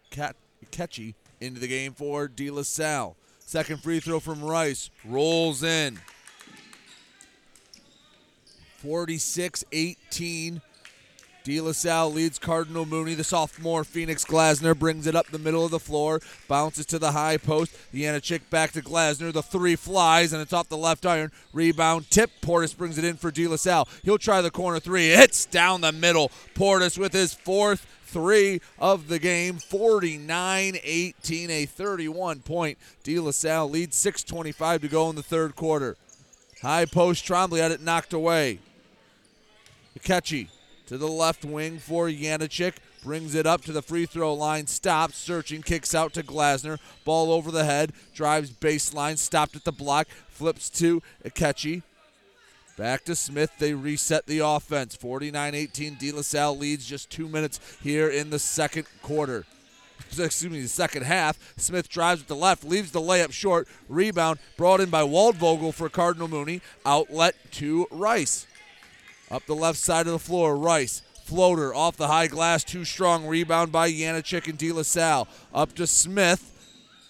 Ikechi 0.65 1.13
into 1.39 1.59
the 1.59 1.67
game 1.67 1.93
for 1.93 2.27
De 2.27 2.49
La 2.49 2.63
Salle. 2.63 3.15
Second 3.39 3.81
free 3.81 3.99
throw 3.99 4.19
from 4.19 4.43
Rice. 4.43 4.89
Rolls 5.05 5.63
in. 5.63 5.99
46 8.77 9.63
18. 9.71 10.61
De 11.45 11.61
La 11.61 11.73
Salle 11.73 12.11
leads 12.11 12.39
Cardinal 12.39 12.87
Mooney. 12.87 13.13
The 13.13 13.23
sophomore 13.23 13.83
Phoenix 13.83 14.25
Glasner 14.25 14.77
brings 14.77 15.05
it 15.05 15.15
up 15.15 15.27
the 15.27 15.37
middle 15.37 15.63
of 15.63 15.69
the 15.69 15.79
floor, 15.79 16.19
bounces 16.47 16.87
to 16.87 16.97
the 16.97 17.11
high 17.11 17.37
post. 17.37 17.77
Yanicic 17.93 18.49
back 18.49 18.71
to 18.71 18.81
Glasner. 18.81 19.31
The 19.31 19.43
three 19.43 19.75
flies, 19.75 20.33
and 20.33 20.41
it's 20.41 20.53
off 20.53 20.69
the 20.69 20.75
left 20.75 21.05
iron. 21.05 21.31
Rebound 21.53 22.09
tip. 22.09 22.31
Portis 22.41 22.75
brings 22.75 22.97
it 22.97 23.03
in 23.03 23.15
for 23.17 23.29
De 23.29 23.47
La 23.47 23.57
Salle. 23.57 23.87
He'll 24.01 24.17
try 24.17 24.41
the 24.41 24.49
corner 24.49 24.79
three. 24.79 25.09
Hits 25.09 25.45
down 25.45 25.81
the 25.81 25.91
middle. 25.91 26.31
Portis 26.55 26.97
with 26.97 27.13
his 27.13 27.35
fourth 27.35 27.85
three 28.05 28.59
of 28.79 29.07
the 29.07 29.19
game. 29.19 29.59
49 29.59 30.77
18, 30.83 31.49
a 31.51 31.65
31 31.67 32.39
point. 32.39 32.79
De 33.03 33.19
La 33.19 33.29
Salle 33.29 33.69
leads 33.69 34.03
6.25 34.03 34.81
to 34.81 34.87
go 34.87 35.11
in 35.11 35.15
the 35.15 35.21
third 35.21 35.55
quarter. 35.55 35.95
High 36.63 36.85
post. 36.85 37.23
Trombley 37.23 37.59
had 37.59 37.71
it 37.71 37.81
knocked 37.81 38.13
away. 38.13 38.57
Akechi 39.99 40.47
to 40.87 40.97
the 40.97 41.07
left 41.07 41.45
wing 41.45 41.79
for 41.79 42.07
Yanicic. 42.07 42.73
Brings 43.03 43.35
it 43.35 43.45
up 43.45 43.61
to 43.65 43.71
the 43.71 43.81
free 43.81 44.05
throw 44.05 44.33
line. 44.33 44.67
Stops. 44.67 45.17
Searching. 45.17 45.61
Kicks 45.61 45.93
out 45.93 46.13
to 46.13 46.23
Glasner. 46.23 46.79
Ball 47.03 47.31
over 47.31 47.51
the 47.51 47.65
head. 47.65 47.93
Drives 48.13 48.49
baseline. 48.49 49.17
Stopped 49.17 49.55
at 49.55 49.63
the 49.63 49.71
block. 49.71 50.07
Flips 50.27 50.69
to 50.71 51.01
Akechi. 51.23 51.83
Back 52.77 53.05
to 53.05 53.15
Smith. 53.15 53.51
They 53.59 53.73
reset 53.73 54.25
the 54.25 54.39
offense. 54.39 54.95
49 54.95 55.53
18. 55.55 55.95
De 55.95 56.11
La 56.11 56.21
Salle 56.21 56.57
leads 56.57 56.85
just 56.85 57.09
two 57.09 57.27
minutes 57.27 57.59
here 57.81 58.09
in 58.09 58.31
the 58.31 58.39
second 58.39 58.87
quarter. 59.01 59.45
Excuse 60.19 60.51
me, 60.51 60.61
the 60.61 60.67
second 60.67 61.03
half. 61.03 61.37
Smith 61.57 61.89
drives 61.89 62.21
with 62.21 62.27
the 62.27 62.35
left, 62.35 62.63
leaves 62.63 62.91
the 62.91 63.01
layup 63.01 63.31
short. 63.31 63.67
Rebound 63.87 64.39
brought 64.57 64.81
in 64.81 64.89
by 64.89 65.01
Waldvogel 65.01 65.73
for 65.73 65.89
Cardinal 65.89 66.27
Mooney. 66.27 66.61
Outlet 66.85 67.35
to 67.53 67.87
Rice. 67.91 68.47
Up 69.31 69.45
the 69.45 69.55
left 69.55 69.79
side 69.79 70.05
of 70.07 70.13
the 70.13 70.19
floor, 70.19 70.55
Rice. 70.55 71.01
Floater 71.23 71.73
off 71.73 71.97
the 71.97 72.07
high 72.07 72.27
glass, 72.27 72.63
too 72.63 72.85
strong. 72.85 73.25
Rebound 73.25 73.71
by 73.71 73.91
Yanicic 73.91 74.47
and 74.47 74.57
De 74.57 74.71
La 74.71 74.83
Salle. 74.83 75.27
Up 75.53 75.73
to 75.75 75.87
Smith. 75.87 76.51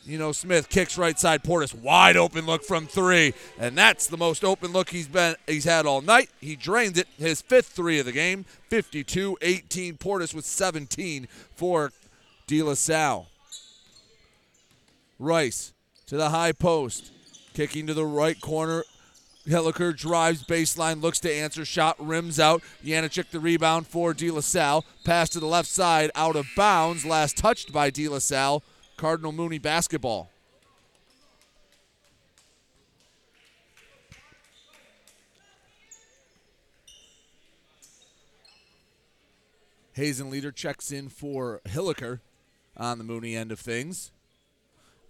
You 0.06 0.20
know, 0.20 0.32
Smith 0.32 0.70
kicks 0.70 0.98
right 0.98 1.18
side. 1.18 1.44
Portis 1.44 1.74
wide 1.74 2.16
open 2.16 2.46
look 2.46 2.64
from 2.64 2.86
three, 2.86 3.34
and 3.58 3.76
that's 3.76 4.06
the 4.06 4.18
most 4.18 4.44
open 4.44 4.72
look 4.72 4.90
he's 4.90 5.08
been 5.08 5.36
he's 5.48 5.64
had 5.64 5.88
all 5.88 6.02
night. 6.02 6.30
He 6.40 6.56
drains 6.56 6.98
it. 7.00 7.08
His 7.18 7.42
fifth 7.42 7.70
three 7.70 8.00
of 8.00 8.06
the 8.06 8.12
game. 8.12 8.46
52-18. 8.70 9.98
Portis 9.98 10.34
with 10.34 10.46
17 10.46 11.28
for 11.56 11.92
De 12.46 12.62
La 12.62 12.76
Salle. 12.76 13.28
Rice 15.18 15.74
to 16.06 16.18
the 16.18 16.30
high 16.30 16.52
post, 16.52 17.12
kicking 17.54 17.88
to 17.88 17.94
the 17.94 18.06
right 18.06 18.40
corner 18.40 18.84
Hilliker 19.48 19.96
drives 19.96 20.44
baseline, 20.44 21.02
looks 21.02 21.20
to 21.20 21.32
answer, 21.32 21.66
shot 21.66 21.96
rims 22.00 22.40
out. 22.40 22.64
Yanicic 22.84 23.30
the 23.30 23.40
rebound 23.40 23.88
for 23.88 24.14
De 24.14 24.32
La 24.32 24.42
Salle. 24.42 24.84
Pass 25.04 25.30
to 25.30 25.40
the 25.40 25.46
left 25.46 25.70
side, 25.70 26.10
out 26.16 26.36
of 26.36 26.48
bounds. 26.56 27.06
Last 27.06 27.38
touched 27.38 27.72
by 27.72 27.90
De 27.90 28.08
La 28.08 28.20
Salle. 28.20 28.64
Cardinal 28.98 29.32
Mooney 29.32 29.60
basketball. 29.60 30.30
Hazen 39.94 40.30
leader 40.30 40.52
checks 40.52 40.92
in 40.92 41.08
for 41.08 41.62
Hilliker 41.66 42.20
on 42.76 42.98
the 42.98 43.04
Mooney 43.04 43.36
end 43.36 43.52
of 43.52 43.60
things. 43.60 44.12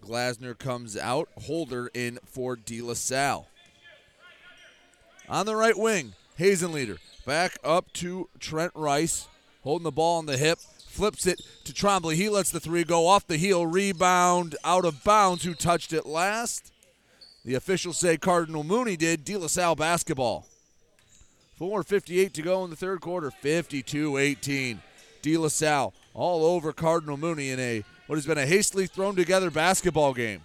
Glasner 0.04 0.58
comes 0.58 0.96
out. 0.96 1.30
Holder 1.46 1.90
in 1.94 2.20
for 2.26 2.56
De 2.56 2.82
La 2.82 2.94
Salle. 2.94 3.48
On 5.28 5.46
the 5.46 5.56
right 5.56 5.78
wing, 5.78 6.14
Hazenleader. 6.40 6.98
Back 7.26 7.58
up 7.64 7.92
to 7.94 8.30
Trent 8.40 8.72
Rice, 8.76 9.28
holding 9.64 9.84
the 9.84 9.92
ball 9.92 10.20
on 10.20 10.28
the 10.28 10.38
hip. 10.38 10.60
Flips 10.88 11.26
it 11.26 11.42
to 11.66 11.74
Trombley. 11.74 12.16
He 12.16 12.30
lets 12.30 12.52
the 12.52 12.60
three 12.60 12.84
go 12.84 13.08
off 13.08 13.28
the 13.28 13.38
heel. 13.38 13.66
Rebound 13.66 14.56
out 14.64 14.86
of 14.86 15.04
bounds. 15.04 15.44
Who 15.44 15.54
touched 15.54 15.92
it 15.92 16.06
last? 16.06 16.72
The 17.44 17.56
officials 17.56 17.98
say 17.98 18.18
Cardinal 18.18 18.64
Mooney 18.64 18.96
did. 18.96 19.26
De 19.26 19.36
La 19.36 19.48
Salle 19.48 19.76
basketball. 19.76 20.48
4.58 21.60 22.32
to 22.34 22.42
go 22.42 22.64
in 22.64 22.70
the 22.70 22.76
third 22.76 23.02
quarter. 23.02 23.32
52 23.32 24.18
18. 24.18 24.82
De 25.22 25.38
La 25.38 25.48
Salle 25.48 25.94
all 26.14 26.46
over 26.46 26.72
Cardinal 26.72 27.18
Mooney 27.18 27.50
in 27.50 27.60
a 27.60 27.84
what 28.08 28.16
has 28.16 28.26
been 28.28 28.38
a 28.38 28.46
hastily 28.46 28.86
thrown 28.86 29.16
together 29.16 29.50
basketball 29.50 30.14
game. 30.14 30.42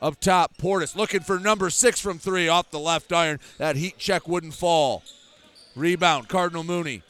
Up 0.00 0.20
top, 0.20 0.56
Portis 0.56 0.94
looking 0.94 1.20
for 1.20 1.40
number 1.40 1.70
six 1.70 2.00
from 2.00 2.18
three 2.18 2.48
off 2.48 2.70
the 2.70 2.78
left 2.78 3.12
iron. 3.12 3.40
That 3.58 3.76
heat 3.76 3.98
check 3.98 4.28
wouldn't 4.28 4.54
fall. 4.54 5.02
Rebound, 5.74 6.28
Cardinal 6.28 6.64
Mooney. 6.64 7.02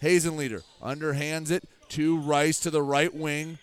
Hazen 0.00 0.36
leader 0.36 0.62
underhands 0.82 1.50
it 1.50 1.64
to 1.90 2.18
Rice 2.18 2.60
to 2.60 2.70
the 2.70 2.82
right 2.82 3.14
wing. 3.14 3.58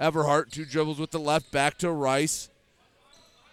Everhart, 0.00 0.50
two 0.50 0.64
dribbles 0.64 0.98
with 0.98 1.12
the 1.12 1.20
left, 1.20 1.52
back 1.52 1.78
to 1.78 1.90
Rice. 1.92 2.48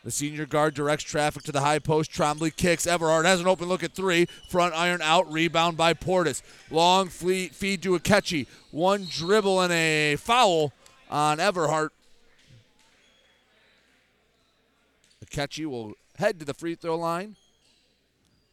The 0.04 0.12
senior 0.12 0.46
guard 0.46 0.74
directs 0.74 1.04
traffic 1.04 1.44
to 1.44 1.52
the 1.52 1.60
high 1.60 1.80
post. 1.80 2.12
Trombley 2.12 2.56
kicks. 2.56 2.88
Everhart 2.88 3.26
has 3.26 3.42
an 3.42 3.48
open 3.48 3.68
look 3.68 3.84
at 3.84 3.94
three. 3.94 4.28
Front 4.50 4.74
iron 4.74 5.02
out. 5.02 5.32
Rebound 5.32 5.76
by 5.76 5.94
Portis. 5.94 6.42
Long 6.72 7.10
fleet 7.10 7.54
feed 7.54 7.84
to 7.84 8.00
Akechi. 8.00 8.48
One 8.72 9.06
dribble 9.10 9.60
and 9.62 9.74
a 9.74 10.16
foul 10.16 10.72
on 11.12 11.40
Everhart. 11.40 11.90
Akechi 15.30 15.66
will 15.66 15.94
head 16.18 16.40
to 16.40 16.46
the 16.46 16.54
free 16.54 16.76
throw 16.76 16.98
line 16.98 17.36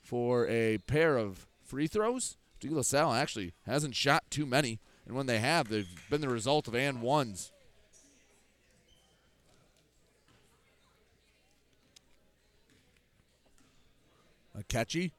for 0.03 0.47
a 0.49 0.79
pair 0.87 1.17
of 1.17 1.47
free 1.65 1.87
throws. 1.87 2.37
De 2.61 2.69
La 2.69 2.83
Salle 2.83 3.13
actually 3.13 3.53
hasn't 3.67 3.95
shot 3.95 4.25
too 4.31 4.47
many, 4.47 4.79
and 5.07 5.15
when 5.15 5.27
they 5.27 5.39
have, 5.39 5.69
they've 5.69 5.87
been 6.11 6.21
the 6.21 6.29
result 6.29 6.69
of 6.69 6.75
and 6.75 7.03
ones. 7.03 7.53
Akechi, 14.59 15.13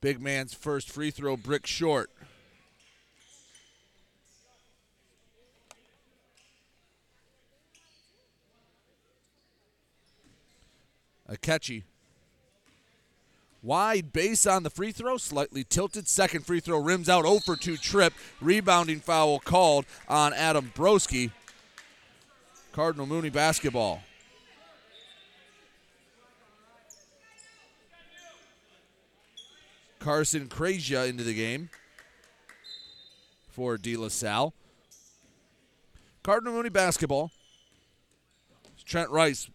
big 0.00 0.20
man's 0.20 0.54
first 0.54 0.90
free 0.90 1.10
throw, 1.10 1.36
brick 1.36 1.66
short. 1.66 2.10
Akechi. 11.30 11.84
Wide 13.62 14.12
base 14.12 14.46
on 14.46 14.62
the 14.62 14.70
free 14.70 14.92
throw, 14.92 15.16
slightly 15.16 15.64
tilted. 15.64 16.06
Second 16.06 16.46
free 16.46 16.60
throw 16.60 16.78
rims 16.80 17.08
out 17.08 17.24
0 17.24 17.40
for 17.40 17.56
2 17.56 17.76
trip. 17.76 18.12
Rebounding 18.40 19.00
foul 19.00 19.40
called 19.40 19.86
on 20.08 20.32
Adam 20.32 20.72
Broski. 20.74 21.32
Cardinal 22.72 23.06
Mooney 23.06 23.30
basketball. 23.30 24.02
Carson 29.98 30.46
Krazia 30.46 31.08
into 31.08 31.24
the 31.24 31.34
game 31.34 31.68
for 33.48 33.76
De 33.76 33.96
La 33.96 34.06
Salle. 34.06 34.54
Cardinal 36.22 36.52
Mooney 36.52 36.68
basketball. 36.68 37.32
Trent 38.84 39.10
Rice 39.10 39.50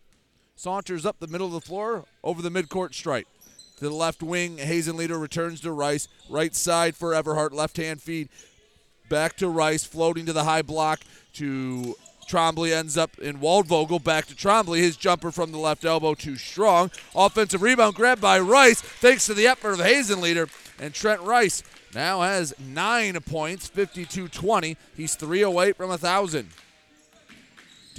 saunters 0.62 1.07
up 1.07 1.20
the 1.20 1.28
middle 1.28 1.47
of 1.47 1.53
the 1.53 1.62
floor 1.62 2.05
over 2.24 2.39
the 2.39 2.51
midcourt 2.51 2.93
stripe. 2.93 3.28
To 3.80 3.89
the 3.89 3.95
left 3.95 4.22
wing, 4.22 4.59
Hazen 4.59 4.95
leader 4.95 5.18
returns 5.18 5.59
to 5.62 5.72
Rice. 5.72 6.07
Right 6.30 6.55
side 6.55 6.95
for 6.95 7.14
Everhart, 7.16 7.51
left 7.51 7.78
hand 7.78 7.99
feed. 7.99 8.30
Back 9.09 9.36
to 9.38 9.49
Rice, 9.49 9.84
floating 9.84 10.28
to 10.28 10.34
the 10.34 10.43
high 10.43 10.62
block 10.62 10.99
to 11.34 11.95
Trombley 12.30 12.72
ends 12.72 12.95
up 12.95 13.18
in 13.18 13.39
Waldvogel. 13.39 14.03
Back 14.03 14.28
to 14.28 14.36
Trombley. 14.36 14.78
His 14.78 14.97
jumper 14.97 15.32
from 15.32 15.51
the 15.51 15.57
left 15.57 15.84
elbow 15.84 16.14
too 16.14 16.36
strong. 16.36 16.91
Offensive 17.16 17.64
rebound 17.64 17.95
grabbed 17.95 18.22
by 18.22 18.39
Rice 18.39 18.82
thanks 18.82 19.26
to 19.26 19.34
the 19.34 19.47
effort 19.47 19.72
of 19.72 19.80
Hazen 19.80 20.22
leader. 20.22 20.47
And 20.80 20.93
Trent 20.93 21.22
Rice 21.22 21.64
now 21.95 22.22
has 22.22 22.53
nine 22.59 23.20
points, 23.22 23.68
52 23.68 24.28
20. 24.28 24.78
He's 24.95 25.16
three 25.16 25.43
oh 25.43 25.49
away 25.49 25.74
from 25.74 25.88
a 25.88 25.97
1,000. 25.97 26.49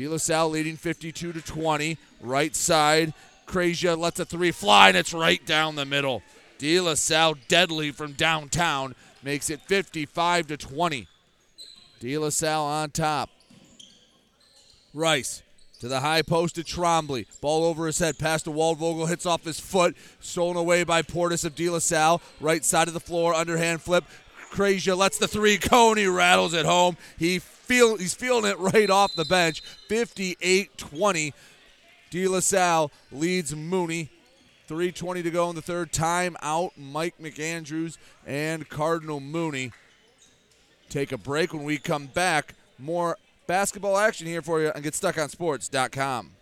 De 0.02 0.08
La 0.08 0.16
Salle 0.16 0.50
leading 0.50 0.76
52 0.76 1.32
to 1.32 1.40
20. 1.40 1.96
Right 2.20 2.56
side, 2.56 3.14
Krazia 3.46 3.96
lets 3.96 4.18
a 4.18 4.24
three 4.24 4.50
fly, 4.50 4.88
and 4.88 4.96
it's 4.96 5.14
right 5.14 5.44
down 5.46 5.76
the 5.76 5.84
middle. 5.84 6.24
De 6.58 6.80
La 6.80 6.94
Salle 6.94 7.36
deadly 7.46 7.92
from 7.92 8.14
downtown 8.14 8.96
makes 9.22 9.48
it 9.48 9.60
55 9.60 10.48
to 10.48 10.56
20. 10.56 11.06
De 12.00 12.18
La 12.18 12.30
Salle 12.30 12.64
on 12.64 12.90
top. 12.90 13.30
Rice 14.92 15.44
to 15.78 15.86
the 15.86 16.00
high 16.00 16.22
post 16.22 16.54
to 16.56 16.62
Trombley. 16.62 17.26
Ball 17.40 17.64
over 17.64 17.86
his 17.86 17.98
head, 17.98 18.16
pass 18.16 18.42
to 18.42 18.50
Waldvogel, 18.50 19.08
hits 19.08 19.26
off 19.26 19.44
his 19.44 19.58
foot, 19.58 19.96
stolen 20.20 20.56
away 20.56 20.82
by 20.82 21.02
Portis 21.02 21.44
of 21.44 21.54
De 21.54 21.68
La 21.68 21.78
Salle. 21.78 22.20
Right 22.40 22.64
side 22.64 22.86
of 22.86 22.94
the 22.94 23.00
floor, 23.00 23.34
underhand 23.34 23.82
flip. 23.82 24.04
Krazia 24.52 24.96
lets 24.96 25.18
the 25.18 25.26
three 25.26 25.58
he 25.58 26.06
rattles 26.06 26.52
it 26.52 26.66
home. 26.66 26.96
He 27.18 27.38
feel 27.38 27.96
he's 27.96 28.14
feeling 28.14 28.44
it 28.44 28.58
right 28.58 28.90
off 28.90 29.14
the 29.14 29.24
bench. 29.24 29.62
58-20. 29.88 31.32
De 32.10 32.28
La 32.28 32.40
Salle 32.40 32.90
leads 33.10 33.56
Mooney. 33.56 34.10
3.20 34.68 35.22
to 35.22 35.30
go 35.30 35.48
in 35.48 35.56
the 35.56 35.62
third. 35.62 35.92
Time 35.92 36.36
out. 36.42 36.72
Mike 36.76 37.14
McAndrews 37.20 37.96
and 38.26 38.68
Cardinal 38.68 39.20
Mooney. 39.20 39.72
Take 40.90 41.12
a 41.12 41.18
break 41.18 41.54
when 41.54 41.64
we 41.64 41.78
come 41.78 42.06
back. 42.06 42.54
More 42.78 43.16
basketball 43.46 43.96
action 43.96 44.26
here 44.26 44.42
for 44.42 44.60
you 44.60 44.70
and 44.74 44.84
get 44.84 44.94
stuck 44.94 45.16
on 45.16 45.28
GetStuckOnSports.com. 45.28 46.41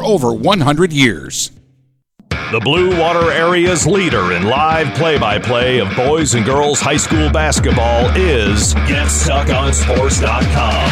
over 0.00 0.32
100 0.32 0.92
years. 0.92 1.50
The 2.30 2.60
Blue 2.60 2.98
Water 3.00 3.32
area's 3.32 3.86
leader 3.86 4.32
in 4.32 4.44
live 4.44 4.94
play 4.94 5.18
by 5.18 5.38
play 5.38 5.80
of 5.80 5.88
boys 5.96 6.34
and 6.34 6.44
girls 6.44 6.80
high 6.80 6.98
school 6.98 7.30
basketball 7.30 8.10
is 8.14 8.74
GetStuckOnSports.com. 8.74 10.84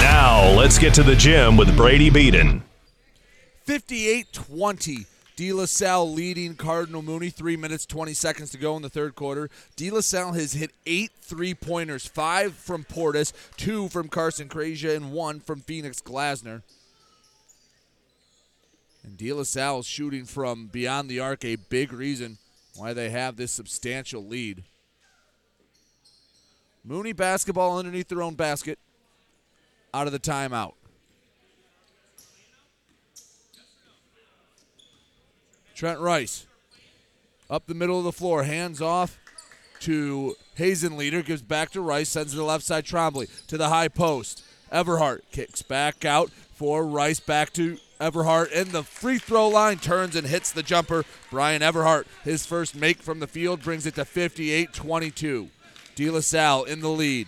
Now, 0.00 0.50
let's 0.56 0.78
get 0.78 0.94
to 0.94 1.02
the 1.02 1.14
gym 1.14 1.58
with 1.58 1.76
Brady 1.76 2.08
Beaton. 2.10 2.62
58 3.64 4.32
20. 4.32 5.06
De 5.36 5.52
La 5.52 5.64
Salle 5.64 6.12
leading 6.12 6.54
Cardinal 6.54 7.02
Mooney. 7.02 7.30
Three 7.30 7.56
minutes, 7.56 7.86
20 7.86 8.12
seconds 8.14 8.50
to 8.50 8.58
go 8.58 8.76
in 8.76 8.82
the 8.82 8.90
third 8.90 9.14
quarter. 9.14 9.48
De 9.76 9.90
La 9.90 10.00
Salle 10.00 10.32
has 10.32 10.52
hit 10.52 10.72
eight 10.86 11.10
three 11.20 11.54
pointers 11.54 12.06
five 12.06 12.54
from 12.54 12.84
Portis, 12.84 13.32
two 13.56 13.88
from 13.88 14.08
Carson 14.08 14.48
Krazia, 14.48 14.94
and 14.94 15.12
one 15.12 15.40
from 15.40 15.60
Phoenix 15.60 16.00
Glasner. 16.00 16.62
And 19.02 19.16
De 19.16 19.32
La 19.32 19.42
Salle 19.42 19.82
shooting 19.82 20.24
from 20.24 20.66
beyond 20.66 21.08
the 21.08 21.20
arc, 21.20 21.44
a 21.44 21.56
big 21.56 21.92
reason 21.92 22.38
why 22.76 22.92
they 22.92 23.10
have 23.10 23.36
this 23.36 23.52
substantial 23.52 24.24
lead. 24.24 24.64
Mooney 26.84 27.12
basketball 27.12 27.78
underneath 27.78 28.08
their 28.08 28.22
own 28.22 28.34
basket 28.34 28.78
out 29.94 30.06
of 30.06 30.12
the 30.12 30.18
timeout. 30.18 30.74
Trent 35.82 35.98
Rice 35.98 36.46
up 37.50 37.66
the 37.66 37.74
middle 37.74 37.98
of 37.98 38.04
the 38.04 38.12
floor, 38.12 38.44
hands 38.44 38.80
off 38.80 39.18
to 39.80 40.36
Hazen 40.54 40.96
leader, 40.96 41.22
gives 41.22 41.42
back 41.42 41.72
to 41.72 41.80
Rice, 41.80 42.10
sends 42.10 42.30
to 42.30 42.36
the 42.36 42.44
left 42.44 42.62
side 42.62 42.84
Trombley 42.84 43.28
to 43.48 43.58
the 43.58 43.68
high 43.68 43.88
post. 43.88 44.44
Everhart 44.72 45.22
kicks 45.32 45.60
back 45.60 46.04
out 46.04 46.30
for 46.30 46.86
Rice, 46.86 47.18
back 47.18 47.52
to 47.54 47.78
Everhart, 48.00 48.52
in 48.52 48.70
the 48.70 48.84
free 48.84 49.18
throw 49.18 49.48
line 49.48 49.78
turns 49.78 50.14
and 50.14 50.28
hits 50.28 50.52
the 50.52 50.62
jumper. 50.62 51.04
Brian 51.32 51.62
Everhart, 51.62 52.04
his 52.22 52.46
first 52.46 52.76
make 52.76 53.02
from 53.02 53.18
the 53.18 53.26
field, 53.26 53.60
brings 53.60 53.84
it 53.84 53.96
to 53.96 54.04
58 54.04 54.72
22. 54.72 55.48
De 55.96 56.10
La 56.10 56.20
Salle 56.20 56.62
in 56.62 56.78
the 56.78 56.90
lead. 56.90 57.26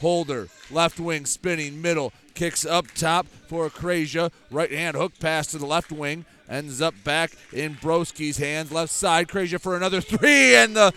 Holder, 0.00 0.48
left 0.72 0.98
wing, 0.98 1.24
spinning, 1.24 1.80
middle, 1.80 2.12
kicks 2.34 2.66
up 2.66 2.88
top 2.96 3.28
for 3.28 3.70
Krazia. 3.70 4.32
Right 4.50 4.72
hand 4.72 4.96
hook 4.96 5.12
pass 5.20 5.46
to 5.48 5.58
the 5.58 5.66
left 5.66 5.92
wing, 5.92 6.24
ends 6.50 6.82
up 6.82 6.94
back 7.04 7.32
in 7.52 7.76
Broski's 7.76 8.36
hands. 8.36 8.72
Left 8.72 8.92
side, 8.92 9.28
Krazia 9.28 9.60
for 9.60 9.76
another 9.76 10.00
three, 10.00 10.54
and 10.56 10.76
the 10.76 10.92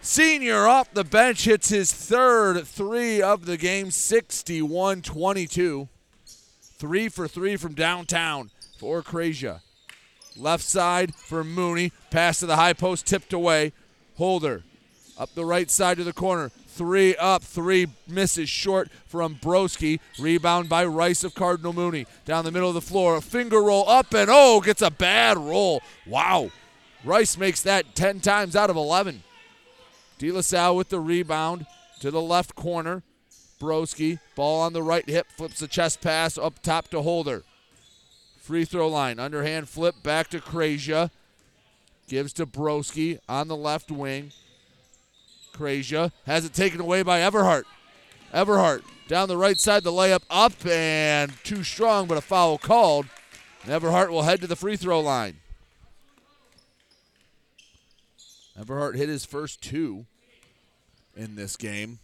senior 0.00 0.66
off 0.68 0.92
the 0.92 1.02
bench 1.02 1.44
hits 1.44 1.70
his 1.70 1.92
third 1.92 2.64
three 2.66 3.22
of 3.22 3.46
the 3.46 3.56
game, 3.56 3.90
61 3.90 5.02
22. 5.02 5.88
Three 6.78 7.08
for 7.08 7.26
three 7.26 7.56
from 7.56 7.72
downtown 7.74 8.50
for 8.78 9.02
Krazia. 9.02 9.60
Left 10.36 10.62
side 10.62 11.14
for 11.14 11.42
Mooney. 11.42 11.90
Pass 12.10 12.40
to 12.40 12.46
the 12.46 12.56
high 12.56 12.74
post, 12.74 13.06
tipped 13.06 13.32
away. 13.32 13.72
Holder 14.16 14.62
up 15.18 15.34
the 15.34 15.44
right 15.44 15.70
side 15.70 15.96
to 15.96 16.04
the 16.04 16.12
corner. 16.12 16.50
Three 16.76 17.16
up, 17.16 17.42
three 17.42 17.86
misses 18.06 18.50
short 18.50 18.90
from 19.06 19.36
Broski. 19.36 19.98
Rebound 20.18 20.68
by 20.68 20.84
Rice 20.84 21.24
of 21.24 21.34
Cardinal 21.34 21.72
Mooney. 21.72 22.06
Down 22.26 22.44
the 22.44 22.52
middle 22.52 22.68
of 22.68 22.74
the 22.74 22.82
floor. 22.82 23.16
A 23.16 23.22
finger 23.22 23.62
roll 23.62 23.88
up 23.88 24.12
and 24.12 24.28
oh, 24.30 24.60
gets 24.60 24.82
a 24.82 24.90
bad 24.90 25.38
roll. 25.38 25.80
Wow. 26.06 26.50
Rice 27.02 27.38
makes 27.38 27.62
that 27.62 27.94
10 27.94 28.20
times 28.20 28.54
out 28.54 28.68
of 28.68 28.76
11. 28.76 29.22
De 30.18 30.30
La 30.30 30.42
Salle 30.42 30.76
with 30.76 30.90
the 30.90 31.00
rebound 31.00 31.64
to 32.00 32.10
the 32.10 32.20
left 32.20 32.54
corner. 32.54 33.02
Broski, 33.58 34.18
ball 34.34 34.60
on 34.60 34.74
the 34.74 34.82
right 34.82 35.08
hip, 35.08 35.28
flips 35.30 35.60
the 35.60 35.68
chest 35.68 36.02
pass 36.02 36.36
up 36.36 36.60
top 36.60 36.88
to 36.88 37.00
Holder. 37.00 37.42
Free 38.38 38.66
throw 38.66 38.88
line, 38.88 39.18
underhand 39.18 39.70
flip 39.70 40.02
back 40.02 40.28
to 40.28 40.40
Krazia. 40.40 41.10
Gives 42.06 42.34
to 42.34 42.44
Broski 42.44 43.18
on 43.30 43.48
the 43.48 43.56
left 43.56 43.90
wing. 43.90 44.32
Krazia 45.56 46.12
has 46.26 46.44
it 46.44 46.52
taken 46.52 46.80
away 46.80 47.02
by 47.02 47.20
Everhart. 47.20 47.64
Everhart 48.32 48.82
down 49.08 49.28
the 49.28 49.36
right 49.36 49.58
side, 49.58 49.84
the 49.84 49.92
layup 49.92 50.22
up 50.28 50.52
and 50.66 51.32
too 51.44 51.62
strong, 51.62 52.06
but 52.06 52.18
a 52.18 52.20
foul 52.20 52.58
called. 52.58 53.06
And 53.62 53.72
Everhart 53.72 54.10
will 54.10 54.22
head 54.22 54.40
to 54.40 54.46
the 54.46 54.56
free 54.56 54.76
throw 54.76 55.00
line. 55.00 55.36
Everhart 58.58 58.96
hit 58.96 59.08
his 59.08 59.24
first 59.24 59.60
two 59.62 60.06
in 61.16 61.36
this 61.36 61.56
game. 61.56 61.98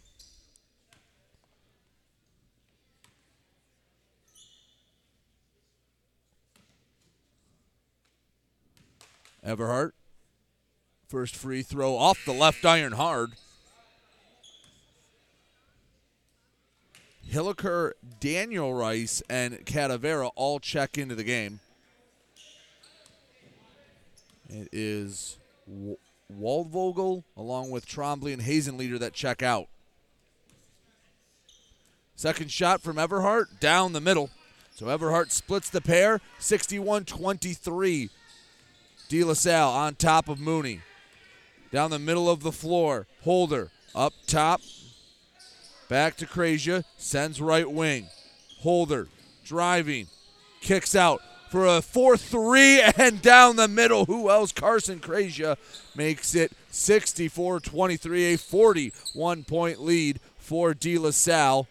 Everhart, 9.45 9.91
first 11.13 11.35
free 11.35 11.61
throw 11.61 11.95
off 11.95 12.25
the 12.25 12.33
left 12.33 12.65
iron 12.65 12.93
hard. 12.93 13.33
Hilliker, 17.29 17.91
Daniel 18.19 18.73
Rice, 18.73 19.21
and 19.29 19.63
Cadavera 19.63 20.31
all 20.35 20.59
check 20.59 20.97
into 20.97 21.13
the 21.13 21.23
game. 21.23 21.59
It 24.49 24.69
is 24.71 25.37
w- 25.67 25.97
Waldvogel 26.35 27.23
along 27.37 27.69
with 27.69 27.87
Trombley 27.87 28.33
and 28.33 28.41
Hazenleader 28.41 28.97
that 28.97 29.13
check 29.13 29.43
out. 29.43 29.67
Second 32.15 32.49
shot 32.49 32.81
from 32.81 32.95
Everhart 32.95 33.59
down 33.59 33.93
the 33.93 34.01
middle. 34.01 34.31
So 34.75 34.87
Everhart 34.87 35.29
splits 35.29 35.69
the 35.69 35.79
pair 35.79 36.21
61 36.39 37.05
23. 37.05 38.09
De 39.09 39.23
La 39.23 39.33
Salle 39.33 39.71
on 39.71 39.93
top 39.93 40.27
of 40.27 40.39
Mooney. 40.39 40.81
Down 41.73 41.89
the 41.89 41.97
middle 41.97 42.29
of 42.29 42.43
the 42.43 42.51
floor. 42.51 43.07
Holder 43.23 43.71
up 43.95 44.13
top. 44.27 44.61
Back 45.89 46.15
to 46.17 46.27
Krazia. 46.27 46.83
Sends 46.97 47.41
right 47.41 47.69
wing. 47.69 48.09
Holder 48.59 49.07
driving. 49.43 50.05
Kicks 50.61 50.95
out 50.95 51.23
for 51.49 51.65
a 51.65 51.81
4 51.81 52.15
3 52.15 52.81
and 52.97 53.23
down 53.23 53.55
the 53.55 53.67
middle. 53.67 54.05
Who 54.05 54.29
else? 54.29 54.51
Carson 54.51 54.99
Krazia 54.99 55.57
makes 55.95 56.35
it 56.35 56.51
64 56.69 57.59
23, 57.61 58.33
a 58.33 58.37
41 58.37 59.43
point 59.43 59.81
lead 59.81 60.19
for 60.37 60.75
De 60.75 60.99
La 60.99 61.09
Salle. 61.09 61.67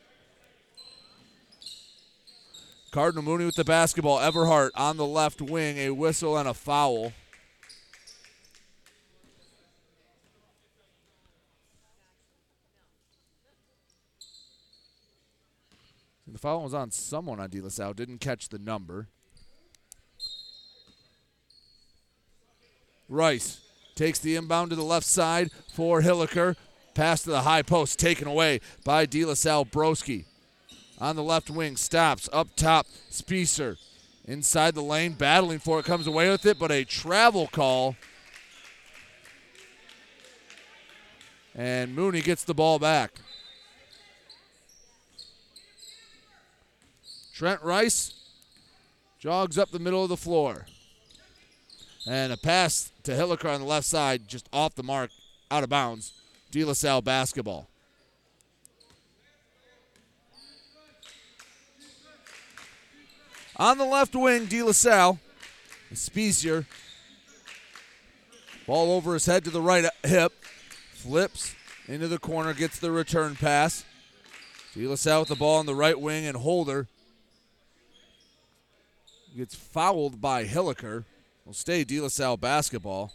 Cardinal 2.91 3.23
Mooney 3.23 3.45
with 3.45 3.55
the 3.55 3.65
basketball. 3.65 4.19
Everhart 4.19 4.73
on 4.74 4.97
the 4.97 5.07
left 5.07 5.41
wing. 5.41 5.79
A 5.79 5.91
whistle 5.91 6.37
and 6.37 6.49
a 6.49 6.55
foul. 6.55 7.12
The 16.33 16.39
foul 16.39 16.63
was 16.63 16.73
on 16.73 16.91
someone 16.91 17.39
on 17.41 17.51
De 17.51 17.61
La 17.61 17.69
Salle. 17.69 17.93
Didn't 17.93 18.19
catch 18.19 18.49
the 18.49 18.59
number. 18.59 19.09
Rice 23.09 23.61
takes 23.95 24.19
the 24.19 24.37
inbound 24.37 24.71
to 24.71 24.77
the 24.77 24.83
left 24.83 25.05
side 25.05 25.51
for 25.75 26.01
Hilliker. 26.01 26.57
Pass 26.95 27.23
to 27.25 27.31
the 27.31 27.43
high 27.43 27.61
post, 27.61 27.99
taken 27.99 28.27
away 28.27 28.61
by 28.83 29.05
De 29.05 29.27
La 29.27 29.35
Salle 29.35 29.67
Broski. 29.67 30.25
On 30.99 31.17
the 31.17 31.23
left 31.23 31.51
wing, 31.51 31.77
stops 31.77 32.31
up 32.33 32.49
top. 32.57 32.87
Spicer 33.11 33.77
inside 34.25 34.75
the 34.75 34.83
lane, 34.83 35.13
battling 35.13 35.59
for 35.59 35.81
it, 35.81 35.85
comes 35.85 36.07
away 36.07 36.31
with 36.31 36.47
it, 36.47 36.59
but 36.59 36.71
a 36.71 36.85
travel 36.85 37.47
call. 37.47 37.97
And 41.55 41.95
Mooney 41.95 42.23
gets 42.23 42.45
the 42.45 42.55
ball 42.55 42.79
back. 42.79 43.22
Trent 47.35 47.63
Rice 47.63 48.15
jogs 49.19 49.57
up 49.57 49.71
the 49.71 49.79
middle 49.79 50.03
of 50.03 50.11
the 50.11 50.17
floor. 50.17 50.67
And 52.07 52.33
a 52.33 52.37
pass 52.37 52.91
to 53.05 53.13
Hilliker 53.13 53.53
on 53.53 53.61
the 53.61 53.67
left 53.67 53.87
side, 53.87 54.29
just 54.29 54.49
off 54.53 54.75
the 54.75 54.83
mark, 54.83 55.11
out 55.51 55.63
of 55.63 55.71
bounds. 55.71 56.13
De 56.51 56.65
La 56.65 56.75
Salle 56.75 57.01
basketball. 57.01 57.69
On 63.57 63.79
the 63.79 63.85
left 63.85 64.15
wing, 64.15 64.47
De 64.47 64.63
La 64.63 64.73
Salle. 64.73 65.19
Spicer. 65.95 66.67
Ball 68.67 68.93
over 68.93 69.15
his 69.15 69.27
head 69.27 69.45
to 69.45 69.51
the 69.51 69.61
right 69.61 69.85
uh, 69.85 69.91
hip. 70.05 70.33
Flips 70.95 71.55
into 71.89 72.09
the 72.09 72.19
corner, 72.19 72.53
gets 72.53 72.79
the 72.79 72.91
return 72.91 73.37
pass. 73.37 73.85
De 74.75 74.87
La 74.87 74.97
Salle 74.97 75.21
with 75.21 75.29
the 75.29 75.37
ball 75.37 75.59
on 75.59 75.67
the 75.67 75.75
right 75.75 75.99
wing, 75.99 76.27
and 76.27 76.37
Holder 76.37 76.89
gets 79.37 79.55
fouled 79.55 80.21
by 80.21 80.45
Hilliker. 80.45 81.05
Will 81.45 81.53
stay 81.53 81.85
De 81.85 82.01
La 82.01 82.09
Salle 82.09 82.37
basketball. 82.37 83.13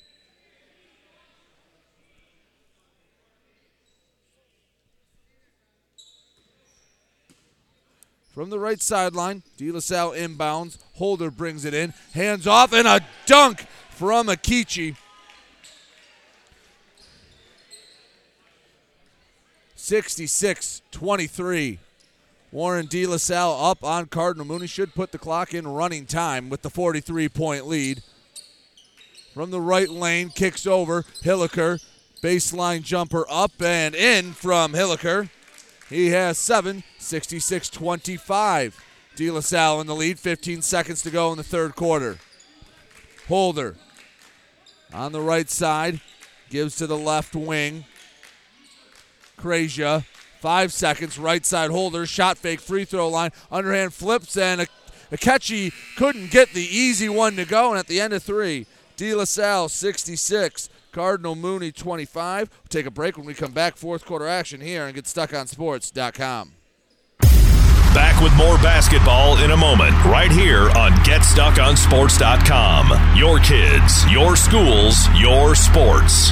From 8.34 8.49
the 8.52 8.60
right 8.60 8.81
sideline, 8.81 9.41
De 9.57 9.72
La 9.72 9.80
Salle 9.80 10.11
inbounds. 10.11 10.77
Holder 10.94 11.31
brings 11.31 11.65
it 11.65 11.73
in. 11.73 11.94
Hands 12.14 12.45
off 12.45 12.73
and 12.73 12.88
a 12.88 12.99
dunk 13.26 13.65
from 13.89 14.27
Akichi. 14.27 14.95
66 19.76 20.81
23. 20.91 21.80
Warren 22.52 22.86
De 22.86 23.06
La 23.06 23.18
Salle 23.18 23.65
up 23.65 23.84
on 23.84 24.06
Cardinal 24.06 24.45
Mooney 24.45 24.68
should 24.68 24.95
put 24.95 25.11
the 25.11 25.18
clock 25.18 25.53
in 25.53 25.68
running 25.68 26.06
time 26.06 26.49
with 26.49 26.61
the 26.61 26.69
43 26.69 27.28
point 27.30 27.68
lead. 27.68 28.02
From 29.34 29.52
the 29.52 29.61
right 29.61 29.90
lane, 29.90 30.30
kicks 30.30 30.65
over. 30.65 31.03
Hilliker, 31.24 31.84
baseline 32.24 32.82
jumper 32.82 33.26
up 33.30 33.61
and 33.61 33.94
in 33.94 34.32
from 34.34 34.74
Hilliker. 34.74 35.30
He 35.90 36.10
has 36.10 36.38
seven, 36.38 36.84
66 36.98 37.69
25. 37.69 38.84
De 39.15 39.32
La 39.32 39.40
Salle 39.40 39.82
in 39.82 39.88
the 39.88 39.95
lead, 39.95 40.19
15 40.19 40.61
seconds 40.61 41.02
to 41.02 41.10
go 41.10 41.32
in 41.32 41.38
the 41.38 41.44
third 41.44 41.76
quarter. 41.76 42.18
Holder 43.28 43.76
on 44.94 45.11
the 45.11 45.22
right 45.22 45.49
side, 45.49 45.99
gives 46.49 46.76
to 46.78 46.88
the 46.88 46.98
left 46.98 47.36
wing. 47.36 47.86
Krazia, 49.38 50.06
five 50.48 50.72
seconds, 50.72 51.19
right 51.19 51.45
side 51.45 51.69
holder, 51.69 52.06
shot 52.06 52.38
fake, 52.38 52.61
free 52.61 52.86
throw 52.86 53.10
line, 53.10 53.32
underhand 53.52 53.94
flips, 53.94 54.38
and 54.38 54.65
Akechi 55.11 55.74
couldn't 55.98 56.32
get 56.32 56.53
the 56.53 56.61
easy 56.61 57.10
one 57.10 57.36
to 57.36 57.44
go. 57.44 57.72
And 57.72 57.78
at 57.78 57.88
the 57.88 57.99
end 57.99 58.14
of 58.14 58.24
three, 58.24 58.65
De 58.95 59.14
La 59.14 59.26
Salle 59.26 59.68
66, 59.68 60.69
Cardinal 60.94 61.36
Mooney 61.36 61.74
25. 61.74 62.49
We'll 62.49 62.60
take 62.69 62.86
a 62.86 62.91
break 62.91 63.18
when 63.18 63.26
we 63.26 63.34
come 63.34 63.52
back. 63.52 63.76
Fourth 63.76 64.06
quarter 64.06 64.26
action 64.26 64.61
here 64.61 64.86
and 64.86 64.95
get 64.95 65.06
stuck 65.06 65.34
on 65.34 65.48
GetStuckOnSports.com. 65.48 66.53
Back 67.94 68.24
with 68.24 68.34
more 68.38 68.56
basketball 68.60 69.44
in 69.44 69.52
a 69.52 69.57
moment, 69.57 70.02
right 70.06 70.32
here 70.32 70.69
on 70.78 70.94
GetStuckOnSports.com. 71.03 73.18
Your 73.18 73.40
kids, 73.40 74.10
your 74.10 74.38
schools, 74.38 75.10
your 75.19 75.56
sports. 75.56 76.32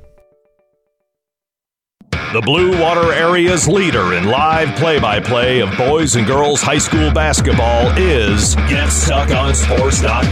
The 2.33 2.39
Blue 2.39 2.79
Water 2.79 3.11
Area's 3.11 3.67
leader 3.67 4.13
in 4.13 4.23
live 4.23 4.73
play 4.77 4.99
by 5.01 5.19
play 5.19 5.59
of 5.59 5.77
boys 5.77 6.15
and 6.15 6.25
girls 6.25 6.61
high 6.61 6.77
school 6.77 7.11
basketball 7.11 7.91
is 7.97 8.55
GetStuckOnSports.com. 8.55 10.31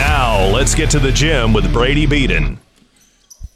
Now, 0.00 0.44
let's 0.52 0.74
get 0.74 0.90
to 0.90 0.98
the 0.98 1.12
gym 1.12 1.52
with 1.52 1.72
Brady 1.72 2.04
Beaton. 2.04 2.58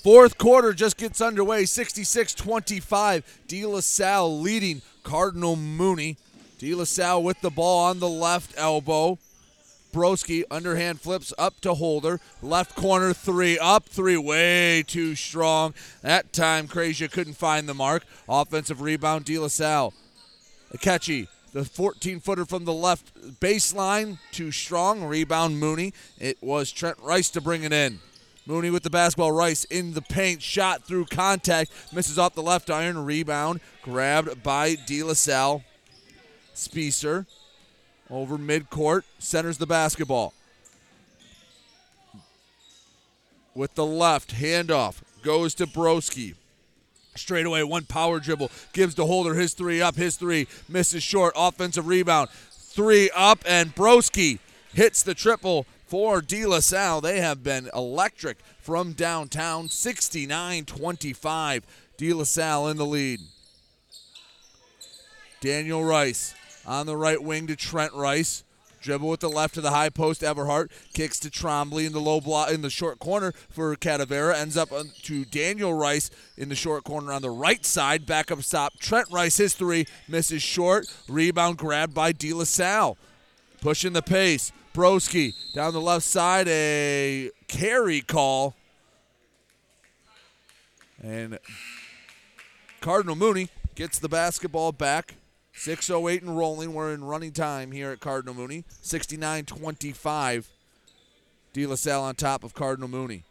Fourth 0.04 0.38
quarter 0.38 0.72
just 0.72 0.96
gets 0.96 1.20
underway 1.20 1.64
66 1.64 2.32
25. 2.34 3.40
De 3.48 3.66
La 3.66 3.80
Salle 3.80 4.38
leading 4.40 4.82
Cardinal 5.02 5.56
Mooney. 5.56 6.16
De 6.58 6.72
La 6.76 6.84
Salle 6.84 7.24
with 7.24 7.40
the 7.40 7.50
ball 7.50 7.86
on 7.86 7.98
the 7.98 8.08
left 8.08 8.54
elbow. 8.56 9.18
Broski 9.92 10.44
underhand 10.50 11.00
flips 11.00 11.32
up 11.38 11.60
to 11.60 11.74
Holder. 11.74 12.20
Left 12.42 12.74
corner 12.74 13.12
three 13.12 13.58
up 13.58 13.86
three 13.86 14.16
way 14.16 14.82
too 14.86 15.14
strong. 15.14 15.74
That 16.02 16.32
time 16.32 16.68
Krazia 16.68 17.10
couldn't 17.10 17.34
find 17.34 17.68
the 17.68 17.74
mark. 17.74 18.04
Offensive 18.28 18.80
rebound 18.80 19.24
De 19.24 19.38
La 19.38 19.48
Salle. 19.48 19.92
Akechi, 20.72 21.26
the 21.52 21.64
14 21.64 22.20
footer 22.20 22.44
from 22.44 22.64
the 22.64 22.72
left 22.72 23.40
baseline, 23.40 24.18
too 24.30 24.52
strong. 24.52 25.04
Rebound 25.04 25.58
Mooney. 25.58 25.92
It 26.18 26.38
was 26.40 26.70
Trent 26.70 26.98
Rice 27.00 27.30
to 27.30 27.40
bring 27.40 27.64
it 27.64 27.72
in. 27.72 27.98
Mooney 28.46 28.70
with 28.70 28.82
the 28.82 28.90
basketball. 28.90 29.32
Rice 29.32 29.64
in 29.64 29.94
the 29.94 30.02
paint. 30.02 30.42
Shot 30.42 30.84
through 30.84 31.06
contact. 31.06 31.70
Misses 31.92 32.18
off 32.18 32.34
the 32.34 32.42
left 32.42 32.70
iron. 32.70 33.04
Rebound 33.04 33.60
grabbed 33.82 34.42
by 34.42 34.76
De 34.86 35.02
La 35.02 35.14
Salle. 35.14 35.64
Spicer 36.54 37.26
over 38.10 38.36
midcourt, 38.36 39.02
centers 39.18 39.58
the 39.58 39.66
basketball. 39.66 40.34
With 43.54 43.74
the 43.74 43.86
left, 43.86 44.34
handoff, 44.34 45.02
goes 45.22 45.54
to 45.54 45.66
Broski. 45.66 46.34
Straight 47.16 47.46
away, 47.46 47.62
one 47.64 47.84
power 47.84 48.20
dribble, 48.20 48.50
gives 48.72 48.94
the 48.94 49.06
holder 49.06 49.34
his 49.34 49.54
three 49.54 49.82
up, 49.82 49.96
his 49.96 50.16
three, 50.16 50.46
misses 50.68 51.02
short, 51.02 51.34
offensive 51.36 51.86
rebound. 51.86 52.30
Three 52.50 53.10
up, 53.16 53.40
and 53.46 53.74
Broski 53.74 54.38
hits 54.72 55.02
the 55.02 55.14
triple 55.14 55.66
for 55.86 56.20
De 56.20 56.46
La 56.46 56.60
Salle. 56.60 57.00
They 57.00 57.20
have 57.20 57.42
been 57.42 57.68
electric 57.74 58.38
from 58.60 58.92
downtown, 58.92 59.68
69 59.68 60.64
25. 60.64 61.66
De 61.96 62.12
La 62.12 62.24
Salle 62.24 62.68
in 62.68 62.76
the 62.76 62.86
lead. 62.86 63.20
Daniel 65.40 65.82
Rice 65.82 66.34
on 66.66 66.86
the 66.86 66.96
right 66.96 67.22
wing 67.22 67.46
to 67.46 67.56
Trent 67.56 67.92
Rice. 67.92 68.44
Dribble 68.80 69.10
with 69.10 69.20
the 69.20 69.28
left 69.28 69.54
to 69.54 69.60
the 69.60 69.70
high 69.70 69.90
post. 69.90 70.22
Everhart 70.22 70.70
kicks 70.94 71.18
to 71.20 71.28
Trombley 71.28 71.86
in 71.86 71.92
the 71.92 72.00
low 72.00 72.20
block 72.20 72.50
in 72.50 72.62
the 72.62 72.70
short 72.70 72.98
corner 72.98 73.32
for 73.50 73.76
Cadavera. 73.76 74.34
Ends 74.34 74.56
up 74.56 74.70
to 75.02 75.24
Daniel 75.26 75.74
Rice 75.74 76.10
in 76.38 76.48
the 76.48 76.54
short 76.54 76.84
corner 76.84 77.12
on 77.12 77.20
the 77.20 77.30
right 77.30 77.64
side. 77.64 78.06
Back 78.06 78.30
up 78.30 78.42
stop. 78.42 78.78
Trent 78.78 79.08
Rice 79.10 79.36
his 79.36 79.54
three 79.54 79.86
misses 80.08 80.42
short. 80.42 80.86
Rebound 81.08 81.58
grabbed 81.58 81.92
by 81.94 82.12
De 82.12 82.32
La 82.32 82.44
Salle. 82.44 82.96
Pushing 83.60 83.92
the 83.92 84.02
pace. 84.02 84.50
Broski 84.72 85.34
down 85.52 85.74
the 85.74 85.80
left 85.80 86.06
side. 86.06 86.48
A 86.48 87.30
carry 87.48 88.00
call. 88.00 88.54
And 91.02 91.38
Cardinal 92.80 93.16
Mooney 93.16 93.48
gets 93.74 93.98
the 93.98 94.08
basketball 94.08 94.72
back. 94.72 95.16
6.08 95.60 96.22
and 96.22 96.38
rolling. 96.38 96.72
We're 96.72 96.94
in 96.94 97.04
running 97.04 97.32
time 97.32 97.70
here 97.70 97.90
at 97.90 98.00
Cardinal 98.00 98.32
Mooney. 98.32 98.64
69 98.80 99.44
25. 99.44 100.48
De 101.52 101.66
La 101.66 101.74
Salle 101.74 102.02
on 102.02 102.14
top 102.14 102.44
of 102.44 102.54
Cardinal 102.54 102.88
Mooney. 102.88 103.24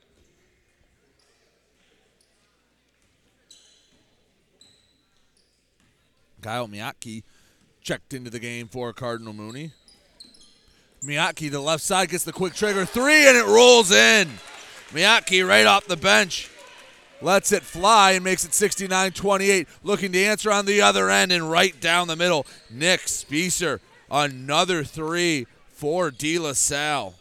Kyle 6.43 6.68
Miyaki 6.68 7.23
checked 7.81 8.14
into 8.14 8.30
the 8.30 8.39
game 8.39 8.68
for 8.68 8.93
Cardinal 8.93 9.34
Mooney. 9.34 9.72
Miyaki, 11.03 11.49
the 11.49 11.60
left 11.60 11.84
side, 11.84 12.10
gets 12.10 12.26
the 12.26 12.31
quick 12.31 12.53
trigger 12.53 12.85
three, 12.85 13.27
and 13.27 13.38
it 13.38 13.45
rolls 13.45 13.91
in. 13.91 14.30
Miyaki 14.91 15.47
right 15.47 15.65
off 15.65 15.88
the 15.88 15.97
bench 15.97 16.47
lets 17.21 17.51
it 17.51 17.63
fly 17.63 18.11
and 18.11 18.23
makes 18.23 18.45
it 18.45 18.53
69 18.53 19.11
28. 19.11 19.67
Looking 19.83 20.11
to 20.11 20.23
answer 20.23 20.51
on 20.51 20.65
the 20.65 20.81
other 20.81 21.09
end 21.09 21.31
and 21.31 21.49
right 21.49 21.79
down 21.79 22.07
the 22.07 22.15
middle. 22.15 22.45
Nick 22.69 23.07
Spicer, 23.07 23.81
another 24.09 24.83
three 24.83 25.47
for 25.69 26.11
De 26.11 26.37
La 26.39 26.53
Salle. 26.53 27.15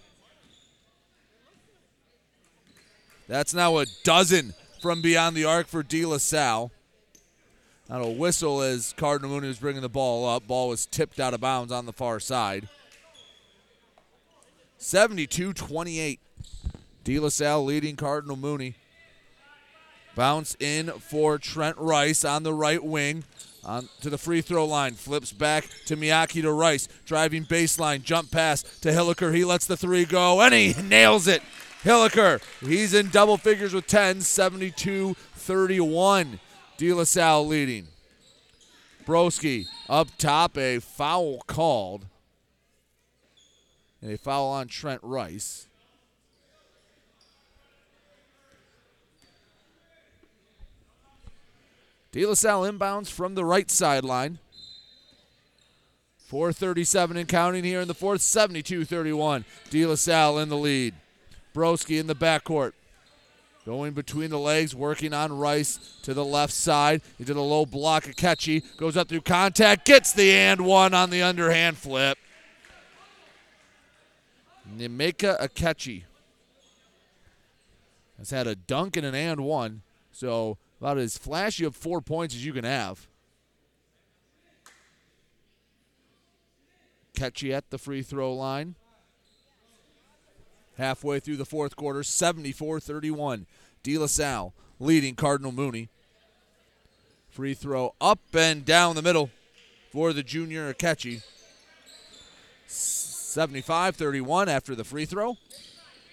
That's 3.26 3.52
now 3.52 3.78
a 3.78 3.86
dozen 4.04 4.54
from 4.80 5.02
beyond 5.02 5.36
the 5.36 5.44
arc 5.44 5.66
for 5.66 5.82
De 5.82 6.04
La 6.04 6.18
Salle. 6.18 6.70
Now 7.88 8.02
a 8.02 8.10
whistle 8.10 8.62
as 8.62 8.94
Cardinal 8.96 9.30
Mooney 9.30 9.48
was 9.48 9.58
bringing 9.58 9.82
the 9.82 9.88
ball 9.88 10.28
up. 10.28 10.46
Ball 10.46 10.68
was 10.68 10.86
tipped 10.86 11.20
out 11.20 11.34
of 11.34 11.40
bounds 11.40 11.72
on 11.72 11.86
the 11.86 11.92
far 11.92 12.20
side. 12.20 12.68
72 14.78 15.52
28. 15.52 16.20
De 17.04 17.18
La 17.18 17.28
Salle 17.28 17.64
leading 17.64 17.96
Cardinal 17.96 18.36
Mooney. 18.36 18.74
Bounce 20.18 20.56
in 20.58 20.88
for 20.88 21.38
Trent 21.38 21.78
Rice 21.78 22.24
on 22.24 22.42
the 22.42 22.52
right 22.52 22.82
wing. 22.82 23.22
On 23.62 23.88
to 24.00 24.10
the 24.10 24.18
free 24.18 24.40
throw 24.40 24.64
line. 24.64 24.94
Flips 24.94 25.32
back 25.32 25.68
to 25.86 25.96
Miyake 25.96 26.42
to 26.42 26.50
Rice. 26.50 26.88
Driving 27.06 27.44
baseline. 27.44 28.02
Jump 28.02 28.32
pass 28.32 28.64
to 28.80 28.88
Hilliker. 28.88 29.32
He 29.32 29.44
lets 29.44 29.66
the 29.66 29.76
three 29.76 30.04
go 30.04 30.40
and 30.40 30.52
he 30.52 30.74
nails 30.82 31.28
it. 31.28 31.40
Hilliker. 31.84 32.42
He's 32.60 32.94
in 32.94 33.10
double 33.10 33.36
figures 33.36 33.72
with 33.72 33.86
10. 33.86 34.22
72 34.22 35.14
31. 35.14 36.40
De 36.78 36.92
La 36.92 37.04
Salle 37.04 37.46
leading. 37.46 37.86
Broski 39.06 39.66
up 39.88 40.08
top. 40.18 40.58
A 40.58 40.80
foul 40.80 41.44
called. 41.46 42.06
And 44.02 44.10
a 44.10 44.18
foul 44.18 44.48
on 44.48 44.66
Trent 44.66 45.00
Rice. 45.04 45.67
De 52.12 52.24
La 52.24 52.34
Salle 52.34 52.70
inbounds 52.70 53.10
from 53.10 53.34
the 53.34 53.44
right 53.44 53.70
sideline. 53.70 54.38
437 56.28 57.16
and 57.16 57.28
counting 57.28 57.64
here 57.64 57.80
in 57.80 57.88
the 57.88 57.94
fourth, 57.94 58.20
72 58.20 58.84
31. 58.84 59.44
De 59.70 59.86
La 59.86 59.94
Salle 59.94 60.38
in 60.38 60.48
the 60.48 60.56
lead. 60.56 60.94
Broski 61.54 61.98
in 61.98 62.06
the 62.06 62.14
backcourt. 62.14 62.72
Going 63.64 63.92
between 63.92 64.30
the 64.30 64.38
legs, 64.38 64.74
working 64.74 65.12
on 65.12 65.36
Rice 65.36 65.78
to 66.02 66.14
the 66.14 66.24
left 66.24 66.54
side. 66.54 67.02
He 67.18 67.24
did 67.24 67.36
a 67.36 67.42
low 67.42 67.66
block. 67.66 68.04
Akechi 68.04 68.62
goes 68.78 68.96
up 68.96 69.08
through 69.08 69.20
contact, 69.22 69.84
gets 69.84 70.12
the 70.12 70.32
and 70.32 70.62
one 70.62 70.94
on 70.94 71.10
the 71.10 71.22
underhand 71.22 71.76
flip. 71.76 72.16
Nemeka 74.76 75.38
Akechi 75.40 76.04
has 78.16 78.30
had 78.30 78.46
a 78.46 78.54
dunk 78.54 78.96
and 78.96 79.04
an 79.04 79.14
and 79.14 79.40
one. 79.40 79.82
So 80.12 80.56
about 80.80 80.98
as 80.98 81.18
flashy 81.18 81.64
of 81.64 81.74
four 81.74 82.00
points 82.00 82.34
as 82.34 82.44
you 82.44 82.52
can 82.52 82.64
have. 82.64 83.06
Catchy 87.14 87.52
at 87.52 87.70
the 87.70 87.78
free 87.78 88.02
throw 88.02 88.32
line. 88.32 88.76
Halfway 90.76 91.18
through 91.18 91.36
the 91.36 91.44
fourth 91.44 91.74
quarter, 91.74 92.04
74 92.04 92.78
31. 92.78 93.46
De 93.82 93.98
La 93.98 94.06
Salle 94.06 94.54
leading 94.78 95.14
Cardinal 95.14 95.52
Mooney. 95.52 95.88
Free 97.30 97.54
throw 97.54 97.94
up 98.00 98.20
and 98.34 98.64
down 98.64 98.94
the 98.94 99.02
middle 99.02 99.30
for 99.92 100.12
the 100.12 100.22
junior 100.22 100.72
Akechi. 100.72 101.22
75 102.66 103.96
31 103.96 104.48
after 104.48 104.74
the 104.74 104.84
free 104.84 105.04
throw. 105.04 105.36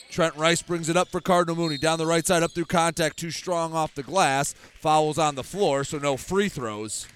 Trent 0.10 0.36
Rice 0.36 0.62
brings 0.62 0.88
it 0.88 0.96
up 0.96 1.10
for 1.10 1.20
Cardinal 1.20 1.56
Mooney. 1.56 1.78
Down 1.78 1.98
the 1.98 2.06
right 2.06 2.26
side, 2.26 2.42
up 2.42 2.52
through 2.52 2.66
contact, 2.66 3.18
too 3.18 3.32
strong 3.32 3.74
off 3.74 3.96
the 3.96 4.04
glass. 4.04 4.54
Fouls 4.80 5.18
on 5.18 5.36
the 5.36 5.44
floor, 5.44 5.84
so 5.84 5.98
no 5.98 6.16
free 6.16 6.48
throws. 6.48 7.08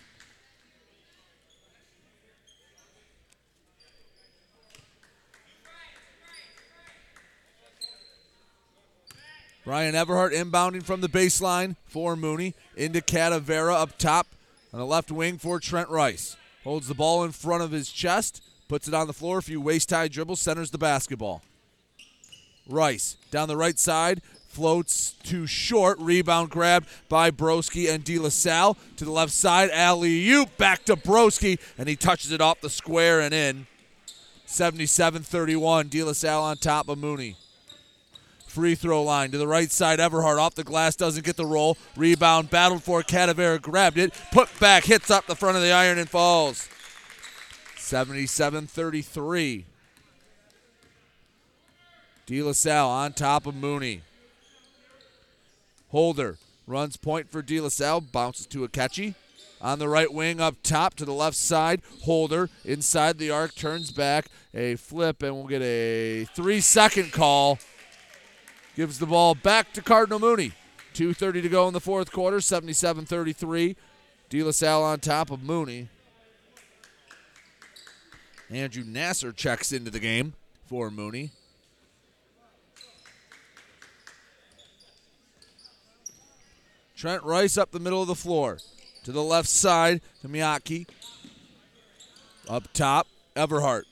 Brian 9.70 9.94
Everhart 9.94 10.34
inbounding 10.34 10.82
from 10.82 11.02
the 11.02 11.08
baseline 11.08 11.76
for 11.86 12.16
Mooney 12.16 12.56
into 12.76 13.02
Cadavera 13.02 13.76
up 13.76 14.00
top 14.00 14.26
on 14.74 14.80
the 14.80 14.86
left 14.86 15.12
wing 15.12 15.38
for 15.38 15.60
Trent 15.60 15.90
Rice. 15.90 16.36
Holds 16.64 16.88
the 16.88 16.96
ball 16.96 17.24
in 17.24 17.32
front 17.32 17.62
of 17.62 17.70
his 17.72 17.92
chest, 17.92 18.44
puts 18.68 18.88
it 18.88 18.96
on 18.96 19.06
the 19.06 19.14
floor. 19.14 19.38
A 19.38 19.44
few 19.44 19.62
waist 19.62 19.92
high 19.92 20.08
dribbles, 20.08 20.42
centers 20.42 20.72
the 20.72 20.80
basketball. 20.80 21.44
Rice 22.70 23.18
down 23.32 23.48
the 23.48 23.58
right 23.58 23.80
side, 23.80 24.22
floats 24.48 25.16
too 25.24 25.48
short. 25.48 25.98
Rebound 26.00 26.50
grab 26.50 26.86
by 27.08 27.32
Broski 27.32 27.90
and 27.90 28.04
De 28.04 28.20
La 28.20 28.30
Salle 28.30 28.78
to 28.98 29.06
the 29.06 29.12
left 29.12 29.32
side. 29.32 29.70
Alley 29.72 30.30
oop 30.30 30.56
back 30.58 30.86
to 30.86 30.96
Broski, 30.96 31.60
and 31.78 31.90
he 31.90 31.96
touches 31.96 32.32
it 32.32 32.42
off 32.42 32.62
the 32.62 32.70
square 32.70 33.20
and 33.20 33.34
in. 33.34 33.68
77 34.46 35.24
31. 35.24 35.88
De 35.88 36.04
La 36.04 36.14
Salle 36.14 36.44
on 36.44 36.58
top 36.58 36.90
of 36.90 36.98
Mooney. 36.98 37.36
Free 38.48 38.74
throw 38.74 39.04
line 39.04 39.30
to 39.32 39.38
the 39.38 39.48
right 39.48 39.72
side. 39.72 40.00
Everhart 40.00 40.40
off 40.40 40.56
the 40.56 40.64
glass, 40.64 40.96
doesn't 40.96 41.24
get 41.24 41.38
the 41.38 41.46
roll. 41.46 41.78
Rebound 41.96 42.50
battled 42.50 42.84
for. 42.84 43.04
Cadavera 43.04 43.62
grabbed 43.62 44.00
it. 44.00 44.12
Put 44.32 44.50
back, 44.60 44.86
hits 44.86 45.12
up 45.12 45.28
the 45.28 45.36
front 45.36 45.56
of 45.56 45.62
the 45.62 45.72
iron 45.72 46.00
and 46.00 46.10
falls. 46.10 46.68
77 47.78 48.66
33. 48.66 49.66
De 52.30 52.44
La 52.44 52.52
Salle 52.52 52.92
on 52.92 53.12
top 53.12 53.48
of 53.48 53.56
Mooney. 53.56 54.04
Holder 55.88 56.38
runs 56.68 56.96
point 56.96 57.28
for 57.28 57.42
De 57.42 57.60
La 57.60 57.70
Salle, 57.70 58.02
bounces 58.02 58.46
to 58.46 58.68
Akechi. 58.68 59.16
On 59.60 59.80
the 59.80 59.90
right 59.90 60.14
wing 60.14 60.40
up 60.40 60.58
top 60.62 60.94
to 60.98 61.06
the 61.06 61.12
left 61.12 61.36
side. 61.36 61.82
Holder 62.04 62.52
inside 62.64 63.18
the 63.18 63.32
arc, 63.32 63.56
turns 63.56 63.90
back. 63.92 64.28
A 64.54 64.76
flip, 64.76 65.24
and 65.24 65.36
we'll 65.38 65.48
get 65.48 65.64
a 65.64 66.26
three 66.36 66.62
second 66.62 67.12
call. 67.12 67.58
Gives 68.76 69.00
the 69.00 69.08
ball 69.08 69.34
back 69.34 69.74
to 69.74 69.82
Cardinal 69.82 70.20
Mooney. 70.20 70.52
2.30 70.94 71.42
to 71.42 71.50
go 71.50 71.68
in 71.68 71.74
the 71.74 71.82
fourth 71.82 72.12
quarter, 72.12 72.40
77 72.40 73.08
33. 73.08 73.76
De 74.30 74.44
La 74.44 74.52
Salle 74.52 74.84
on 74.84 75.00
top 75.00 75.32
of 75.32 75.42
Mooney. 75.42 75.88
Andrew 78.52 78.84
Nasser 78.86 79.32
checks 79.32 79.72
into 79.72 79.90
the 79.90 80.00
game 80.00 80.34
for 80.68 80.92
Mooney. 80.92 81.32
Trent 87.00 87.24
Rice 87.24 87.58
up 87.58 87.72
the 87.72 87.80
middle 87.80 88.02
of 88.02 88.10
the 88.10 88.16
floor. 88.16 88.58
To 89.06 89.14
the 89.14 89.24
left 89.24 89.48
side 89.48 90.02
to 90.22 90.28
Miyake. 90.28 90.86
Up 92.50 92.74
top, 92.74 93.08
Everhart. 93.38 93.84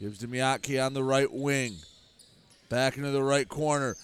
Gives 0.00 0.18
to 0.20 0.28
Miyake 0.28 0.82
on 0.82 0.94
the 0.94 1.04
right 1.04 1.30
wing. 1.30 1.74
Back 2.70 2.96
into 2.96 3.10
the 3.10 3.22
right 3.22 3.46
corner. 3.46 3.98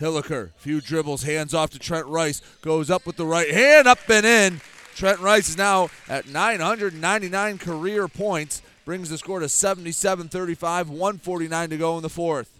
Hilliker, 0.00 0.52
few 0.56 0.80
dribbles, 0.80 1.24
hands 1.24 1.52
off 1.52 1.70
to 1.70 1.80
Trent 1.80 2.06
Rice. 2.06 2.42
Goes 2.62 2.90
up 2.90 3.04
with 3.06 3.16
the 3.16 3.26
right 3.26 3.50
hand, 3.50 3.88
up 3.88 4.08
and 4.08 4.24
in. 4.24 4.60
Trent 4.94 5.18
Rice 5.18 5.48
is 5.48 5.58
now 5.58 5.90
at 6.08 6.28
999 6.28 7.58
career 7.58 8.06
points. 8.06 8.62
Brings 8.84 9.10
the 9.10 9.18
score 9.18 9.40
to 9.40 9.48
77 9.48 10.28
35, 10.28 10.88
149 10.88 11.70
to 11.70 11.76
go 11.76 11.96
in 11.96 12.02
the 12.04 12.08
fourth. 12.08 12.59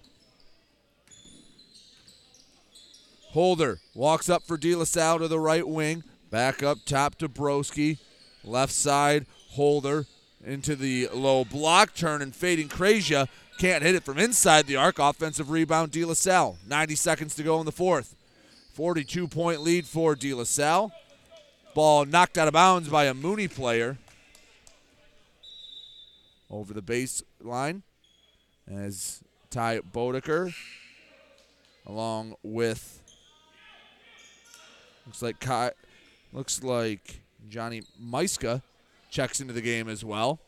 Holder 3.30 3.78
walks 3.94 4.28
up 4.28 4.42
for 4.42 4.56
De 4.56 4.74
La 4.74 4.84
Salle 4.84 5.20
to 5.20 5.28
the 5.28 5.38
right 5.38 5.66
wing. 5.66 6.02
Back 6.30 6.62
up 6.62 6.78
top 6.84 7.16
to 7.16 7.28
Broski. 7.28 7.98
Left 8.42 8.72
side, 8.72 9.26
Holder 9.50 10.06
into 10.44 10.74
the 10.74 11.08
low 11.12 11.44
block. 11.44 11.94
Turn 11.94 12.22
and 12.22 12.34
fading 12.34 12.68
Krazia. 12.68 13.28
Can't 13.58 13.82
hit 13.82 13.94
it 13.94 14.04
from 14.04 14.18
inside 14.18 14.66
the 14.66 14.76
arc. 14.76 14.98
Offensive 14.98 15.50
rebound, 15.50 15.92
De 15.92 16.04
La 16.04 16.14
Salle. 16.14 16.58
90 16.66 16.94
seconds 16.96 17.34
to 17.36 17.42
go 17.42 17.60
in 17.60 17.66
the 17.66 17.72
fourth. 17.72 18.16
42 18.74 19.28
point 19.28 19.60
lead 19.60 19.86
for 19.86 20.14
De 20.14 20.32
La 20.34 20.44
Salle. 20.44 20.92
Ball 21.74 22.06
knocked 22.06 22.38
out 22.38 22.48
of 22.48 22.54
bounds 22.54 22.88
by 22.88 23.04
a 23.04 23.14
Mooney 23.14 23.48
player. 23.48 23.98
Over 26.50 26.74
the 26.74 26.82
baseline 26.82 27.82
as 28.68 29.22
Ty 29.50 29.80
Bodeker, 29.80 30.52
along 31.86 32.34
with 32.42 32.99
looks 35.10 35.22
like 35.22 35.74
looks 36.32 36.62
like 36.62 37.20
Johnny 37.48 37.82
Meiska 38.00 38.62
checks 39.10 39.40
into 39.40 39.52
the 39.52 39.60
game 39.60 39.88
as 39.88 40.04
well. 40.04 40.38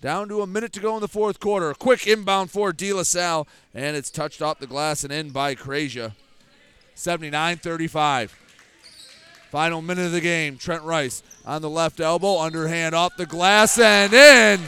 Down 0.00 0.28
to 0.28 0.40
a 0.40 0.46
minute 0.46 0.72
to 0.72 0.80
go 0.80 0.96
in 0.96 1.00
the 1.00 1.08
fourth 1.08 1.38
quarter. 1.38 1.74
Quick 1.74 2.06
inbound 2.06 2.50
for 2.50 2.72
De 2.72 2.92
La 2.92 3.02
Salle, 3.02 3.46
and 3.74 3.96
it's 3.96 4.10
touched 4.10 4.40
off 4.42 4.58
the 4.58 4.66
glass 4.66 5.04
and 5.04 5.12
in 5.12 5.30
by 5.30 5.54
Krazia. 5.54 6.12
79 6.94 7.58
35. 7.58 8.32
Final 9.50 9.82
minute 9.82 10.06
of 10.06 10.12
the 10.12 10.20
game. 10.20 10.56
Trent 10.56 10.82
Rice 10.82 11.22
on 11.44 11.62
the 11.62 11.70
left 11.70 12.00
elbow, 12.00 12.40
underhand 12.40 12.94
off 12.94 13.16
the 13.16 13.26
glass 13.26 13.78
and 13.78 14.12
in. 14.12 14.60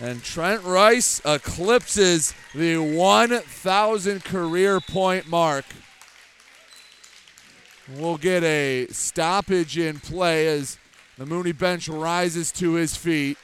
And 0.00 0.22
Trent 0.24 0.64
Rice 0.64 1.20
eclipses 1.24 2.34
the 2.52 2.78
1,000 2.78 4.24
career 4.24 4.80
point 4.80 5.28
mark. 5.28 5.64
We'll 7.88 8.16
get 8.16 8.42
a 8.42 8.88
stoppage 8.90 9.78
in 9.78 10.00
play 10.00 10.48
as 10.48 10.78
the 11.16 11.26
Mooney 11.26 11.52
bench 11.52 11.88
rises 11.88 12.50
to 12.52 12.72
his 12.72 12.96
feet. 12.96 13.38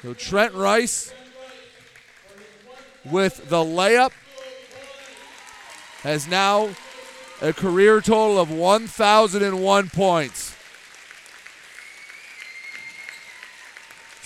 So 0.00 0.14
Trent 0.14 0.54
Rice 0.54 1.12
with 3.04 3.48
the 3.48 3.56
layup 3.56 4.12
has 6.02 6.26
now 6.26 6.70
a 7.42 7.52
career 7.52 8.00
total 8.00 8.38
of 8.38 8.50
1,001 8.50 9.90
points. 9.90 10.54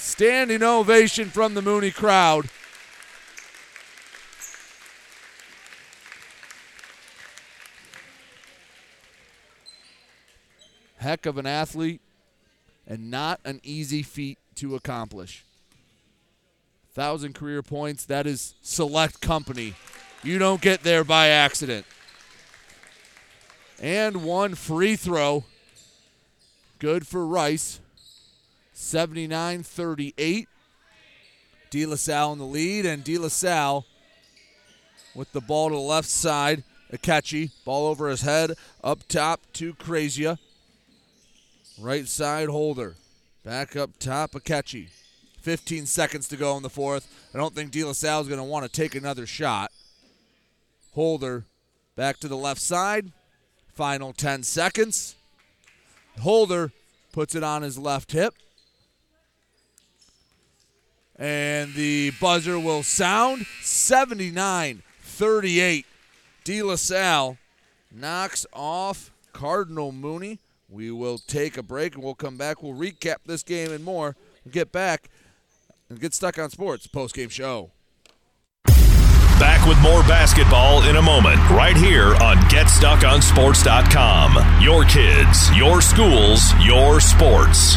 Standing 0.04 0.64
ovation 0.64 1.30
from 1.30 1.54
the 1.54 1.62
Mooney 1.62 1.92
crowd. 1.92 2.48
Heck 10.98 11.24
of 11.24 11.38
an 11.38 11.46
athlete 11.46 12.00
and 12.86 13.12
not 13.12 13.40
an 13.44 13.60
easy 13.62 14.02
feat 14.02 14.38
to 14.56 14.74
accomplish. 14.74 15.44
Thousand 16.92 17.34
career 17.34 17.62
points, 17.62 18.04
that 18.06 18.26
is 18.26 18.54
select 18.60 19.20
company. 19.20 19.74
You 20.24 20.38
don't 20.38 20.60
get 20.60 20.82
there 20.82 21.04
by 21.04 21.28
accident. 21.28 21.86
And 23.80 24.24
one 24.24 24.56
free 24.56 24.96
throw. 24.96 25.44
Good 26.80 27.06
for 27.06 27.24
Rice. 27.24 27.78
79 28.82 29.62
38. 29.62 30.48
De 31.70 31.86
La 31.86 31.96
Salle 31.96 32.32
in 32.32 32.38
the 32.38 32.44
lead, 32.44 32.84
and 32.84 33.02
De 33.02 33.16
La 33.16 33.28
Salle 33.28 33.86
with 35.14 35.32
the 35.32 35.40
ball 35.40 35.68
to 35.70 35.74
the 35.74 35.80
left 35.80 36.08
side. 36.08 36.64
Akechi, 36.92 37.52
ball 37.64 37.86
over 37.86 38.08
his 38.08 38.20
head, 38.20 38.52
up 38.84 39.08
top 39.08 39.40
to 39.54 39.72
Krazia. 39.74 40.36
Right 41.80 42.06
side 42.06 42.50
holder. 42.50 42.96
Back 43.42 43.76
up 43.76 43.98
top, 43.98 44.32
Akechi. 44.32 44.88
15 45.40 45.86
seconds 45.86 46.28
to 46.28 46.36
go 46.36 46.56
in 46.56 46.62
the 46.62 46.68
fourth. 46.68 47.08
I 47.34 47.38
don't 47.38 47.54
think 47.54 47.70
De 47.70 47.82
La 47.82 47.92
Salle 47.92 48.20
is 48.20 48.28
going 48.28 48.38
to 48.38 48.44
want 48.44 48.66
to 48.66 48.70
take 48.70 48.94
another 48.94 49.26
shot. 49.26 49.72
Holder 50.92 51.46
back 51.96 52.18
to 52.18 52.28
the 52.28 52.36
left 52.36 52.60
side. 52.60 53.12
Final 53.74 54.12
10 54.12 54.42
seconds. 54.42 55.16
Holder 56.20 56.72
puts 57.12 57.34
it 57.34 57.42
on 57.42 57.62
his 57.62 57.78
left 57.78 58.12
hip. 58.12 58.34
And 61.18 61.74
the 61.74 62.12
buzzer 62.20 62.58
will 62.58 62.82
sound 62.82 63.46
79 63.62 64.82
38. 65.02 65.86
De 66.44 66.62
La 66.62 66.76
Salle 66.76 67.38
knocks 67.94 68.46
off 68.52 69.12
Cardinal 69.32 69.92
Mooney. 69.92 70.38
We 70.68 70.90
will 70.90 71.18
take 71.18 71.56
a 71.56 71.62
break 71.62 71.94
and 71.94 72.02
we'll 72.02 72.14
come 72.14 72.36
back. 72.36 72.62
We'll 72.62 72.74
recap 72.74 73.16
this 73.26 73.42
game 73.42 73.70
and 73.70 73.84
more. 73.84 74.16
We'll 74.44 74.52
get 74.52 74.72
back 74.72 75.08
and 75.88 76.00
get 76.00 76.14
stuck 76.14 76.38
on 76.38 76.50
sports 76.50 76.86
post 76.86 77.14
game 77.14 77.28
show. 77.28 77.70
Back 79.38 79.66
with 79.66 79.78
more 79.80 80.02
basketball 80.02 80.82
in 80.84 80.96
a 80.96 81.02
moment, 81.02 81.38
right 81.50 81.76
here 81.76 82.14
on 82.16 82.36
GetStuckOnSports.com. 82.48 84.62
Your 84.62 84.84
kids, 84.84 85.56
your 85.56 85.82
schools, 85.82 86.52
your 86.64 87.00
sports. 87.00 87.76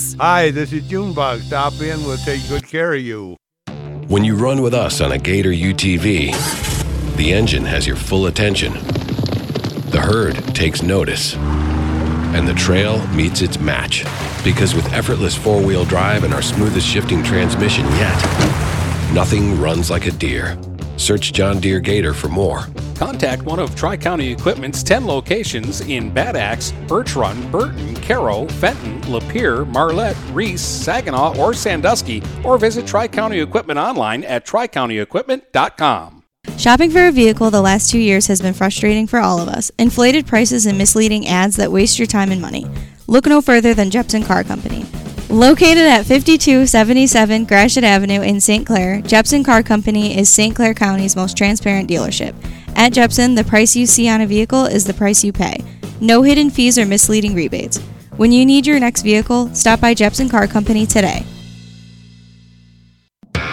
Hi, 0.19 0.51
this 0.51 0.71
is 0.73 0.87
Junebug. 0.87 1.41
Stop 1.41 1.73
in, 1.81 2.03
we'll 2.03 2.17
take 2.17 2.47
good 2.47 2.67
care 2.67 2.93
of 2.93 3.01
you. 3.01 3.37
When 4.07 4.23
you 4.23 4.35
run 4.35 4.61
with 4.61 4.73
us 4.73 5.01
on 5.01 5.11
a 5.11 5.17
Gator 5.17 5.51
UTV, 5.51 7.15
the 7.15 7.33
engine 7.33 7.65
has 7.65 7.87
your 7.87 7.95
full 7.95 8.25
attention. 8.27 8.73
The 9.91 10.01
herd 10.01 10.35
takes 10.55 10.81
notice. 10.81 11.35
And 11.35 12.47
the 12.47 12.53
trail 12.53 13.05
meets 13.09 13.41
its 13.41 13.59
match. 13.59 14.03
Because 14.43 14.73
with 14.73 14.91
effortless 14.93 15.35
four 15.35 15.61
wheel 15.61 15.85
drive 15.85 16.23
and 16.23 16.33
our 16.33 16.41
smoothest 16.41 16.87
shifting 16.87 17.23
transmission 17.23 17.85
yet, 17.85 18.15
nothing 19.13 19.59
runs 19.59 19.89
like 19.89 20.07
a 20.07 20.11
Deere. 20.11 20.57
Search 21.01 21.33
John 21.33 21.59
Deere 21.59 21.79
Gator 21.79 22.13
for 22.13 22.27
more. 22.27 22.67
Contact 22.95 23.41
one 23.43 23.59
of 23.59 23.75
Tri 23.75 23.97
County 23.97 24.31
Equipment's 24.31 24.83
10 24.83 25.05
locations 25.05 25.81
in 25.81 26.13
Bad 26.13 26.35
Axe, 26.35 26.71
Birch 26.87 27.15
Run, 27.15 27.49
Burton, 27.49 27.95
Caro, 27.95 28.47
Fenton, 28.47 29.01
Lapeer, 29.01 29.67
Marlette, 29.67 30.17
Reese, 30.31 30.61
Saginaw, 30.61 31.37
or 31.37 31.53
Sandusky, 31.53 32.21
or 32.43 32.57
visit 32.57 32.85
Tri 32.85 33.07
County 33.07 33.39
Equipment 33.39 33.79
online 33.79 34.23
at 34.23 34.45
tricountyequipment.com. 34.45 36.23
Shopping 36.57 36.91
for 36.91 37.07
a 37.07 37.11
vehicle 37.11 37.49
the 37.49 37.61
last 37.61 37.89
two 37.89 37.99
years 37.99 38.27
has 38.27 38.41
been 38.41 38.53
frustrating 38.53 39.07
for 39.07 39.19
all 39.19 39.39
of 39.39 39.47
us. 39.47 39.71
Inflated 39.79 40.27
prices 40.27 40.65
and 40.67 40.77
misleading 40.77 41.27
ads 41.27 41.55
that 41.55 41.71
waste 41.71 41.97
your 41.97 42.05
time 42.05 42.31
and 42.31 42.41
money. 42.41 42.67
Look 43.07 43.25
no 43.25 43.41
further 43.41 43.73
than 43.73 43.89
Jepson 43.89 44.23
Car 44.23 44.43
Company. 44.43 44.85
Located 45.31 45.87
at 45.87 46.05
5277 46.05 47.45
Gratiot 47.45 47.85
Avenue 47.85 48.21
in 48.21 48.41
St. 48.41 48.67
Clair, 48.67 48.99
Jepson 48.99 49.45
Car 49.45 49.63
Company 49.63 50.19
is 50.19 50.27
St. 50.27 50.53
Clair 50.53 50.73
County's 50.73 51.15
most 51.15 51.37
transparent 51.37 51.89
dealership. 51.89 52.35
At 52.75 52.91
Jepson, 52.91 53.35
the 53.35 53.45
price 53.45 53.73
you 53.73 53.85
see 53.85 54.09
on 54.09 54.19
a 54.19 54.27
vehicle 54.27 54.65
is 54.65 54.83
the 54.83 54.93
price 54.93 55.23
you 55.23 55.31
pay. 55.31 55.63
No 56.01 56.21
hidden 56.21 56.49
fees 56.49 56.77
or 56.77 56.85
misleading 56.85 57.33
rebates. 57.33 57.77
When 58.17 58.33
you 58.33 58.45
need 58.45 58.67
your 58.67 58.77
next 58.77 59.03
vehicle, 59.03 59.55
stop 59.55 59.79
by 59.79 59.93
Jepson 59.93 60.27
Car 60.27 60.47
Company 60.47 60.85
today. 60.85 61.23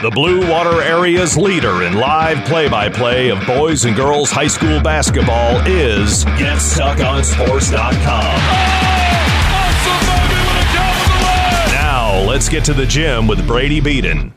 The 0.02 0.10
Blue 0.12 0.50
Water 0.50 0.82
Area's 0.82 1.36
leader 1.36 1.84
in 1.84 1.94
live 1.94 2.44
play 2.44 2.68
by 2.68 2.88
play 2.88 3.28
of 3.28 3.38
boys 3.46 3.84
and 3.84 3.94
girls 3.94 4.32
high 4.32 4.48
school 4.48 4.80
basketball 4.80 5.64
is 5.64 6.24
GetStuckOnSports.com. 6.24 8.82
Now, 8.82 8.97
let's 12.38 12.48
get 12.48 12.64
to 12.64 12.72
the 12.72 12.86
gym 12.86 13.26
with 13.26 13.44
Brady 13.48 13.80
Beaton. 13.80 14.32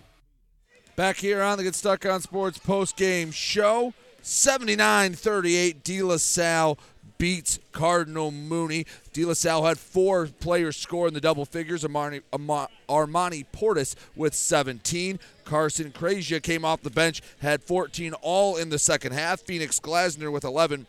Back 0.96 1.18
here 1.18 1.40
on 1.40 1.60
the 1.60 1.64
Get 1.64 1.76
Stuck 1.76 2.04
on 2.08 2.20
Sports 2.20 2.58
post 2.58 2.98
game 2.98 3.30
show. 3.30 3.94
79 4.24 5.14
38, 5.14 5.84
De 5.84 6.02
La 6.02 6.18
Salle 6.18 6.80
beats 7.20 7.60
Cardinal 7.72 8.32
Mooney. 8.32 8.88
De 9.14 9.24
La 9.24 9.36
Salle 9.36 9.68
had 9.68 9.78
four 9.78 10.26
players 10.26 10.78
score 10.78 11.08
in 11.08 11.14
the 11.14 11.22
double 11.22 11.46
figures. 11.46 11.84
Armani, 11.84 12.24
Armani 12.90 13.46
Portis 13.54 13.94
with 14.16 14.34
17. 14.34 15.20
Carson 15.46 15.92
Krazia 15.92 16.42
came 16.42 16.66
off 16.66 16.82
the 16.82 16.90
bench, 16.90 17.22
had 17.44 17.62
14 17.62 18.14
all 18.24 18.58
in 18.58 18.70
the 18.70 18.80
second 18.80 19.12
half. 19.12 19.42
Phoenix 19.42 19.80
Glasner 19.80 20.32
with 20.32 20.44
11. 20.44 20.88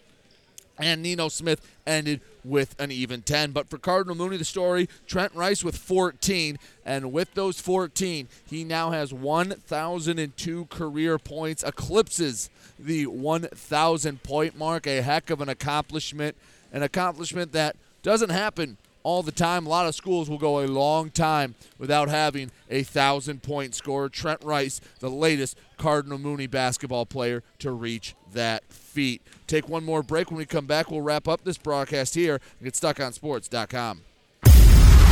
And 0.79 1.03
Nino 1.03 1.29
Smith 1.29 1.61
ended 1.87 2.23
with 2.45 2.75
an 2.79 2.91
even 2.91 3.23
10. 3.23 3.53
But 3.53 3.69
for 3.69 3.79
Cardinal 3.79 4.17
Mooney, 4.17 4.37
the 4.37 4.45
story 4.45 4.89
Trent 5.07 5.35
Rice 5.35 5.65
with 5.65 5.77
14. 5.77 6.59
And 6.85 7.13
with 7.13 7.35
those 7.35 7.61
14, 7.61 8.29
he 8.49 8.65
now 8.65 8.91
has 8.91 9.13
1,002 9.13 10.67
career 10.67 11.19
points, 11.19 11.63
eclipses 11.63 12.51
the 12.79 13.07
1,000 13.07 14.23
point 14.23 14.57
mark. 14.57 14.87
A 14.87 15.03
heck 15.03 15.31
of 15.31 15.41
an 15.41 15.49
accomplishment. 15.49 16.37
An 16.73 16.83
accomplishment 16.83 17.53
that 17.53 17.77
doesn't 18.03 18.31
happen 18.31 18.79
all 19.03 19.23
the 19.23 19.33
time. 19.33 19.67
A 19.67 19.69
lot 19.69 19.87
of 19.87 19.95
schools 19.95 20.29
will 20.31 20.39
go 20.39 20.61
a 20.61 20.67
long 20.67 21.11
time 21.11 21.55
without 21.79 22.09
having 22.09 22.51
a 22.71 22.83
thousand 22.83 23.43
point 23.43 23.75
scorer. 23.75 24.09
Trent 24.09 24.43
Rice, 24.43 24.81
the 25.01 25.11
latest 25.11 25.59
Cardinal 25.77 26.19
Mooney 26.19 26.47
basketball 26.47 27.07
player 27.07 27.43
to 27.59 27.71
reach 27.71 28.15
that 28.33 28.65
feat. 28.71 29.21
Take 29.47 29.69
one 29.69 29.85
more 29.85 30.03
break. 30.03 30.31
When 30.31 30.39
we 30.39 30.47
come 30.47 30.65
back, 30.67 30.91
we'll 30.91 31.03
wrap 31.03 31.29
up 31.29 31.45
this 31.45 31.59
broadcast 31.59 32.15
here 32.15 32.41
and 32.59 32.65
get 32.65 32.75
stuck 32.77 32.99
on 33.01 33.13
sports.com. 33.13 34.03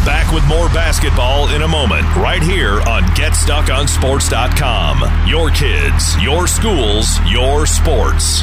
Back 0.04 0.32
with 0.32 0.46
more 0.46 0.68
basketball 0.68 1.48
in 1.54 1.62
a 1.62 1.68
moment, 1.68 2.04
right 2.16 2.42
here 2.42 2.80
on 2.82 3.02
GetStuckOnSports.com. 3.14 5.28
Your 5.28 5.50
kids, 5.50 6.22
your 6.22 6.46
schools, 6.46 7.18
your 7.30 7.66
sports. 7.66 8.42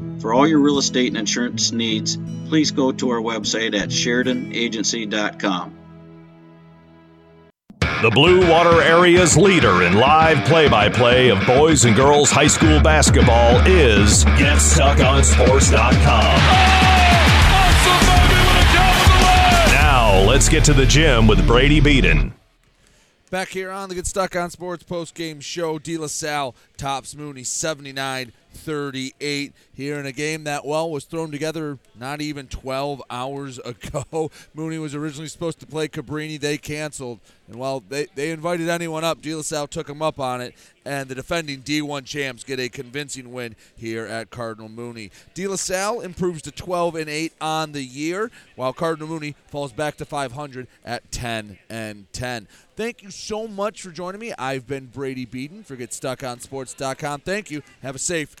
For 0.21 0.33
all 0.33 0.47
your 0.47 0.59
real 0.59 0.77
estate 0.77 1.07
and 1.07 1.17
insurance 1.17 1.71
needs, 1.71 2.17
please 2.47 2.69
go 2.69 2.91
to 2.91 3.09
our 3.09 3.19
website 3.19 3.75
at 3.75 3.89
SheridanAgency.com. 3.89 5.77
The 7.79 8.11
Blue 8.11 8.47
Water 8.49 8.81
Area's 8.81 9.35
leader 9.35 9.83
in 9.83 9.93
live 9.93 10.43
play 10.45 10.69
by 10.69 10.89
play 10.89 11.29
of 11.29 11.45
boys 11.45 11.85
and 11.85 11.95
girls 11.95 12.29
high 12.31 12.47
school 12.47 12.79
basketball 12.81 13.57
is 13.67 14.25
GetStuckOnSports.com. 14.25 16.01
Now, 19.71 20.23
let's 20.27 20.49
get 20.49 20.63
to 20.65 20.73
the 20.73 20.85
gym 20.85 21.27
with 21.27 21.45
Brady 21.47 21.79
Beaton. 21.79 22.33
Back 23.31 23.49
here 23.49 23.71
on 23.71 23.89
the 23.89 23.95
Get 23.95 24.07
Stuck 24.07 24.35
on 24.35 24.49
Sports 24.49 24.83
post 24.83 25.15
game 25.15 25.39
show, 25.39 25.79
De 25.79 25.97
La 25.97 26.07
Salle 26.07 26.55
tops 26.77 27.15
Mooney 27.15 27.43
79 27.43 28.33
38 28.53 29.53
here 29.73 29.99
in 29.99 30.05
a 30.05 30.11
game 30.11 30.43
that, 30.43 30.65
well, 30.65 30.89
was 30.89 31.05
thrown 31.05 31.31
together 31.31 31.79
not 31.99 32.21
even 32.21 32.47
12 32.47 33.01
hours 33.09 33.59
ago. 33.65 34.31
Mooney 34.53 34.77
was 34.77 34.95
originally 34.95 35.27
supposed 35.27 35.59
to 35.59 35.65
play 35.65 35.87
Cabrini. 35.87 36.39
They 36.39 36.57
canceled. 36.57 37.19
And, 37.47 37.59
while 37.59 37.81
they, 37.81 38.07
they 38.15 38.31
invited 38.31 38.69
anyone 38.69 39.03
up. 39.03 39.21
De 39.21 39.35
La 39.35 39.41
Salle 39.41 39.67
took 39.67 39.87
them 39.87 40.01
up 40.01 40.19
on 40.19 40.41
it. 40.41 40.55
And 40.85 41.09
the 41.09 41.15
defending 41.15 41.61
D1 41.61 42.05
champs 42.05 42.43
get 42.43 42.59
a 42.59 42.69
convincing 42.69 43.31
win 43.31 43.55
here 43.75 44.05
at 44.05 44.31
Cardinal 44.31 44.69
Mooney. 44.69 45.11
De 45.33 45.47
La 45.47 45.55
Salle 45.55 46.01
improves 46.01 46.41
to 46.43 46.51
12 46.51 46.95
and 46.95 47.09
8 47.09 47.33
on 47.39 47.71
the 47.73 47.83
year, 47.83 48.31
while 48.55 48.73
Cardinal 48.73 49.07
Mooney 49.07 49.35
falls 49.47 49.73
back 49.73 49.97
to 49.97 50.05
500 50.05 50.67
at 50.83 51.11
10 51.11 51.59
and 51.69 52.11
10. 52.13 52.47
Thank 52.75 53.03
you 53.03 53.11
so 53.11 53.47
much 53.47 53.83
for 53.83 53.91
joining 53.91 54.19
me. 54.19 54.33
I've 54.39 54.65
been 54.65 54.87
Brady 54.87 55.25
Beaton 55.25 55.63
for 55.63 55.75
GetStuckOnSports.com. 55.75 57.21
Thank 57.21 57.51
you. 57.51 57.61
Have 57.83 57.93
a 57.93 57.99
safe 57.99 58.40